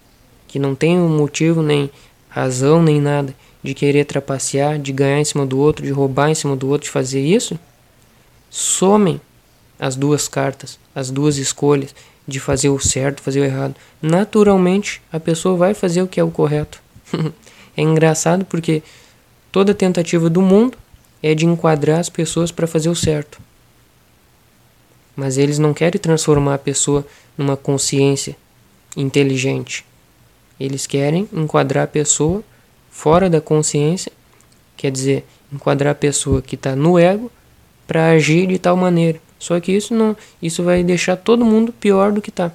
que 0.48 0.58
não 0.58 0.74
tem 0.74 0.98
um 0.98 1.18
motivo 1.18 1.62
nem 1.62 1.92
razão 2.30 2.82
nem 2.82 3.00
nada 3.00 3.36
de 3.62 3.74
querer 3.74 4.06
trapacear, 4.06 4.80
de 4.80 4.92
ganhar 4.94 5.20
em 5.20 5.26
cima 5.26 5.46
do 5.46 5.60
outro, 5.60 5.86
de 5.86 5.92
roubar 5.92 6.30
em 6.30 6.36
cima 6.36 6.56
do 6.56 6.70
outro, 6.70 6.86
de 6.86 6.92
fazer 6.92 7.22
isso, 7.22 7.60
somem 8.50 9.20
as 9.82 9.96
duas 9.96 10.28
cartas, 10.28 10.78
as 10.94 11.10
duas 11.10 11.38
escolhas 11.38 11.96
de 12.28 12.40
fazer 12.40 12.70
o 12.70 12.80
certo, 12.80 13.20
fazer 13.20 13.42
o 13.42 13.44
errado. 13.44 13.76
Naturalmente, 14.00 15.02
a 15.12 15.20
pessoa 15.20 15.58
vai 15.58 15.74
fazer 15.74 16.04
o 16.04 16.08
que 16.08 16.20
é 16.20 16.24
o 16.24 16.30
correto. 16.30 16.80
é 17.76 17.82
engraçado 17.82 18.46
porque 18.46 18.84
toda 19.52 19.74
tentativa 19.74 20.30
do 20.30 20.40
mundo 20.40 20.78
é 21.24 21.34
de 21.34 21.48
enquadrar 21.48 22.00
as 22.00 22.10
pessoas 22.10 22.52
para 22.52 22.68
fazer 22.68 22.90
o 22.90 22.96
certo. 22.96 23.40
Mas 25.16 25.40
eles 25.40 25.58
não 25.58 25.74
querem 25.74 26.00
transformar 26.00 26.54
a 26.54 26.60
pessoa 26.60 27.06
numa 27.36 27.58
consciência 27.58 28.38
inteligente. 28.96 29.84
Eles 30.60 30.86
querem 30.86 31.28
enquadrar 31.34 31.86
a 31.86 31.88
pessoa 31.88 32.44
fora 32.92 33.28
da 33.28 33.42
consciência, 33.42 34.12
quer 34.78 34.92
dizer, 34.92 35.26
enquadrar 35.52 35.94
a 35.94 35.96
pessoa 35.96 36.40
que 36.40 36.54
está 36.54 36.76
no 36.76 37.00
ego 37.00 37.32
para 37.88 38.12
agir 38.12 38.46
de 38.46 38.60
tal 38.60 38.78
maneira. 38.78 39.20
Só 39.42 39.60
que 39.60 39.72
isso 39.72 39.96
não, 39.96 40.16
isso 40.40 40.62
vai 40.62 40.84
deixar 40.84 41.16
todo 41.16 41.44
mundo 41.44 41.74
pior 41.74 42.12
do 42.12 42.22
que 42.22 42.30
está. 42.30 42.52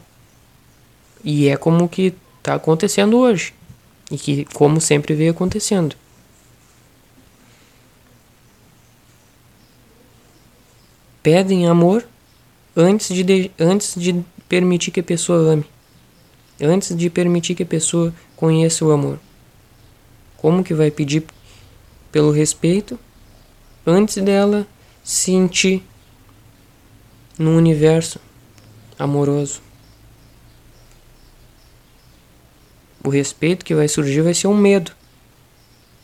E 1.24 1.48
é 1.48 1.56
como 1.56 1.88
que 1.88 2.14
está 2.38 2.54
acontecendo 2.54 3.18
hoje 3.18 3.52
e 4.08 4.16
que 4.16 4.44
como 4.54 4.80
sempre 4.80 5.12
veio 5.12 5.32
acontecendo. 5.32 5.96
Pedem 11.24 11.66
amor 11.66 12.06
antes 12.76 13.08
de, 13.08 13.50
antes 13.58 14.00
de 14.00 14.24
permitir 14.48 14.92
que 14.92 15.00
a 15.00 15.02
pessoa 15.02 15.40
ame. 15.40 15.64
Antes 16.62 16.96
de 16.96 17.10
permitir 17.10 17.56
que 17.56 17.64
a 17.64 17.66
pessoa 17.66 18.14
conheça 18.36 18.84
o 18.84 18.92
amor. 18.92 19.18
Como 20.36 20.62
que 20.62 20.72
vai 20.72 20.92
pedir 20.92 21.24
pelo 22.12 22.30
respeito 22.30 22.96
antes 23.84 24.22
dela 24.22 24.64
sentir 25.02 25.82
no 27.38 27.56
universo 27.56 28.20
amoroso? 28.98 29.60
O 33.04 33.08
respeito 33.08 33.64
que 33.64 33.74
vai 33.74 33.86
surgir 33.86 34.22
vai 34.22 34.34
ser 34.34 34.48
um 34.48 34.56
medo. 34.56 34.90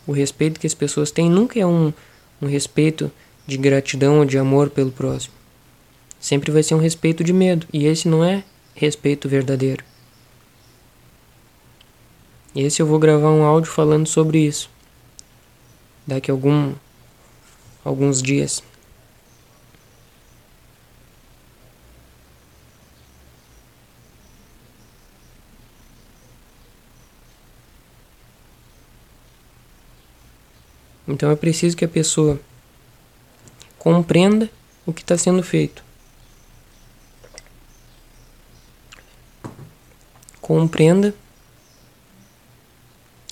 O 0.06 0.12
respeito 0.12 0.60
que 0.60 0.66
as 0.66 0.74
pessoas 0.74 1.10
têm 1.10 1.28
nunca 1.28 1.58
é 1.58 1.66
um, 1.66 1.92
um 2.40 2.46
respeito 2.46 3.10
de 3.46 3.56
gratidão 3.56 4.18
ou 4.18 4.24
de 4.24 4.38
amor 4.38 4.70
pelo 4.70 4.92
próximo. 4.92 5.34
Sempre 6.20 6.52
vai 6.52 6.62
ser 6.62 6.76
um 6.76 6.78
respeito 6.78 7.24
de 7.24 7.32
medo. 7.32 7.66
E 7.72 7.86
esse 7.86 8.06
não 8.06 8.24
é 8.24 8.44
respeito 8.74 9.28
verdadeiro. 9.28 9.84
Esse 12.54 12.80
eu 12.80 12.86
vou 12.86 12.98
gravar 12.98 13.30
um 13.30 13.42
áudio 13.42 13.70
falando 13.70 14.06
sobre 14.06 14.38
isso. 14.38 14.70
Daqui 16.06 16.30
a 16.30 16.34
algum, 16.34 16.74
alguns 17.84 18.22
dias. 18.22 18.62
Então 31.12 31.30
é 31.30 31.36
preciso 31.36 31.76
que 31.76 31.84
a 31.84 31.88
pessoa 31.88 32.40
compreenda 33.78 34.50
o 34.86 34.94
que 34.94 35.02
está 35.02 35.18
sendo 35.18 35.42
feito. 35.42 35.84
Compreenda 40.40 41.14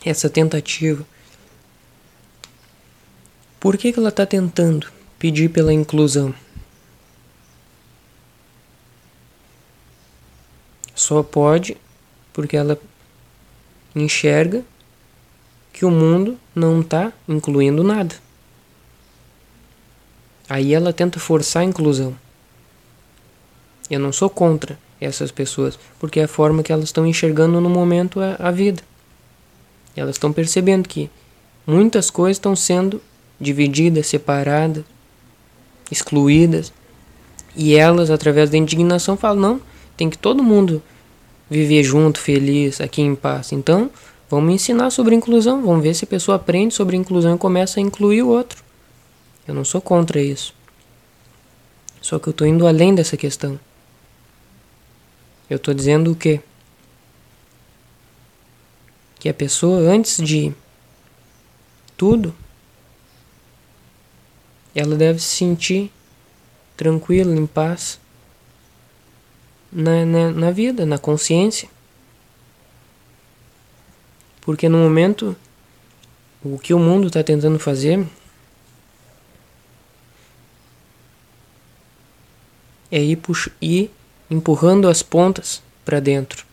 essa 0.04 0.28
tentativa. 0.28 1.06
Por 3.58 3.78
que, 3.78 3.94
que 3.94 3.98
ela 3.98 4.10
está 4.10 4.26
tentando 4.26 4.92
pedir 5.18 5.48
pela 5.48 5.72
inclusão? 5.72 6.34
Só 10.94 11.22
pode 11.22 11.78
porque 12.34 12.58
ela 12.58 12.78
enxerga 13.96 14.62
que 15.72 15.84
o 15.84 15.90
mundo 15.90 16.38
não 16.54 16.80
está 16.80 17.12
incluindo 17.28 17.82
nada. 17.82 18.14
Aí 20.48 20.74
ela 20.74 20.92
tenta 20.92 21.20
forçar 21.20 21.62
a 21.62 21.66
inclusão. 21.66 22.16
Eu 23.88 24.00
não 24.00 24.12
sou 24.12 24.28
contra 24.28 24.78
essas 25.00 25.30
pessoas, 25.30 25.78
porque 25.98 26.20
é 26.20 26.24
a 26.24 26.28
forma 26.28 26.62
que 26.62 26.72
elas 26.72 26.86
estão 26.86 27.06
enxergando 27.06 27.60
no 27.60 27.70
momento 27.70 28.20
a, 28.20 28.36
a 28.38 28.50
vida. 28.50 28.82
Elas 29.96 30.16
estão 30.16 30.32
percebendo 30.32 30.88
que 30.88 31.10
muitas 31.66 32.10
coisas 32.10 32.36
estão 32.36 32.54
sendo 32.54 33.00
divididas, 33.40 34.06
separadas, 34.06 34.84
excluídas. 35.90 36.72
E 37.56 37.74
elas, 37.74 38.10
através 38.10 38.50
da 38.50 38.56
indignação, 38.56 39.16
falam: 39.16 39.40
não, 39.40 39.60
tem 39.96 40.08
que 40.08 40.18
todo 40.18 40.42
mundo 40.42 40.82
viver 41.48 41.82
junto, 41.82 42.20
feliz, 42.20 42.80
aqui 42.80 43.02
em 43.02 43.14
paz. 43.14 43.52
Então, 43.52 43.90
vamos 44.30 44.54
ensinar 44.54 44.90
sobre 44.90 45.14
inclusão, 45.14 45.60
vamos 45.60 45.82
ver 45.82 45.94
se 45.94 46.04
a 46.04 46.08
pessoa 46.08 46.36
aprende 46.36 46.74
sobre 46.74 46.96
inclusão 46.96 47.34
e 47.34 47.38
começa 47.38 47.80
a 47.80 47.82
incluir 47.82 48.22
o 48.22 48.28
outro. 48.28 48.62
Eu 49.46 49.54
não 49.54 49.64
sou 49.64 49.80
contra 49.80 50.20
isso. 50.22 50.54
Só 52.00 52.18
que 52.18 52.28
eu 52.28 52.30
estou 52.30 52.46
indo 52.46 52.66
além 52.66 52.94
dessa 52.94 53.16
questão. 53.16 53.58
Eu 55.50 55.56
estou 55.56 55.74
dizendo 55.74 56.12
o 56.12 56.14
quê? 56.14 56.40
que 59.20 59.28
a 59.28 59.34
pessoa, 59.34 59.80
antes 59.82 60.16
de 60.16 60.52
tudo, 61.94 62.34
ela 64.74 64.96
deve 64.96 65.20
se 65.20 65.36
sentir 65.36 65.92
tranquila, 66.74 67.36
em 67.36 67.46
paz 67.46 68.00
na, 69.70 70.06
na, 70.06 70.30
na 70.30 70.50
vida, 70.50 70.86
na 70.86 70.96
consciência. 70.96 71.68
Porque 74.40 74.68
no 74.68 74.78
momento, 74.78 75.36
o 76.42 76.58
que 76.58 76.72
o 76.72 76.78
mundo 76.78 77.08
está 77.08 77.22
tentando 77.22 77.58
fazer 77.58 78.06
é 82.90 83.00
ir, 83.02 83.18
ir 83.60 83.90
empurrando 84.30 84.88
as 84.88 85.02
pontas 85.02 85.62
para 85.84 86.00
dentro 86.00 86.50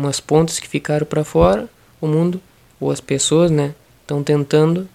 umas 0.00 0.20
pontas 0.20 0.58
que 0.58 0.68
ficaram 0.68 1.06
para 1.06 1.24
fora, 1.24 1.68
o 2.00 2.06
mundo 2.06 2.40
ou 2.78 2.90
as 2.90 3.00
pessoas, 3.00 3.50
né, 3.50 3.74
estão 4.00 4.22
tentando 4.22 4.88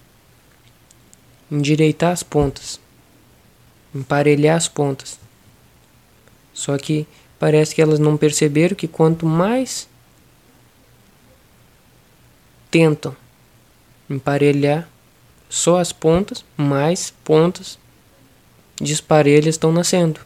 endireitar 1.50 2.12
as 2.12 2.22
pontas, 2.22 2.80
emparelhar 3.94 4.56
as 4.56 4.68
pontas. 4.68 5.18
Só 6.52 6.76
que 6.76 7.06
parece 7.38 7.74
que 7.74 7.82
elas 7.82 7.98
não 7.98 8.16
perceberam 8.16 8.74
que 8.74 8.88
quanto 8.88 9.24
mais 9.24 9.88
tentam 12.70 13.16
emparelhar 14.08 14.88
só 15.48 15.78
as 15.78 15.92
pontas, 15.92 16.44
mais 16.56 17.12
pontas 17.24 17.78
desparelhas 18.80 19.54
estão 19.54 19.72
nascendo. 19.72 20.20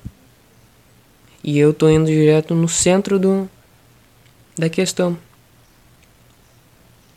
E 1.43 1.59
eu 1.59 1.71
estou 1.71 1.91
indo 1.91 2.07
direto 2.07 2.55
no 2.55 2.69
centro 2.69 3.19
do, 3.19 3.49
da 4.57 4.69
questão. 4.69 5.17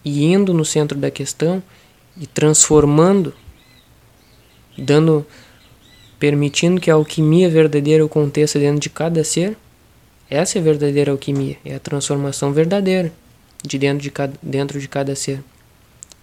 E 0.06 0.26
indo 0.26 0.54
no 0.54 0.64
centro 0.64 0.98
da 0.98 1.10
questão 1.10 1.64
e 2.18 2.28
transformando, 2.28 3.34
dando, 4.78 5.26
permitindo 6.20 6.80
que 6.80 6.92
a 6.92 6.96
alquimia 6.96 7.50
verdadeira 7.50 8.06
aconteça 8.06 8.60
dentro 8.60 8.80
de 8.80 8.90
cada 8.90 9.24
ser, 9.24 9.58
essa 10.30 10.58
é 10.58 10.62
a 10.62 10.64
verdadeira 10.64 11.12
alquimia, 11.12 11.58
é 11.66 11.76
a 11.76 11.80
transformação 11.80 12.54
verdadeira 12.54 13.12
de 13.64 13.80
dentro 13.80 14.04
de 14.04 14.12
cada, 14.12 14.34
dentro 14.44 14.80
de 14.80 14.88
cada 14.88 15.16
ser. 15.16 15.44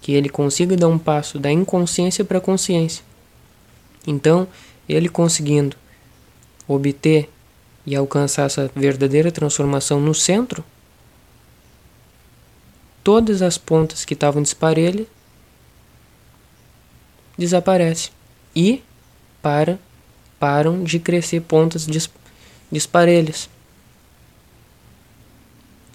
Que 0.01 0.12
ele 0.12 0.28
consiga 0.28 0.76
dar 0.76 0.88
um 0.88 0.99
passo 0.99 1.38
da 1.38 1.51
inconsciência 1.51 2.24
para 2.24 2.38
a 2.38 2.41
consciência. 2.41 3.03
Então, 4.07 4.47
ele 4.88 5.09
conseguindo 5.09 5.76
obter 6.66 7.28
e 7.86 7.97
alcançar 7.97 8.45
essa 8.45 8.70
verdadeira 8.74 9.32
transformação 9.32 10.01
no 10.01 10.14
centro, 10.14 10.64
todas 13.03 13.43
as 13.43 13.59
pontas 13.59 14.05
que 14.05 14.14
estavam 14.14 14.43
desparelhas 14.43 15.07
desaparecem 17.36 18.12
e 18.55 18.82
para, 19.41 19.78
param 20.38 20.84
de 20.84 20.99
crescer 20.99 21.41
pontas 21.41 21.86
dis, 21.86 22.11
disparelhas. 22.70 23.49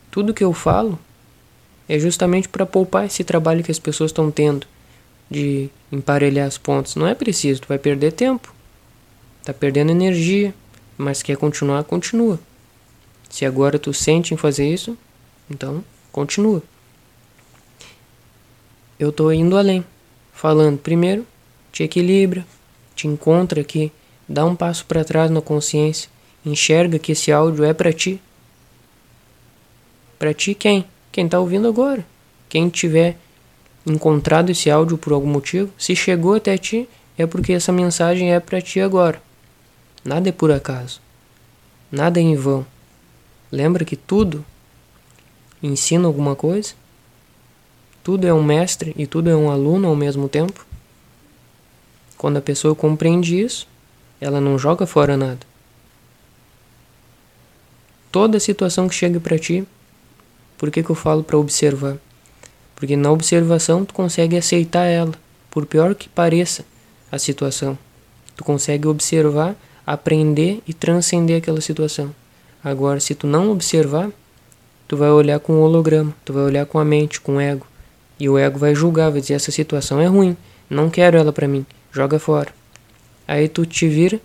Tudo 0.10 0.34
que 0.34 0.44
eu 0.44 0.54
falo 0.54 0.98
é 1.88 2.00
justamente 2.00 2.50
para 2.50 2.66
poupar 2.66 3.06
esse 3.06 3.24
trabalho 3.24 3.64
que 3.64 3.72
as 3.72 3.80
pessoas 3.80 4.10
estão 4.10 4.32
tendo 4.32 4.68
de 5.30 5.70
emparelhar 5.92 6.48
as 6.48 6.58
pontas. 6.58 6.96
Não 6.96 7.08
é 7.08 7.16
preciso, 7.16 7.62
tu 7.62 7.68
vai 7.68 7.78
perder 7.78 8.12
tempo. 8.14 8.54
Tá 9.44 9.54
perdendo 9.54 9.92
energia, 9.92 10.54
mas 10.98 11.22
quer 11.22 11.38
continuar, 11.38 11.84
continua. 11.84 12.40
Se 13.30 13.46
agora 13.46 13.78
tu 13.78 13.94
sente 13.94 14.34
em 14.34 14.38
fazer 14.38 14.68
isso, 14.68 14.98
então 15.50 15.84
continua. 16.12 16.64
Eu 18.98 19.12
tô 19.12 19.32
indo 19.32 19.58
além, 19.58 19.84
falando 20.34 20.78
primeiro, 20.78 21.26
te 21.72 21.84
equilibra, 21.84 22.46
te 22.96 23.08
encontra 23.08 23.62
aqui, 23.62 23.92
dá 24.28 24.46
um 24.46 24.56
passo 24.56 24.86
para 24.86 25.04
trás 25.04 25.30
na 25.30 25.42
consciência, 25.42 26.10
enxerga 26.46 26.98
que 26.98 27.12
esse 27.12 27.32
áudio 27.32 27.66
é 27.66 27.74
para 27.74 27.92
ti. 27.92 28.22
Para 30.18 30.34
ti 30.34 30.56
quem? 30.56 30.86
Quem 31.16 31.30
tá 31.30 31.40
ouvindo 31.40 31.66
agora. 31.70 32.06
Quem 32.50 32.68
tiver 32.68 33.18
encontrado 33.88 34.50
esse 34.50 34.70
áudio 34.70 34.98
por 34.98 35.14
algum 35.14 35.30
motivo, 35.30 35.72
se 35.78 35.96
chegou 35.96 36.36
até 36.36 36.58
ti, 36.58 36.90
é 37.18 37.26
porque 37.26 37.54
essa 37.54 37.72
mensagem 37.72 38.34
é 38.34 38.40
para 38.42 38.62
ti 38.62 38.82
agora. 38.82 39.22
Nada 40.04 40.28
é 40.28 40.34
por 40.34 40.52
acaso. 40.52 41.00
Nada 41.90 42.20
é 42.20 42.22
em 42.22 42.36
vão. 42.36 42.66
Lembra 43.50 43.86
que 43.86 43.96
tudo 43.96 44.44
ensina 45.64 46.06
alguma 46.06 46.36
coisa? 46.36 46.74
Tudo 48.04 48.28
é 48.28 48.34
um 48.34 48.44
mestre 48.44 48.94
e 48.98 49.08
tudo 49.08 49.30
é 49.30 49.36
um 49.38 49.50
aluno 49.50 49.88
ao 49.88 49.96
mesmo 49.96 50.28
tempo? 50.28 50.68
Quando 52.18 52.36
a 52.36 52.42
pessoa 52.42 52.76
compreende 52.76 53.40
isso, 53.40 53.70
ela 54.20 54.42
não 54.42 54.60
joga 54.60 54.86
fora 54.86 55.16
nada. 55.16 55.48
Toda 58.12 58.38
situação 58.38 58.90
que 58.90 58.96
chega 58.96 59.18
para 59.18 59.40
ti, 59.40 59.66
por 60.66 60.72
que, 60.72 60.82
que 60.82 60.90
eu 60.90 60.96
falo 60.96 61.24
para 61.24 61.38
observar? 61.38 61.96
Porque 62.76 62.98
na 62.98 63.12
observação 63.12 63.86
tu 63.86 63.94
consegue 63.94 64.36
aceitar 64.36 64.86
ela, 64.86 65.12
por 65.52 65.64
pior 65.64 65.94
que 65.94 66.10
pareça 66.10 66.66
a 67.12 67.20
situação. 67.20 67.78
Tu 68.36 68.44
consegue 68.44 68.88
observar, 68.88 69.56
aprender 69.86 70.64
e 70.68 70.74
transcender 70.74 71.38
aquela 71.38 71.62
situação. 71.62 72.10
Agora, 72.64 73.00
se 73.00 73.14
tu 73.14 73.28
não 73.28 73.52
observar, 73.52 74.10
tu 74.88 74.98
vai 74.98 75.12
olhar 75.12 75.40
com 75.40 75.54
o 75.54 75.62
holograma, 75.62 76.16
tu 76.26 76.34
vai 76.34 76.42
olhar 76.42 76.66
com 76.66 76.80
a 76.80 76.84
mente, 76.84 77.22
com 77.22 77.36
o 77.36 77.40
ego. 77.40 77.68
E 78.20 78.28
o 78.28 78.36
ego 78.36 78.58
vai 78.58 78.74
julgar, 78.74 79.12
vai 79.12 79.22
dizer 79.22 79.36
essa 79.36 79.52
situação 79.52 80.02
é 80.02 80.08
ruim, 80.08 80.36
não 80.68 80.90
quero 80.90 81.16
ela 81.16 81.32
para 81.32 81.48
mim, 81.48 81.64
joga 81.92 82.18
fora. 82.18 82.50
Aí 83.28 83.48
tu 83.48 83.68
te 83.68 83.88
vira, 83.88 84.20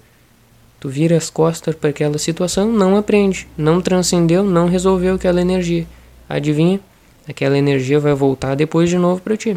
tu 0.80 0.88
vira 0.88 1.18
as 1.18 1.28
costas 1.28 1.74
para 1.74 1.90
aquela 1.90 2.16
situação, 2.16 2.72
não 2.72 2.96
aprende, 2.96 3.46
não 3.58 3.82
transcendeu, 3.82 4.42
não 4.42 4.68
resolveu 4.68 5.16
aquela 5.16 5.42
energia. 5.42 5.86
Adivinha? 6.30 6.80
aquela 7.28 7.56
energia 7.56 8.00
vai 8.00 8.14
voltar 8.14 8.54
depois 8.54 8.88
de 8.88 8.96
novo 8.96 9.20
para 9.20 9.36
ti, 9.36 9.56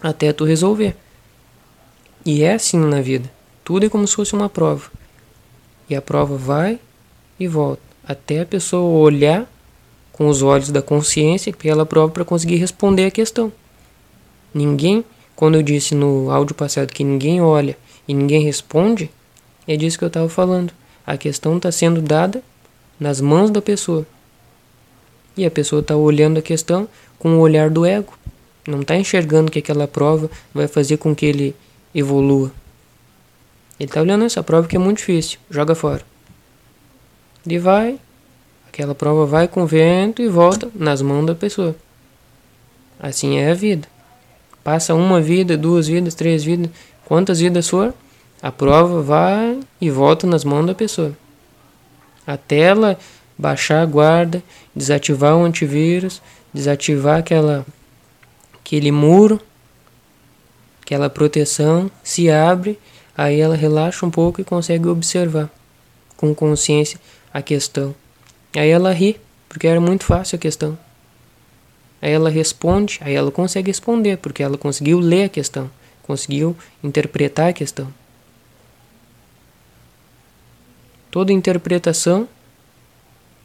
até 0.00 0.32
tu 0.32 0.44
resolver. 0.44 0.96
E 2.24 2.42
é 2.42 2.54
assim 2.54 2.78
na 2.78 3.00
vida. 3.00 3.30
Tudo 3.64 3.86
é 3.86 3.88
como 3.88 4.06
se 4.06 4.14
fosse 4.14 4.32
uma 4.32 4.48
prova. 4.48 4.90
E 5.88 5.94
a 5.94 6.02
prova 6.02 6.36
vai 6.36 6.78
e 7.38 7.46
volta, 7.46 7.82
até 8.06 8.40
a 8.40 8.46
pessoa 8.46 8.98
olhar 8.98 9.50
com 10.12 10.28
os 10.28 10.42
olhos 10.42 10.70
da 10.70 10.82
consciência 10.82 11.52
pela 11.52 11.86
prova 11.86 12.12
para 12.12 12.24
conseguir 12.24 12.56
responder 12.56 13.06
a 13.06 13.10
questão. 13.10 13.52
Ninguém, 14.54 15.04
quando 15.34 15.56
eu 15.56 15.62
disse 15.62 15.94
no 15.94 16.30
áudio 16.30 16.54
passado 16.54 16.92
que 16.92 17.04
ninguém 17.04 17.40
olha 17.40 17.76
e 18.06 18.14
ninguém 18.14 18.42
responde, 18.42 19.10
é 19.66 19.76
disso 19.76 19.98
que 19.98 20.04
eu 20.04 20.08
estava 20.08 20.28
falando. 20.28 20.72
A 21.06 21.16
questão 21.16 21.56
está 21.56 21.72
sendo 21.72 22.00
dada 22.00 22.42
nas 22.98 23.20
mãos 23.20 23.50
da 23.50 23.60
pessoa. 23.60 24.06
E 25.36 25.46
a 25.46 25.50
pessoa 25.50 25.80
está 25.80 25.96
olhando 25.96 26.38
a 26.38 26.42
questão 26.42 26.88
com 27.18 27.36
o 27.36 27.40
olhar 27.40 27.70
do 27.70 27.86
ego. 27.86 28.12
Não 28.66 28.80
está 28.80 28.96
enxergando 28.96 29.50
que 29.50 29.58
aquela 29.58 29.88
prova 29.88 30.30
vai 30.52 30.68
fazer 30.68 30.96
com 30.96 31.14
que 31.14 31.26
ele 31.26 31.56
evolua. 31.94 32.52
Ele 33.78 33.88
está 33.88 34.00
olhando 34.00 34.24
essa 34.24 34.42
prova 34.42 34.68
que 34.68 34.76
é 34.76 34.78
muito 34.78 34.98
difícil. 34.98 35.38
Joga 35.50 35.74
fora. 35.74 36.02
E 37.46 37.58
vai. 37.58 37.98
Aquela 38.68 38.94
prova 38.94 39.26
vai 39.26 39.48
com 39.48 39.66
vento 39.66 40.22
e 40.22 40.28
volta 40.28 40.70
nas 40.74 41.02
mãos 41.02 41.26
da 41.26 41.34
pessoa. 41.34 41.74
Assim 42.98 43.36
é 43.36 43.50
a 43.50 43.54
vida. 43.54 43.88
Passa 44.62 44.94
uma 44.94 45.20
vida, 45.20 45.56
duas 45.56 45.88
vidas, 45.88 46.14
três 46.14 46.44
vidas, 46.44 46.70
quantas 47.04 47.40
vidas 47.40 47.68
for, 47.68 47.92
a 48.40 48.50
prova 48.52 49.02
vai 49.02 49.58
e 49.80 49.90
volta 49.90 50.26
nas 50.26 50.44
mãos 50.44 50.64
da 50.66 50.74
pessoa. 50.74 51.12
Até 52.26 52.58
ela 52.58 52.98
baixar 53.36 53.82
a 53.82 53.86
guarda, 53.86 54.42
desativar 54.74 55.36
o 55.36 55.44
antivírus, 55.44 56.22
desativar 56.52 57.18
aquela 57.18 57.66
aquele 58.60 58.92
muro, 58.92 59.40
aquela 60.80 61.10
proteção, 61.10 61.90
se 62.02 62.30
abre, 62.30 62.78
aí 63.16 63.40
ela 63.40 63.56
relaxa 63.56 64.06
um 64.06 64.10
pouco 64.10 64.40
e 64.40 64.44
consegue 64.44 64.88
observar 64.88 65.50
com 66.16 66.34
consciência 66.34 66.98
a 67.34 67.42
questão. 67.42 67.94
Aí 68.54 68.68
ela 68.68 68.92
ri, 68.92 69.20
porque 69.48 69.66
era 69.66 69.80
muito 69.80 70.04
fácil 70.04 70.36
a 70.36 70.38
questão. 70.38 70.78
Aí 72.00 72.12
ela 72.12 72.30
responde, 72.30 72.98
aí 73.00 73.14
ela 73.14 73.30
consegue 73.30 73.68
responder, 73.68 74.18
porque 74.18 74.42
ela 74.42 74.58
conseguiu 74.58 74.98
ler 74.98 75.24
a 75.24 75.28
questão, 75.28 75.70
conseguiu 76.02 76.56
interpretar 76.82 77.50
a 77.50 77.52
questão. 77.52 77.92
Toda 81.10 81.32
interpretação 81.32 82.28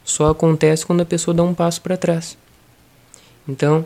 só 0.08 0.30
acontece 0.30 0.86
quando 0.86 1.02
a 1.02 1.04
pessoa 1.04 1.34
dá 1.34 1.42
um 1.42 1.52
passo 1.52 1.82
para 1.82 1.94
trás. 1.94 2.36
Então, 3.46 3.84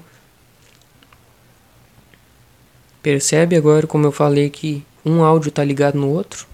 percebe 3.02 3.56
agora 3.56 3.88
como 3.88 4.06
eu 4.06 4.12
falei 4.12 4.48
que 4.48 4.86
um 5.04 5.24
áudio 5.24 5.48
está 5.48 5.64
ligado 5.64 5.98
no 5.98 6.08
outro? 6.08 6.46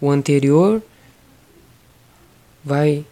O 0.00 0.10
anterior 0.10 0.82
vai 2.64 3.04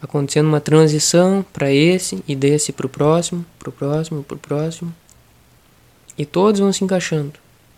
acontecendo 0.00 0.46
uma 0.46 0.60
transição 0.60 1.42
para 1.50 1.72
esse 1.72 2.22
e 2.28 2.36
desse 2.36 2.70
para 2.70 2.84
o 2.84 2.90
próximo, 2.90 3.46
para 3.58 3.70
o 3.70 3.72
próximo, 3.72 4.22
para 4.22 4.36
o 4.36 4.38
próximo. 4.38 4.94
E 6.18 6.26
todos 6.26 6.60
vão 6.60 6.70
se 6.70 6.84
encaixando. 6.84 7.32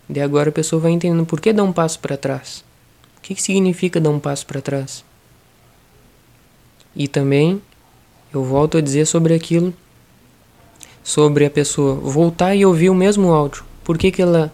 E 0.09 0.21
agora 0.21 0.49
a 0.49 0.53
pessoa 0.53 0.83
vai 0.83 0.91
entendendo 0.91 1.25
por 1.25 1.41
que 1.41 1.53
dar 1.53 1.63
um 1.63 1.73
passo 1.73 2.01
para 2.01 2.17
trás. 2.17 2.65
O 3.19 3.21
que, 3.21 3.37
que 3.37 3.43
significa 3.43 4.01
dar 4.01 4.11
um 4.11 4.19
passo 4.19 4.45
para 4.45 4.61
trás? 4.61 5.05
E 6.97 7.07
também 7.07 7.61
eu 8.33 8.43
volto 8.43 8.79
a 8.79 8.81
dizer 8.81 9.05
sobre 9.07 9.35
aquilo, 9.35 9.73
sobre 11.05 11.45
a 11.45 11.51
pessoa 11.51 11.95
voltar 11.95 12.55
e 12.55 12.65
ouvir 12.65 12.89
o 12.89 12.95
mesmo 12.95 13.31
áudio. 13.31 13.63
Por 13.85 13.99
que, 13.99 14.11
que 14.11 14.23
ela 14.23 14.51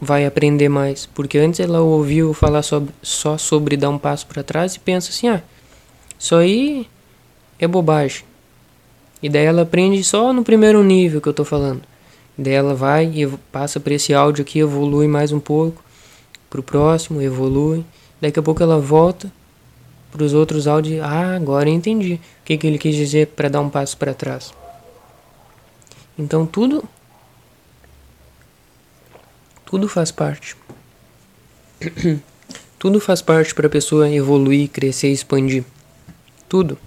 vai 0.00 0.24
aprender 0.24 0.68
mais? 0.68 1.06
Porque 1.06 1.36
antes 1.36 1.58
ela 1.58 1.80
ouviu 1.80 2.32
falar 2.32 2.62
sobre, 2.62 2.94
só 3.02 3.36
sobre 3.36 3.76
dar 3.76 3.90
um 3.90 3.98
passo 3.98 4.26
para 4.28 4.44
trás 4.44 4.76
e 4.76 4.78
pensa 4.78 5.10
assim: 5.10 5.28
ah, 5.28 5.42
isso 6.16 6.36
aí 6.36 6.86
é 7.58 7.66
bobagem. 7.66 8.22
E 9.20 9.28
daí 9.28 9.44
ela 9.44 9.62
aprende 9.62 10.04
só 10.04 10.32
no 10.32 10.44
primeiro 10.44 10.84
nível 10.84 11.20
que 11.20 11.28
eu 11.28 11.34
tô 11.34 11.44
falando. 11.44 11.82
Daí 12.38 12.52
ela 12.52 12.74
vai 12.74 13.06
e 13.06 13.26
passa 13.50 13.80
para 13.80 13.94
esse 13.94 14.14
áudio 14.14 14.42
aqui, 14.42 14.60
evolui 14.60 15.08
mais 15.08 15.32
um 15.32 15.40
pouco, 15.40 15.82
pro 16.48 16.62
próximo, 16.62 17.20
evolui. 17.20 17.84
Daqui 18.20 18.38
a 18.38 18.42
pouco 18.42 18.62
ela 18.62 18.78
volta 18.78 19.32
para 20.16 20.24
os 20.24 20.32
outros 20.32 20.66
áudios. 20.66 21.02
Ah, 21.02 21.36
agora 21.36 21.68
eu 21.68 21.74
entendi 21.74 22.14
o 22.14 22.44
que, 22.44 22.56
que 22.56 22.66
ele 22.66 22.78
quis 22.78 22.96
dizer 22.96 23.28
para 23.28 23.50
dar 23.50 23.60
um 23.60 23.68
passo 23.68 23.96
para 23.98 24.14
trás. 24.14 24.54
Então 26.18 26.46
tudo 26.46 26.82
tudo 29.66 29.88
faz 29.88 30.10
parte. 30.10 30.56
tudo 32.78 32.98
faz 32.98 33.20
parte 33.20 33.54
para 33.54 33.66
a 33.66 33.70
pessoa 33.70 34.10
evoluir, 34.10 34.70
crescer, 34.70 35.08
expandir. 35.08 35.64
Tudo. 36.48 36.78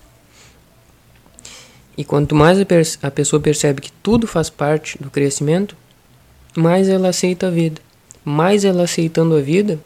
E 1.95 2.03
quanto 2.03 2.33
mais 2.33 2.57
a 3.03 3.11
pessoa 3.11 3.41
percebe 3.41 3.81
que 3.81 3.91
tudo 3.91 4.25
faz 4.25 4.49
parte 4.49 4.97
do 4.97 5.11
crescimento, 5.11 5.75
mais 6.57 6.87
ela 6.87 7.09
aceita 7.09 7.47
a 7.47 7.51
vida. 7.51 7.81
Mais 8.23 8.63
ela 8.63 8.83
aceitando 8.83 9.35
a 9.35 9.41
vida, 9.41 9.79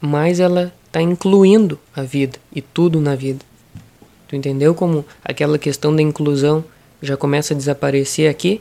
mais 0.00 0.40
ela 0.40 0.74
está 0.94 1.02
incluindo 1.02 1.76
a 1.92 2.02
vida 2.02 2.38
e 2.54 2.62
tudo 2.62 3.00
na 3.00 3.16
vida. 3.16 3.44
Tu 4.28 4.36
entendeu 4.36 4.76
como 4.76 5.04
aquela 5.24 5.58
questão 5.58 5.94
da 5.94 6.00
inclusão 6.00 6.64
já 7.02 7.16
começa 7.16 7.52
a 7.52 7.56
desaparecer 7.56 8.30
aqui 8.30 8.60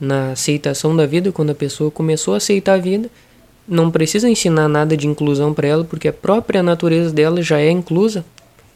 na 0.00 0.32
aceitação 0.32 0.96
da 0.96 1.04
vida, 1.04 1.30
quando 1.30 1.50
a 1.50 1.54
pessoa 1.54 1.90
começou 1.90 2.32
a 2.32 2.38
aceitar 2.38 2.74
a 2.74 2.78
vida, 2.78 3.10
não 3.68 3.90
precisa 3.90 4.26
ensinar 4.26 4.68
nada 4.68 4.96
de 4.96 5.06
inclusão 5.06 5.52
para 5.52 5.68
ela, 5.68 5.84
porque 5.84 6.08
a 6.08 6.12
própria 6.12 6.62
natureza 6.62 7.12
dela 7.12 7.42
já 7.42 7.60
é 7.60 7.70
inclusa, 7.70 8.24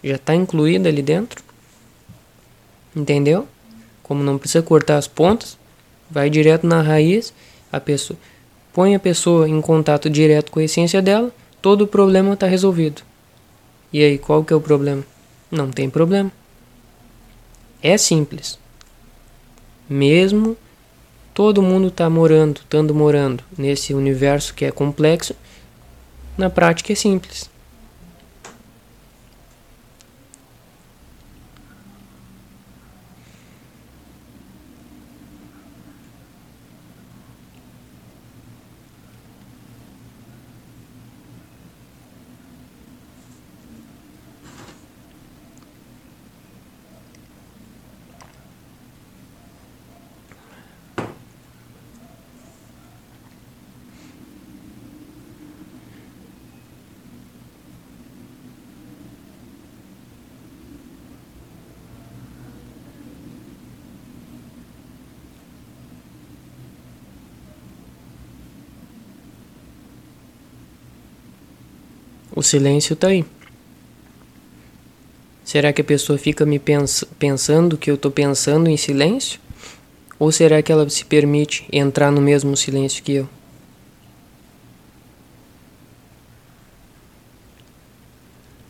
já 0.04 0.16
está 0.16 0.34
incluída 0.34 0.90
ali 0.90 1.00
dentro. 1.00 1.42
Entendeu? 2.94 3.46
Como 4.02 4.22
não 4.22 4.36
precisa 4.36 4.62
cortar 4.62 4.98
as 4.98 5.08
pontas, 5.08 5.56
vai 6.10 6.28
direto 6.28 6.66
na 6.66 6.82
raiz, 6.82 7.32
a 7.72 7.80
pessoa 7.80 8.18
põe 8.74 8.94
a 8.94 9.00
pessoa 9.00 9.48
em 9.48 9.60
contato 9.60 10.10
direto 10.10 10.52
com 10.52 10.60
a 10.60 10.64
essência 10.64 11.00
dela, 11.00 11.32
todo 11.60 11.82
o 11.82 11.86
problema 11.86 12.34
está 12.34 12.46
resolvido. 12.46 13.02
E 13.92 14.02
aí, 14.02 14.18
qual 14.18 14.44
que 14.44 14.52
é 14.52 14.56
o 14.56 14.60
problema? 14.60 15.04
Não 15.50 15.70
tem 15.70 15.90
problema. 15.90 16.30
É 17.82 17.96
simples. 17.96 18.58
Mesmo 19.88 20.56
todo 21.34 21.62
mundo 21.62 21.88
está 21.88 22.08
morando, 22.08 22.58
estando 22.58 22.94
morando 22.94 23.42
nesse 23.56 23.94
universo 23.94 24.54
que 24.54 24.64
é 24.64 24.70
complexo, 24.70 25.34
na 26.36 26.48
prática 26.48 26.92
é 26.92 26.96
simples. 26.96 27.50
O 72.40 72.42
silêncio 72.42 72.94
está 72.94 73.08
aí. 73.08 73.22
Será 75.44 75.74
que 75.74 75.82
a 75.82 75.84
pessoa 75.84 76.18
fica 76.18 76.46
me 76.46 76.58
pens 76.58 77.04
pensando 77.18 77.76
que 77.76 77.90
eu 77.90 77.96
estou 77.96 78.10
pensando 78.10 78.66
em 78.70 78.78
silêncio? 78.78 79.38
Ou 80.18 80.32
será 80.32 80.62
que 80.62 80.72
ela 80.72 80.88
se 80.88 81.04
permite 81.04 81.68
entrar 81.70 82.10
no 82.10 82.18
mesmo 82.22 82.56
silêncio 82.56 83.04
que 83.04 83.12
eu? 83.12 83.28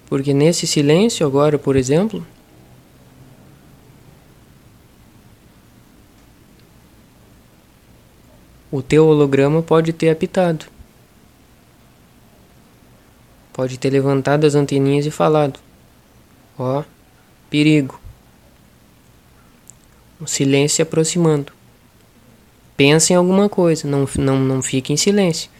Porque 0.06 0.34
nesse 0.34 0.66
silêncio, 0.66 1.24
agora, 1.24 1.56
por 1.56 1.76
exemplo, 1.76 2.26
o 8.68 8.82
teu 8.82 9.06
holograma 9.06 9.62
pode 9.62 9.92
ter 9.92 10.10
apitado. 10.10 10.79
Pode 13.52 13.78
ter 13.78 13.90
levantado 13.90 14.46
as 14.46 14.54
anteninhas 14.54 15.06
e 15.06 15.10
falado: 15.10 15.58
Ó, 16.58 16.80
oh, 16.80 16.84
perigo. 17.48 18.00
O 20.20 20.26
silêncio 20.26 20.76
se 20.76 20.82
aproximando. 20.82 21.52
Pensa 22.76 23.12
em 23.12 23.16
alguma 23.16 23.48
coisa, 23.48 23.88
não, 23.88 24.08
não, 24.18 24.38
não 24.38 24.62
fique 24.62 24.92
em 24.92 24.96
silêncio. 24.96 25.50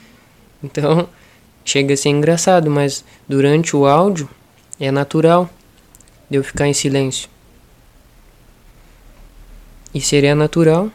Então, 0.62 1.09
chega 1.64 1.95
a 1.95 1.97
ser 1.97 2.11
engraçado, 2.11 2.70
mas 2.70 3.05
durante 3.28 3.74
o 3.74 3.86
áudio 3.86 4.28
é 4.78 4.91
natural 4.91 5.49
de 6.28 6.36
eu 6.36 6.45
ficar 6.45 6.66
em 6.66 6.74
silêncio. 6.74 7.28
E 9.93 10.01
seria 10.01 10.34
natural 10.34 10.91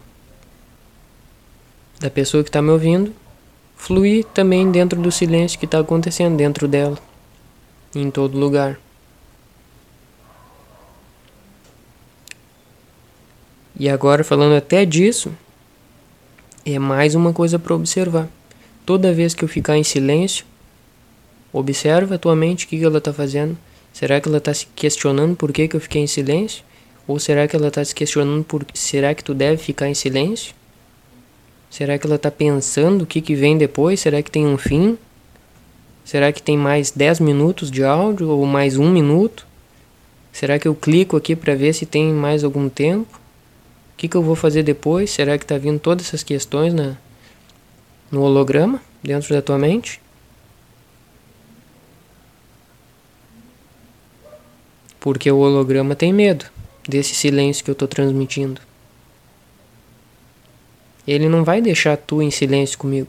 da 1.99 2.09
pessoa 2.09 2.43
que 2.43 2.49
está 2.49 2.61
me 2.61 2.69
ouvindo 2.69 3.13
fluir 3.86 4.25
também 4.33 4.71
dentro 4.71 4.99
do 4.99 5.11
silêncio 5.11 5.59
que 5.59 5.65
está 5.65 5.79
acontecendo 5.79 6.36
dentro 6.36 6.67
dela, 6.67 6.97
em 7.93 8.09
todo 8.09 8.36
lugar. 8.36 8.79
E 13.77 13.88
agora, 13.88 14.23
falando 14.23 14.55
até 14.55 14.86
disso, 14.86 15.31
é 16.65 16.79
mais 16.79 17.13
uma 17.13 17.31
coisa 17.31 17.59
para 17.59 17.75
observar. 17.75 18.27
Toda 18.88 19.13
vez 19.13 19.36
que 19.36 19.43
eu 19.43 19.47
ficar 19.47 19.77
em 19.77 19.83
silêncio, 19.83 20.47
observa 21.53 22.15
a 22.15 22.17
tua 22.17 22.36
mente 22.36 22.65
o 22.65 22.67
que, 22.67 22.79
que 22.79 22.86
ela 22.86 22.97
está 22.97 23.13
fazendo. 23.13 23.55
Será 23.93 24.19
que 24.19 24.27
ela 24.27 24.39
está 24.39 24.51
se 24.51 24.65
questionando 24.75 25.36
por 25.36 25.53
que, 25.53 25.67
que 25.67 25.75
eu 25.75 25.79
fiquei 25.79 26.01
em 26.01 26.07
silêncio? 26.07 26.63
Ou 27.07 27.19
será 27.19 27.47
que 27.47 27.55
ela 27.55 27.67
está 27.67 27.86
se 27.86 27.93
questionando 27.93 28.43
por 28.43 28.65
será 28.73 29.13
que 29.13 29.23
tu 29.23 29.36
deve 29.36 29.57
ficar 29.57 29.88
em 29.88 29.93
silêncio? 29.93 30.55
Será 31.76 31.99
que 31.99 32.07
ela 32.07 32.15
está 32.15 32.32
pensando 32.32 33.01
o 33.01 33.05
que, 33.05 33.19
que 33.19 33.36
vem 33.36 33.57
depois? 33.57 33.99
Será 33.99 34.23
que 34.23 34.32
tem 34.32 34.47
um 34.47 34.57
fim? 34.57 34.97
Será 36.05 36.32
que 36.32 36.41
tem 36.41 36.57
mais 36.57 36.89
10 36.89 37.19
minutos 37.19 37.69
de 37.69 37.84
áudio 37.84 38.30
ou 38.30 38.45
mais 38.45 38.78
um 38.78 38.89
minuto? 38.89 39.45
Será 40.32 40.57
que 40.57 40.69
eu 40.69 40.73
clico 40.73 41.17
aqui 41.17 41.36
para 41.36 41.53
ver 41.53 41.73
se 41.73 41.86
tem 41.86 42.13
mais 42.13 42.45
algum 42.45 42.69
tempo? 42.69 43.19
O 43.93 43.97
que, 43.97 44.07
que 44.07 44.15
eu 44.15 44.21
vou 44.21 44.38
fazer 44.38 44.63
depois? 44.63 45.11
Será 45.11 45.38
que 45.38 45.43
está 45.43 45.57
vindo 45.57 45.78
todas 45.78 46.05
essas 46.05 46.23
questões 46.23 46.73
na, 46.73 46.95
no 48.09 48.21
holograma 48.21 48.82
dentro 49.03 49.36
da 49.36 49.41
tua 49.41 49.57
mente? 49.57 49.99
Porque 54.97 55.30
o 55.30 55.39
holograma 55.39 55.93
tem 55.93 56.13
medo 56.13 56.45
desse 56.88 57.13
silêncio 57.13 57.65
que 57.65 57.69
eu 57.69 57.73
estou 57.73 57.89
transmitindo. 57.89 58.61
Ele 61.08 61.30
não 61.30 61.43
vai 61.43 61.62
deixar 61.62 61.97
tu 61.97 62.22
em 62.22 62.32
silêncio 62.32 62.78
comigo. 62.78 63.08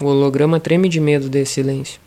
O 0.00 0.06
holograma 0.06 0.58
treme 0.58 0.88
de 0.88 0.98
medo 0.98 1.28
desse 1.28 1.54
silêncio. 1.54 2.00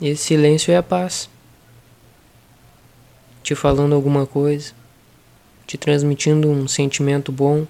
Esse 0.00 0.24
silêncio 0.24 0.72
é 0.72 0.76
a 0.76 0.82
paz. 0.82 1.30
Te 3.44 3.54
falando 3.54 3.94
alguma 3.94 4.26
coisa, 4.26 4.72
te 5.64 5.78
transmitindo 5.78 6.48
um 6.48 6.66
sentimento 6.66 7.30
bom, 7.30 7.66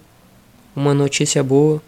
uma 0.75 0.95
notícia 0.95 1.43
boa, 1.43 1.83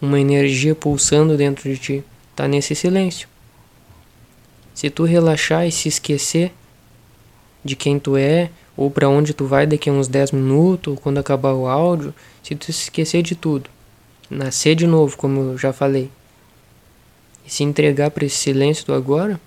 uma 0.00 0.18
energia 0.18 0.74
pulsando 0.74 1.36
dentro 1.36 1.72
de 1.72 1.78
ti 1.78 2.04
tá 2.34 2.48
nesse 2.48 2.74
silêncio. 2.74 3.28
Se 4.74 4.90
tu 4.90 5.04
relaxar 5.04 5.66
e 5.66 5.72
se 5.72 5.88
esquecer 5.88 6.52
de 7.64 7.76
quem 7.76 7.98
tu 7.98 8.16
é, 8.16 8.50
ou 8.76 8.90
para 8.90 9.08
onde 9.08 9.34
tu 9.34 9.46
vai 9.46 9.66
daqui 9.66 9.90
a 9.90 9.92
uns 9.92 10.08
10 10.08 10.32
minutos, 10.32 10.92
ou 10.92 10.98
quando 10.98 11.18
acabar 11.18 11.52
o 11.52 11.66
áudio, 11.66 12.14
se 12.42 12.54
tu 12.54 12.66
se 12.66 12.84
esquecer 12.84 13.22
de 13.22 13.34
tudo, 13.34 13.68
nascer 14.30 14.74
de 14.74 14.86
novo, 14.86 15.16
como 15.16 15.40
eu 15.40 15.58
já 15.58 15.72
falei, 15.72 16.10
e 17.46 17.50
se 17.50 17.62
entregar 17.62 18.10
para 18.10 18.24
esse 18.24 18.36
silêncio 18.36 18.86
do 18.86 18.94
agora, 18.94 19.40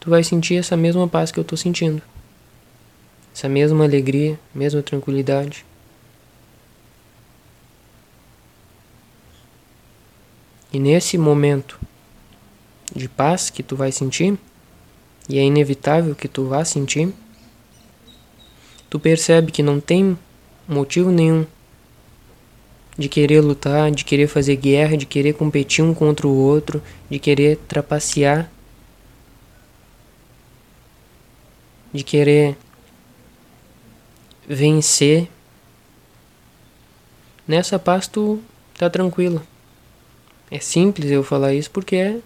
tu 0.00 0.08
vai 0.08 0.24
sentir 0.24 0.56
essa 0.56 0.76
mesma 0.76 1.06
paz 1.06 1.30
que 1.30 1.38
eu 1.38 1.44
tô 1.44 1.56
sentindo. 1.56 2.02
Essa 3.34 3.48
mesma 3.48 3.84
alegria, 3.84 4.38
mesma 4.54 4.82
tranquilidade. 4.82 5.64
E 10.72 10.78
nesse 10.78 11.18
momento 11.18 11.78
de 12.94 13.08
paz 13.08 13.50
que 13.50 13.62
tu 13.62 13.76
vai 13.76 13.92
sentir, 13.92 14.38
e 15.28 15.38
é 15.38 15.42
inevitável 15.42 16.14
que 16.14 16.28
tu 16.28 16.46
vá 16.46 16.64
sentir, 16.64 17.12
tu 18.88 18.98
percebe 18.98 19.52
que 19.52 19.62
não 19.62 19.80
tem 19.80 20.18
motivo 20.66 21.10
nenhum 21.10 21.46
de 22.96 23.08
querer 23.08 23.40
lutar, 23.40 23.90
de 23.90 24.04
querer 24.04 24.26
fazer 24.28 24.56
guerra, 24.56 24.96
de 24.96 25.06
querer 25.06 25.34
competir 25.34 25.84
um 25.84 25.94
contra 25.94 26.26
o 26.26 26.36
outro, 26.36 26.82
de 27.10 27.18
querer 27.18 27.56
trapacear, 27.68 28.50
de 31.92 32.02
querer 32.02 32.56
vencer. 34.46 35.28
Nessa 37.46 37.78
paz 37.78 38.06
tu 38.06 38.42
tá 38.78 38.88
tranquilo. 38.88 39.42
É 40.54 40.60
simples 40.60 41.10
eu 41.10 41.24
falar 41.24 41.54
isso 41.54 41.70
porque 41.70 41.96
é, 41.96 42.20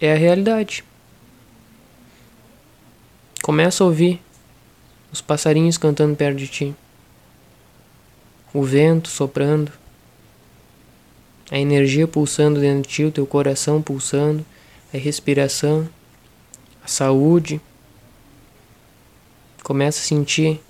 é 0.00 0.12
a 0.12 0.16
realidade. 0.16 0.82
Começa 3.44 3.84
a 3.84 3.86
ouvir 3.86 4.20
os 5.12 5.20
passarinhos 5.20 5.78
cantando 5.78 6.16
perto 6.16 6.36
de 6.36 6.48
ti, 6.48 6.74
o 8.52 8.60
vento 8.60 9.08
soprando, 9.08 9.70
a 11.48 11.56
energia 11.56 12.08
pulsando 12.08 12.58
dentro 12.58 12.82
de 12.82 12.88
ti, 12.88 13.04
o 13.04 13.12
teu 13.12 13.24
coração 13.24 13.80
pulsando, 13.80 14.44
a 14.92 14.98
respiração, 14.98 15.88
a 16.82 16.88
saúde. 16.88 17.60
Começa 19.62 20.00
a 20.00 20.04
sentir 20.04 20.60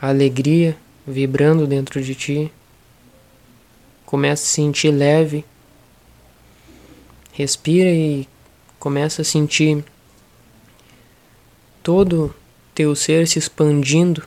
a 0.00 0.10
alegria 0.10 0.78
vibrando 1.06 1.66
dentro 1.66 2.02
de 2.02 2.14
ti. 2.14 2.52
Começa 4.04 4.42
a 4.42 4.46
sentir 4.46 4.90
leve. 4.90 5.44
Respira 7.32 7.90
e 7.90 8.28
começa 8.78 9.22
a 9.22 9.24
sentir 9.24 9.84
todo 11.82 12.34
teu 12.74 12.94
ser 12.94 13.26
se 13.26 13.38
expandindo 13.38 14.22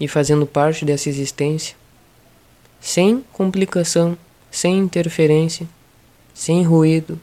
e 0.00 0.06
fazendo 0.06 0.46
parte 0.46 0.84
dessa 0.84 1.08
existência, 1.08 1.76
sem 2.80 3.24
complicação, 3.32 4.16
sem 4.50 4.78
interferência, 4.78 5.66
sem 6.34 6.62
ruído, 6.62 7.18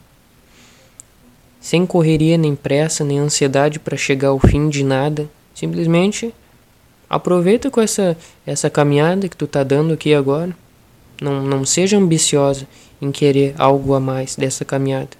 sem 1.62 1.86
correria, 1.86 2.38
nem 2.38 2.56
pressa, 2.56 3.04
nem 3.04 3.20
ansiedade 3.20 3.80
para 3.80 3.96
chegar 3.96 4.30
ao 4.30 4.40
fim 4.40 4.70
de 4.70 4.84
nada. 4.84 5.30
Simplesmente 5.54 6.34
aproveita 7.10 7.70
com 7.70 7.82
essa, 7.82 8.18
essa 8.46 8.70
caminhada 8.70 9.28
que 9.30 9.38
tu 9.38 9.48
tá 9.48 9.64
dando 9.64 9.94
aqui 9.94 10.14
agora. 10.14 10.56
Não, 11.22 11.44
não 11.44 11.66
seja 11.66 11.98
ambiciosa 11.98 12.68
em 13.02 13.12
querer 13.12 13.54
algo 13.58 13.94
a 13.94 14.00
mais 14.00 14.36
dessa 14.36 14.66
caminhada. 14.66 15.12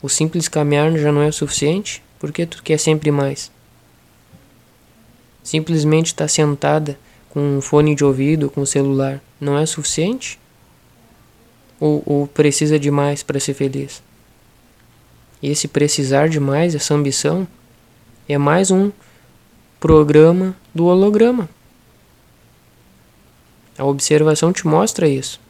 O 0.00 0.08
simples 0.08 0.48
caminhar 0.48 0.96
já 0.96 1.10
não 1.10 1.22
é 1.22 1.28
o 1.28 1.32
suficiente, 1.32 2.02
porque 2.18 2.46
tu 2.46 2.62
quer 2.62 2.78
sempre 2.78 3.10
mais. 3.10 3.50
Simplesmente 5.42 6.06
estar 6.06 6.24
tá 6.24 6.28
sentada 6.28 6.98
com 7.30 7.58
um 7.58 7.60
fone 7.60 7.94
de 7.94 8.04
ouvido, 8.04 8.50
com 8.50 8.60
o 8.60 8.66
celular, 8.66 9.20
não 9.40 9.58
é 9.58 9.66
suficiente? 9.66 10.38
Ou, 11.80 12.02
ou 12.06 12.26
precisa 12.26 12.78
de 12.78 12.90
mais 12.90 13.22
para 13.22 13.40
ser 13.40 13.54
feliz? 13.54 14.02
E 15.42 15.50
esse 15.50 15.68
precisar 15.68 16.28
de 16.28 16.40
mais, 16.40 16.74
essa 16.74 16.94
ambição, 16.94 17.46
é 18.28 18.36
mais 18.36 18.70
um 18.70 18.90
programa 19.80 20.56
do 20.74 20.86
holograma. 20.86 21.48
A 23.76 23.84
observação 23.84 24.52
te 24.52 24.66
mostra 24.66 25.08
isso. 25.08 25.40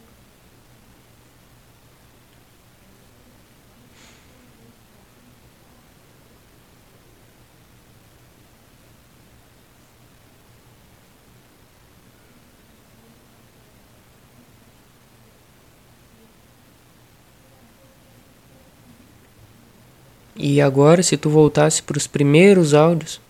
E 20.41 20.61
agora, 20.61 21.03
se 21.03 21.17
tu 21.17 21.29
voltasse 21.29 21.83
para 21.83 21.99
os 21.99 22.07
primeiros 22.07 22.73
áudios, 22.73 23.21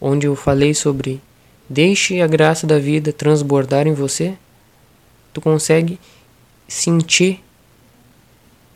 onde 0.00 0.26
eu 0.26 0.34
falei 0.34 0.74
sobre 0.74 1.20
deixe 1.68 2.20
a 2.20 2.26
graça 2.26 2.66
da 2.66 2.78
vida 2.78 3.12
transbordar 3.12 3.86
em 3.86 3.94
você, 3.94 4.36
tu 5.32 5.40
consegue 5.40 6.00
sentir 6.66 7.42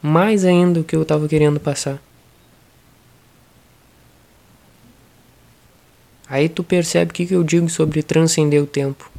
mais 0.00 0.44
ainda 0.44 0.80
o 0.80 0.84
que 0.84 0.94
eu 0.94 1.02
estava 1.02 1.26
querendo 1.26 1.58
passar. 1.58 2.00
Aí 6.28 6.48
tu 6.48 6.62
percebe 6.62 7.10
o 7.10 7.14
que, 7.14 7.26
que 7.26 7.34
eu 7.34 7.42
digo 7.42 7.68
sobre 7.68 8.02
transcender 8.02 8.62
o 8.62 8.66
tempo. 8.66 9.10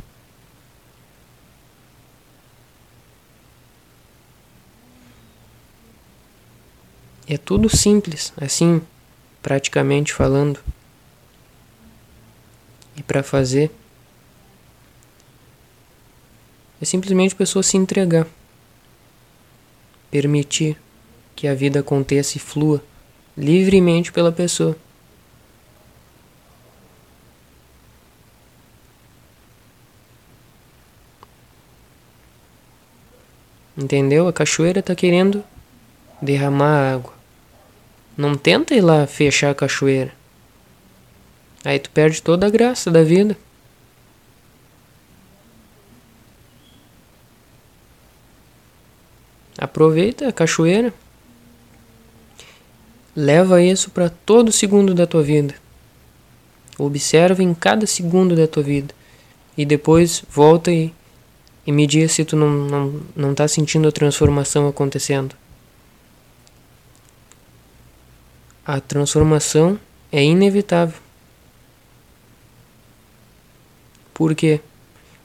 É 7.28 7.38
tudo 7.38 7.76
simples, 7.76 8.32
assim, 8.38 8.82
praticamente 9.42 10.14
falando. 10.14 10.60
E 12.96 13.04
para 13.04 13.22
fazer 13.24 13.72
é 16.82 16.86
simplesmente 16.86 17.34
a 17.34 17.38
pessoa 17.38 17.64
se 17.64 17.78
entregar. 17.78 18.28
Permitir 20.12 20.78
que 21.36 21.48
a 21.48 21.54
vida 21.54 21.80
aconteça 21.80 22.38
e 22.38 22.40
flua 22.40 22.84
livremente 23.38 24.12
pela 24.12 24.32
pessoa. 24.32 24.78
Entendeu? 33.78 34.28
A 34.28 34.34
cachoeira 34.34 34.80
está 34.80 34.96
querendo 34.96 35.44
derramar 36.22 36.94
água. 36.94 37.14
Não 38.16 38.36
tenta 38.38 38.74
ir 38.74 38.82
lá 38.82 39.06
fechar 39.06 39.52
a 39.52 39.56
cachoeira. 39.56 40.14
Aí 41.66 41.80
tu 41.80 41.90
perde 41.90 42.22
toda 42.22 42.46
a 42.46 42.50
graça 42.50 42.92
da 42.92 43.04
vida. 43.04 43.36
Aproveita 49.58 50.28
a 50.28 50.32
cachoeira. 50.32 50.94
Leva 53.16 53.62
isso 53.62 53.90
para 53.90 54.10
todo 54.10 54.52
segundo 54.52 54.94
da 54.94 55.08
tua 55.08 55.24
vida. 55.24 55.56
Observa 56.78 57.42
em 57.42 57.54
cada 57.54 57.88
segundo 57.88 58.36
da 58.36 58.48
tua 58.48 58.62
vida. 58.62 58.94
E 59.58 59.66
depois 59.66 60.24
volta 60.30 60.72
e, 60.72 60.94
e 61.66 61.72
me 61.72 61.88
diz 61.88 62.12
se 62.12 62.24
tu 62.24 62.36
não, 62.36 62.50
não, 62.50 63.02
não 63.16 63.34
tá 63.34 63.48
sentindo 63.48 63.88
a 63.88 63.92
transformação 63.92 64.68
acontecendo. 64.68 65.36
a 68.66 68.80
transformação 68.80 69.80
é 70.12 70.24
inevitável. 70.24 71.05
Por 74.16 74.34
quê? 74.34 74.62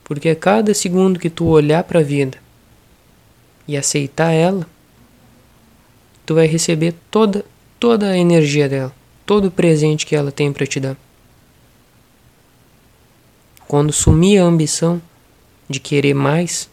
Porque 0.03 0.27
a 0.27 0.35
cada 0.35 0.73
segundo 0.73 1.17
que 1.17 1.29
tu 1.29 1.45
olhar 1.45 1.81
para 1.85 2.01
a 2.01 2.03
vida 2.03 2.37
e 3.65 3.77
aceitar 3.77 4.33
ela, 4.33 4.67
tu 6.25 6.35
vai 6.35 6.45
receber 6.45 6.93
toda 7.09 7.45
toda 7.79 8.11
a 8.11 8.17
energia 8.17 8.69
dela, 8.69 8.93
todo 9.25 9.45
o 9.45 9.51
presente 9.51 10.05
que 10.05 10.15
ela 10.15 10.31
tem 10.31 10.53
para 10.53 10.67
te 10.67 10.79
dar. 10.79 10.95
Quando 13.67 13.93
sumir 13.93 14.39
a 14.39 14.43
ambição 14.43 15.01
de 15.69 15.79
querer 15.79 16.13
mais 16.13 16.69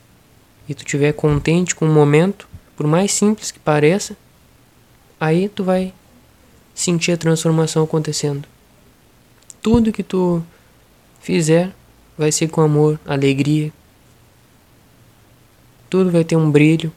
e 0.69 0.75
tu 0.75 0.81
estiver 0.85 1.13
contente 1.13 1.75
com 1.75 1.87
o 1.87 1.95
momento, 1.95 2.49
por 2.77 2.87
mais 2.87 3.13
simples 3.13 3.53
que 3.53 3.61
pareça, 3.61 4.17
aí 5.21 5.49
tu 5.49 5.63
vai 5.63 5.95
sentir 6.75 7.13
a 7.13 7.17
transformação 7.17 7.85
acontecendo. 7.85 8.47
Tudo 9.63 9.93
que 9.93 10.03
tu 10.03 10.43
fizer 11.21 11.73
vai 12.19 12.33
ser 12.33 12.49
com 12.49 12.61
amor, 12.61 12.99
alegria. 13.07 13.73
Tudo 15.89 16.11
vai 16.11 16.25
ter 16.25 16.37
um 16.37 16.51
brilho. 16.51 16.93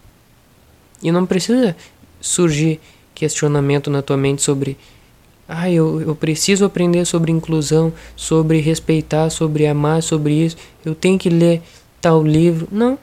E 1.02 1.11
não 1.11 1.26
precisa 1.26 1.76
surgir 2.19 2.80
questionamento 3.14 3.89
na 3.89 4.02
tua 4.02 4.18
mente 4.18 4.41
sobre 4.41 4.77
ah, 5.53 5.69
eu, 5.69 6.02
eu 6.02 6.15
preciso 6.15 6.64
aprender 6.64 7.03
sobre 7.03 7.30
inclusão, 7.30 7.91
sobre 8.15 8.61
respeitar, 8.61 9.30
sobre 9.30 9.68
amar, 9.68 10.02
sobre 10.02 10.34
isso. 10.34 10.56
Eu 10.84 10.95
tenho 10.95 11.19
que 11.19 11.30
ler 11.30 11.61
tal 11.99 12.23
livro. 12.23 12.69
Não. 12.72 12.98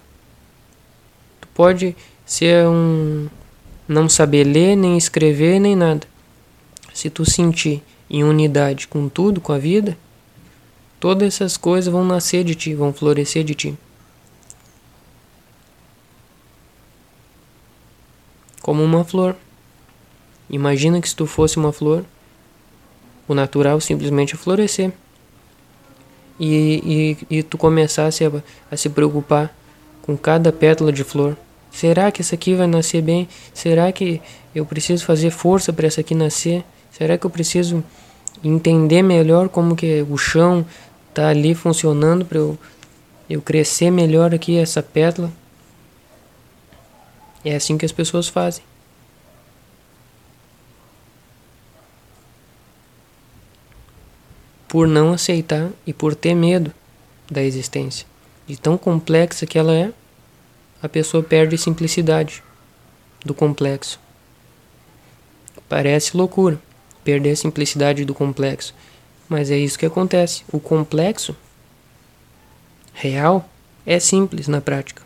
Tu 1.41 1.49
pode 1.55 1.95
ser 2.25 2.67
um. 2.67 3.29
não 3.87 4.09
saber 4.09 4.45
ler, 4.45 4.77
nem 4.77 4.97
escrever, 4.97 5.61
nem 5.61 5.77
nada. 5.77 6.07
Se 6.95 7.11
tu 7.11 7.31
sentir 7.31 7.83
em 8.09 8.25
unidade 8.25 8.89
com 8.89 9.11
tudo, 9.11 9.43
com 9.43 9.53
a 9.53 9.59
vida, 9.59 9.95
todas 11.01 11.35
essas 11.35 11.57
coisas 11.57 11.93
vão 11.93 12.05
nascer 12.05 12.45
de 12.45 12.55
ti, 12.55 12.75
vão 12.75 12.93
florescer 12.93 13.45
de 13.45 13.55
ti. 13.55 13.79
Como 18.61 18.83
uma 18.83 19.05
flor. 19.05 19.37
Imagina 20.51 21.01
que 21.01 21.09
se 21.09 21.17
tu 21.17 21.27
fosse 21.27 21.57
uma 21.57 21.73
flor, 21.73 22.05
o 23.27 23.35
natural 23.35 23.81
simplesmente 23.81 24.35
é 24.35 24.39
florescer. 24.39 24.93
E, 26.41 27.17
e, 27.31 27.39
e 27.39 27.43
tu 27.43 27.59
começasse 27.59 28.25
a, 28.25 28.31
a 28.71 28.77
se 28.77 28.89
preocupar 28.89 29.55
com 30.03 30.17
cada 30.17 30.53
pétala 30.53 30.93
de 30.93 31.05
flor. 31.05 31.37
Será 31.71 32.11
que 32.11 32.23
essa 32.23 32.35
aqui 32.35 32.55
vai 32.55 32.67
nascer 32.67 33.03
bem? 33.03 33.29
Será 33.53 33.93
que 33.93 34.21
eu 34.55 34.65
preciso 34.65 35.05
fazer 35.05 35.31
força 35.31 35.73
para 35.73 35.87
essa 35.87 36.01
aqui 36.01 36.15
nascer? 36.15 36.65
Será 36.91 37.19
que 37.19 37.27
eu 37.27 37.31
preciso 37.31 37.85
entender 38.43 39.03
melhor 39.03 39.49
como 39.49 39.77
que 39.77 40.05
o 40.09 40.17
chão 40.17 40.65
está 41.19 41.31
ali 41.31 41.53
funcionando 41.53 42.25
para 42.25 42.39
eu, 42.39 42.57
eu 43.29 43.43
crescer 43.43 43.91
melhor 43.91 44.33
aqui 44.33 44.57
essa 44.57 44.81
pétala? 44.81 45.33
É 47.45 47.57
assim 47.57 47.77
que 47.77 47.85
as 47.85 47.91
pessoas 47.91 48.29
fazem. 48.29 48.63
Por 54.69 54.87
não 54.87 55.13
aceitar 55.13 55.71
e 55.85 55.93
por 55.93 56.15
ter 56.15 56.35
medo 56.35 56.73
da 57.29 57.43
existência, 57.43 58.07
de 58.47 58.57
tão 58.57 58.79
complexa 58.79 59.45
que 59.45 59.59
ela 59.59 59.75
é, 59.75 59.93
a 60.81 60.89
pessoa 60.89 61.23
perde 61.23 61.57
a 61.57 61.59
simplicidade 61.59 62.45
do 63.25 63.35
complexo. 63.35 63.99
Parece 65.69 66.17
loucura 66.17 66.61
perder 67.03 67.33
a 67.33 67.37
simplicidade 67.37 68.05
do 68.05 68.15
complexo, 68.15 68.73
mas 69.29 69.51
é 69.51 69.59
isso 69.59 69.79
que 69.79 69.87
acontece. 69.87 70.45
O 70.51 70.59
complexo 70.59 71.37
real 72.95 73.49
é 73.85 74.01
simples 74.01 74.49
na 74.49 74.61
prática. 74.61 75.03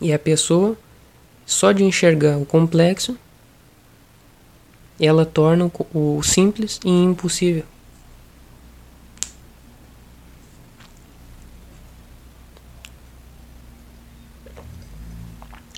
E 0.00 0.12
a 0.12 0.18
pessoa, 0.18 0.76
só 1.44 1.72
de 1.72 1.82
enxergar 1.82 2.38
o 2.38 2.46
complexo, 2.46 3.18
ela 5.00 5.26
torna 5.26 5.70
o 5.92 6.22
simples 6.22 6.80
e 6.84 6.88
impossível. 6.88 7.64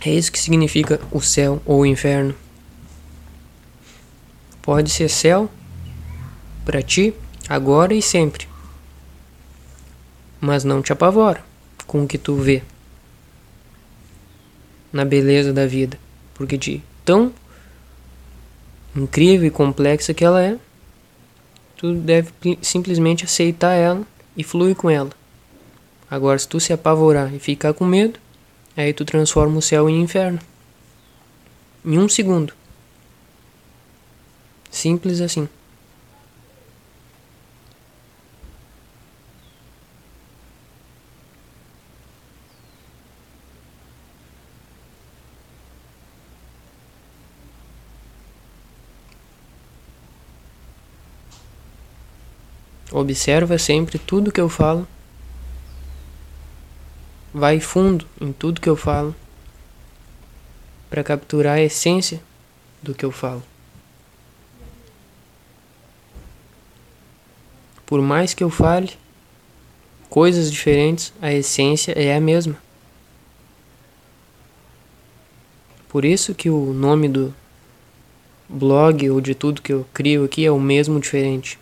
É 0.03 0.11
isso 0.11 0.33
que 0.33 0.39
significa 0.39 0.99
o 1.11 1.21
céu 1.21 1.61
ou 1.67 1.81
o 1.81 1.87
inferno. 1.87 2.35
Pode 4.63 4.91
ser 4.91 5.11
céu 5.11 5.51
para 6.71 6.83
ti 6.83 7.13
agora 7.49 7.93
e 7.93 8.01
sempre, 8.01 8.47
mas 10.41 10.63
não 10.63 10.81
te 10.81 10.93
apavora 10.93 11.45
com 11.85 12.05
o 12.05 12.07
que 12.07 12.17
tu 12.17 12.37
vê 12.37 12.63
na 14.93 15.05
beleza 15.05 15.53
da 15.53 15.67
vida, 15.67 15.99
porque 16.33 16.57
de 16.57 16.81
tão 17.05 17.33
incrível 18.95 19.49
e 19.49 19.51
complexa 19.51 20.15
que 20.15 20.25
ela 20.25 20.41
é, 20.41 20.57
tu 21.77 21.93
deve 21.93 22.31
simplesmente 22.63 23.25
aceitar 23.25 23.73
ela 23.75 24.07
e 24.37 24.45
fluir 24.45 24.77
com 24.77 24.89
ela. 24.89 25.11
Agora, 26.09 26.39
se 26.39 26.47
tu 26.47 26.61
se 26.61 26.73
apavorar 26.73 27.35
e 27.35 27.41
ficar 27.41 27.75
com 27.75 27.85
medo, 27.85 28.19
Aí 28.77 28.93
tu 28.93 29.05
transforma 29.05 29.59
o 29.59 29.63
céu 29.63 29.91
em 29.91 30.01
inferno. 30.01 30.39
Em 31.85 31.99
um 31.99 32.09
segundo. 32.09 32.55
Simples 34.71 35.21
assim. 35.21 35.49
Observa 52.93 53.57
sempre 53.57 53.99
tudo 53.99 54.33
que 54.33 54.41
eu 54.41 54.49
falo 54.49 54.87
vai 57.33 57.61
fundo 57.61 58.05
em 58.21 58.33
tudo 58.33 58.61
que 58.61 58.69
eu 58.69 58.75
falo 58.75 59.15
para 60.89 61.05
capturar 61.05 61.59
a 61.59 61.63
essência 61.63 62.21
do 62.83 62.93
que 62.93 63.05
eu 63.05 63.13
falo. 63.13 63.43
Por 67.87 68.03
mais 68.03 68.35
que 68.35 68.43
eu 68.43 68.51
fale 68.51 68.91
coisas 70.09 70.51
diferentes, 70.51 71.13
a 71.23 71.33
essência 71.33 71.93
é 71.93 72.17
a 72.17 72.21
mesma. 72.21 72.57
Por 75.89 76.05
isso 76.05 76.35
que 76.35 76.51
o 76.51 76.73
nome 76.73 77.09
do 77.09 77.33
blog 78.49 79.09
ou 79.11 79.21
de 79.21 79.35
tudo 79.35 79.63
que 79.63 79.73
eu 79.73 79.87
crio 79.95 80.25
aqui 80.25 80.45
é 80.45 80.51
o 80.51 80.59
mesmo 80.59 80.99
diferente. 80.99 81.57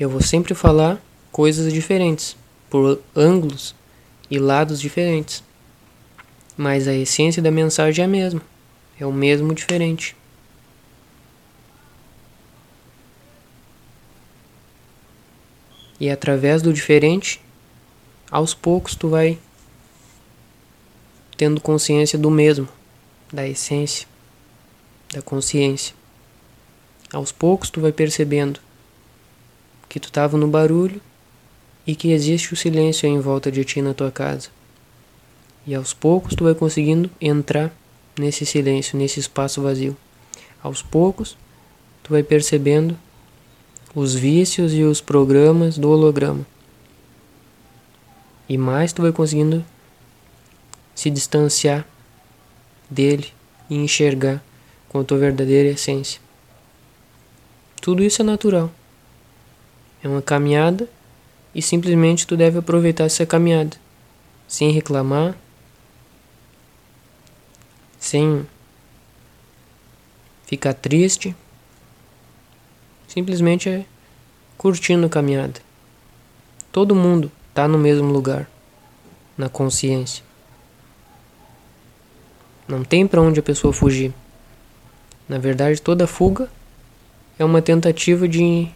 Eu 0.00 0.08
vou 0.08 0.22
sempre 0.22 0.54
falar 0.54 0.98
coisas 1.30 1.70
diferentes, 1.70 2.34
por 2.70 3.02
ângulos 3.14 3.74
e 4.30 4.38
lados 4.38 4.80
diferentes. 4.80 5.44
Mas 6.56 6.88
a 6.88 6.94
essência 6.94 7.42
da 7.42 7.50
mensagem 7.50 8.02
é 8.02 8.06
a 8.06 8.08
mesma, 8.08 8.40
é 8.98 9.04
o 9.04 9.12
mesmo 9.12 9.54
diferente. 9.54 10.16
E 16.00 16.08
através 16.08 16.62
do 16.62 16.72
diferente, 16.72 17.38
aos 18.30 18.54
poucos 18.54 18.94
tu 18.94 19.10
vai 19.10 19.38
tendo 21.36 21.60
consciência 21.60 22.18
do 22.18 22.30
mesmo, 22.30 22.66
da 23.30 23.46
essência, 23.46 24.08
da 25.12 25.20
consciência. 25.20 25.94
Aos 27.12 27.32
poucos 27.32 27.68
tu 27.68 27.82
vai 27.82 27.92
percebendo 27.92 28.60
que 29.90 29.98
tu 29.98 30.06
estava 30.06 30.38
no 30.38 30.46
barulho 30.46 31.00
e 31.84 31.96
que 31.96 32.12
existe 32.12 32.54
o 32.54 32.56
silêncio 32.56 33.08
em 33.08 33.18
volta 33.18 33.50
de 33.50 33.64
ti 33.64 33.82
na 33.82 33.92
tua 33.92 34.10
casa. 34.10 34.48
E 35.66 35.74
aos 35.74 35.92
poucos 35.92 36.36
tu 36.36 36.44
vai 36.44 36.54
conseguindo 36.54 37.10
entrar 37.20 37.74
nesse 38.16 38.46
silêncio, 38.46 38.96
nesse 38.96 39.18
espaço 39.18 39.60
vazio. 39.60 39.96
Aos 40.62 40.80
poucos 40.80 41.36
tu 42.04 42.12
vai 42.12 42.22
percebendo 42.22 42.96
os 43.92 44.14
vícios 44.14 44.72
e 44.72 44.84
os 44.84 45.00
programas 45.00 45.76
do 45.76 45.90
holograma. 45.90 46.46
E 48.48 48.56
mais 48.56 48.92
tu 48.92 49.02
vai 49.02 49.10
conseguindo 49.10 49.64
se 50.94 51.10
distanciar 51.10 51.84
dele 52.88 53.26
e 53.68 53.74
enxergar 53.74 54.40
com 54.88 55.00
a 55.00 55.04
tua 55.04 55.18
verdadeira 55.18 55.70
essência. 55.70 56.20
Tudo 57.80 58.04
isso 58.04 58.22
é 58.22 58.24
natural. 58.24 58.70
É 60.02 60.08
uma 60.08 60.22
caminhada 60.22 60.88
e 61.54 61.60
simplesmente 61.60 62.26
tu 62.26 62.36
deve 62.36 62.58
aproveitar 62.58 63.04
essa 63.04 63.26
caminhada, 63.26 63.76
sem 64.46 64.70
reclamar, 64.70 65.36
sem 67.98 68.46
ficar 70.46 70.74
triste, 70.74 71.34
simplesmente 73.06 73.68
é 73.68 73.84
curtindo 74.56 75.06
a 75.06 75.10
caminhada. 75.10 75.60
Todo 76.72 76.94
mundo 76.94 77.30
está 77.48 77.68
no 77.68 77.78
mesmo 77.78 78.10
lugar, 78.10 78.48
na 79.36 79.48
consciência. 79.48 80.24
Não 82.66 82.84
tem 82.84 83.06
para 83.06 83.20
onde 83.20 83.40
a 83.40 83.42
pessoa 83.42 83.72
fugir. 83.72 84.14
Na 85.28 85.38
verdade, 85.38 85.82
toda 85.82 86.06
fuga 86.06 86.48
é 87.38 87.44
uma 87.44 87.60
tentativa 87.60 88.28
de 88.28 88.68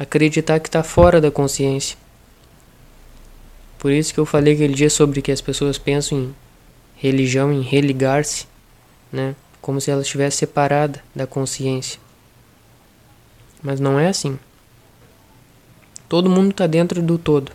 acreditar 0.00 0.58
que 0.60 0.68
está 0.68 0.82
fora 0.82 1.20
da 1.20 1.30
consciência. 1.30 1.94
Por 3.78 3.92
isso 3.92 4.14
que 4.14 4.18
eu 4.18 4.24
falei 4.24 4.54
aquele 4.54 4.72
dia 4.72 4.88
sobre 4.88 5.20
que 5.20 5.30
as 5.30 5.42
pessoas 5.42 5.76
pensam 5.76 6.18
em 6.18 6.34
religião, 6.96 7.52
em 7.52 7.60
religar-se, 7.60 8.46
né? 9.12 9.36
Como 9.60 9.78
se 9.78 9.90
ela 9.90 10.00
estivesse 10.00 10.38
separada 10.38 11.04
da 11.14 11.26
consciência. 11.26 12.00
Mas 13.62 13.78
não 13.78 14.00
é 14.00 14.08
assim. 14.08 14.38
Todo 16.08 16.30
mundo 16.30 16.52
está 16.52 16.66
dentro 16.66 17.02
do 17.02 17.18
todo. 17.18 17.52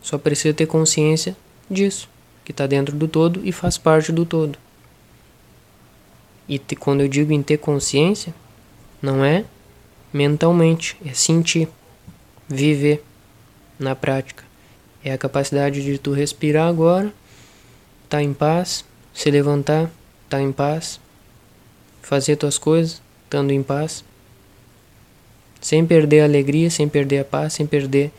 Só 0.00 0.16
precisa 0.16 0.54
ter 0.54 0.64
consciência 0.64 1.36
disso, 1.70 2.08
que 2.42 2.52
está 2.52 2.66
dentro 2.66 2.96
do 2.96 3.06
todo 3.06 3.42
e 3.44 3.52
faz 3.52 3.76
parte 3.76 4.10
do 4.10 4.24
todo. 4.24 4.58
E 6.48 6.58
te, 6.58 6.74
quando 6.74 7.02
eu 7.02 7.08
digo 7.08 7.34
em 7.34 7.42
ter 7.42 7.58
consciência, 7.58 8.34
não 9.02 9.22
é 9.22 9.44
mentalmente, 10.12 10.96
é 11.04 11.12
sentir, 11.12 11.68
viver 12.48 13.04
na 13.78 13.94
prática. 13.94 14.44
É 15.04 15.12
a 15.12 15.18
capacidade 15.18 15.82
de 15.82 15.98
tu 15.98 16.12
respirar 16.12 16.68
agora, 16.68 17.12
tá 18.08 18.22
em 18.22 18.34
paz, 18.34 18.84
se 19.14 19.30
levantar, 19.30 19.90
tá 20.28 20.40
em 20.40 20.52
paz, 20.52 21.00
fazer 22.02 22.36
tuas 22.36 22.58
coisas, 22.58 23.00
estando 23.24 23.52
em 23.52 23.62
paz, 23.62 24.04
sem 25.60 25.86
perder 25.86 26.20
a 26.20 26.24
alegria, 26.24 26.70
sem 26.70 26.88
perder 26.88 27.20
a 27.20 27.24
paz, 27.24 27.54
sem 27.54 27.66
perder 27.66 28.10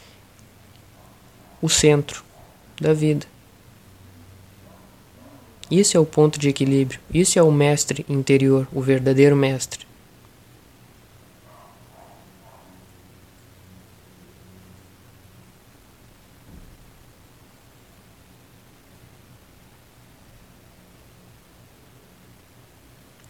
o 1.61 1.69
centro 1.69 2.23
da 2.79 2.93
vida. 2.93 3.25
Isso 5.69 5.95
é 5.95 5.99
o 5.99 6.05
ponto 6.05 6.37
de 6.37 6.49
equilíbrio. 6.49 6.99
Isso 7.13 7.39
é 7.39 7.43
o 7.43 7.51
mestre 7.51 8.05
interior, 8.09 8.67
o 8.73 8.81
verdadeiro 8.81 9.37
mestre. 9.37 9.87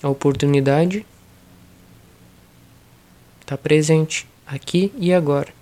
A 0.04 0.10
oportunidade 0.10 1.06
está 3.42 3.58
presente 3.58 4.28
aqui 4.48 4.92
e 4.98 5.14
agora. 5.14 5.61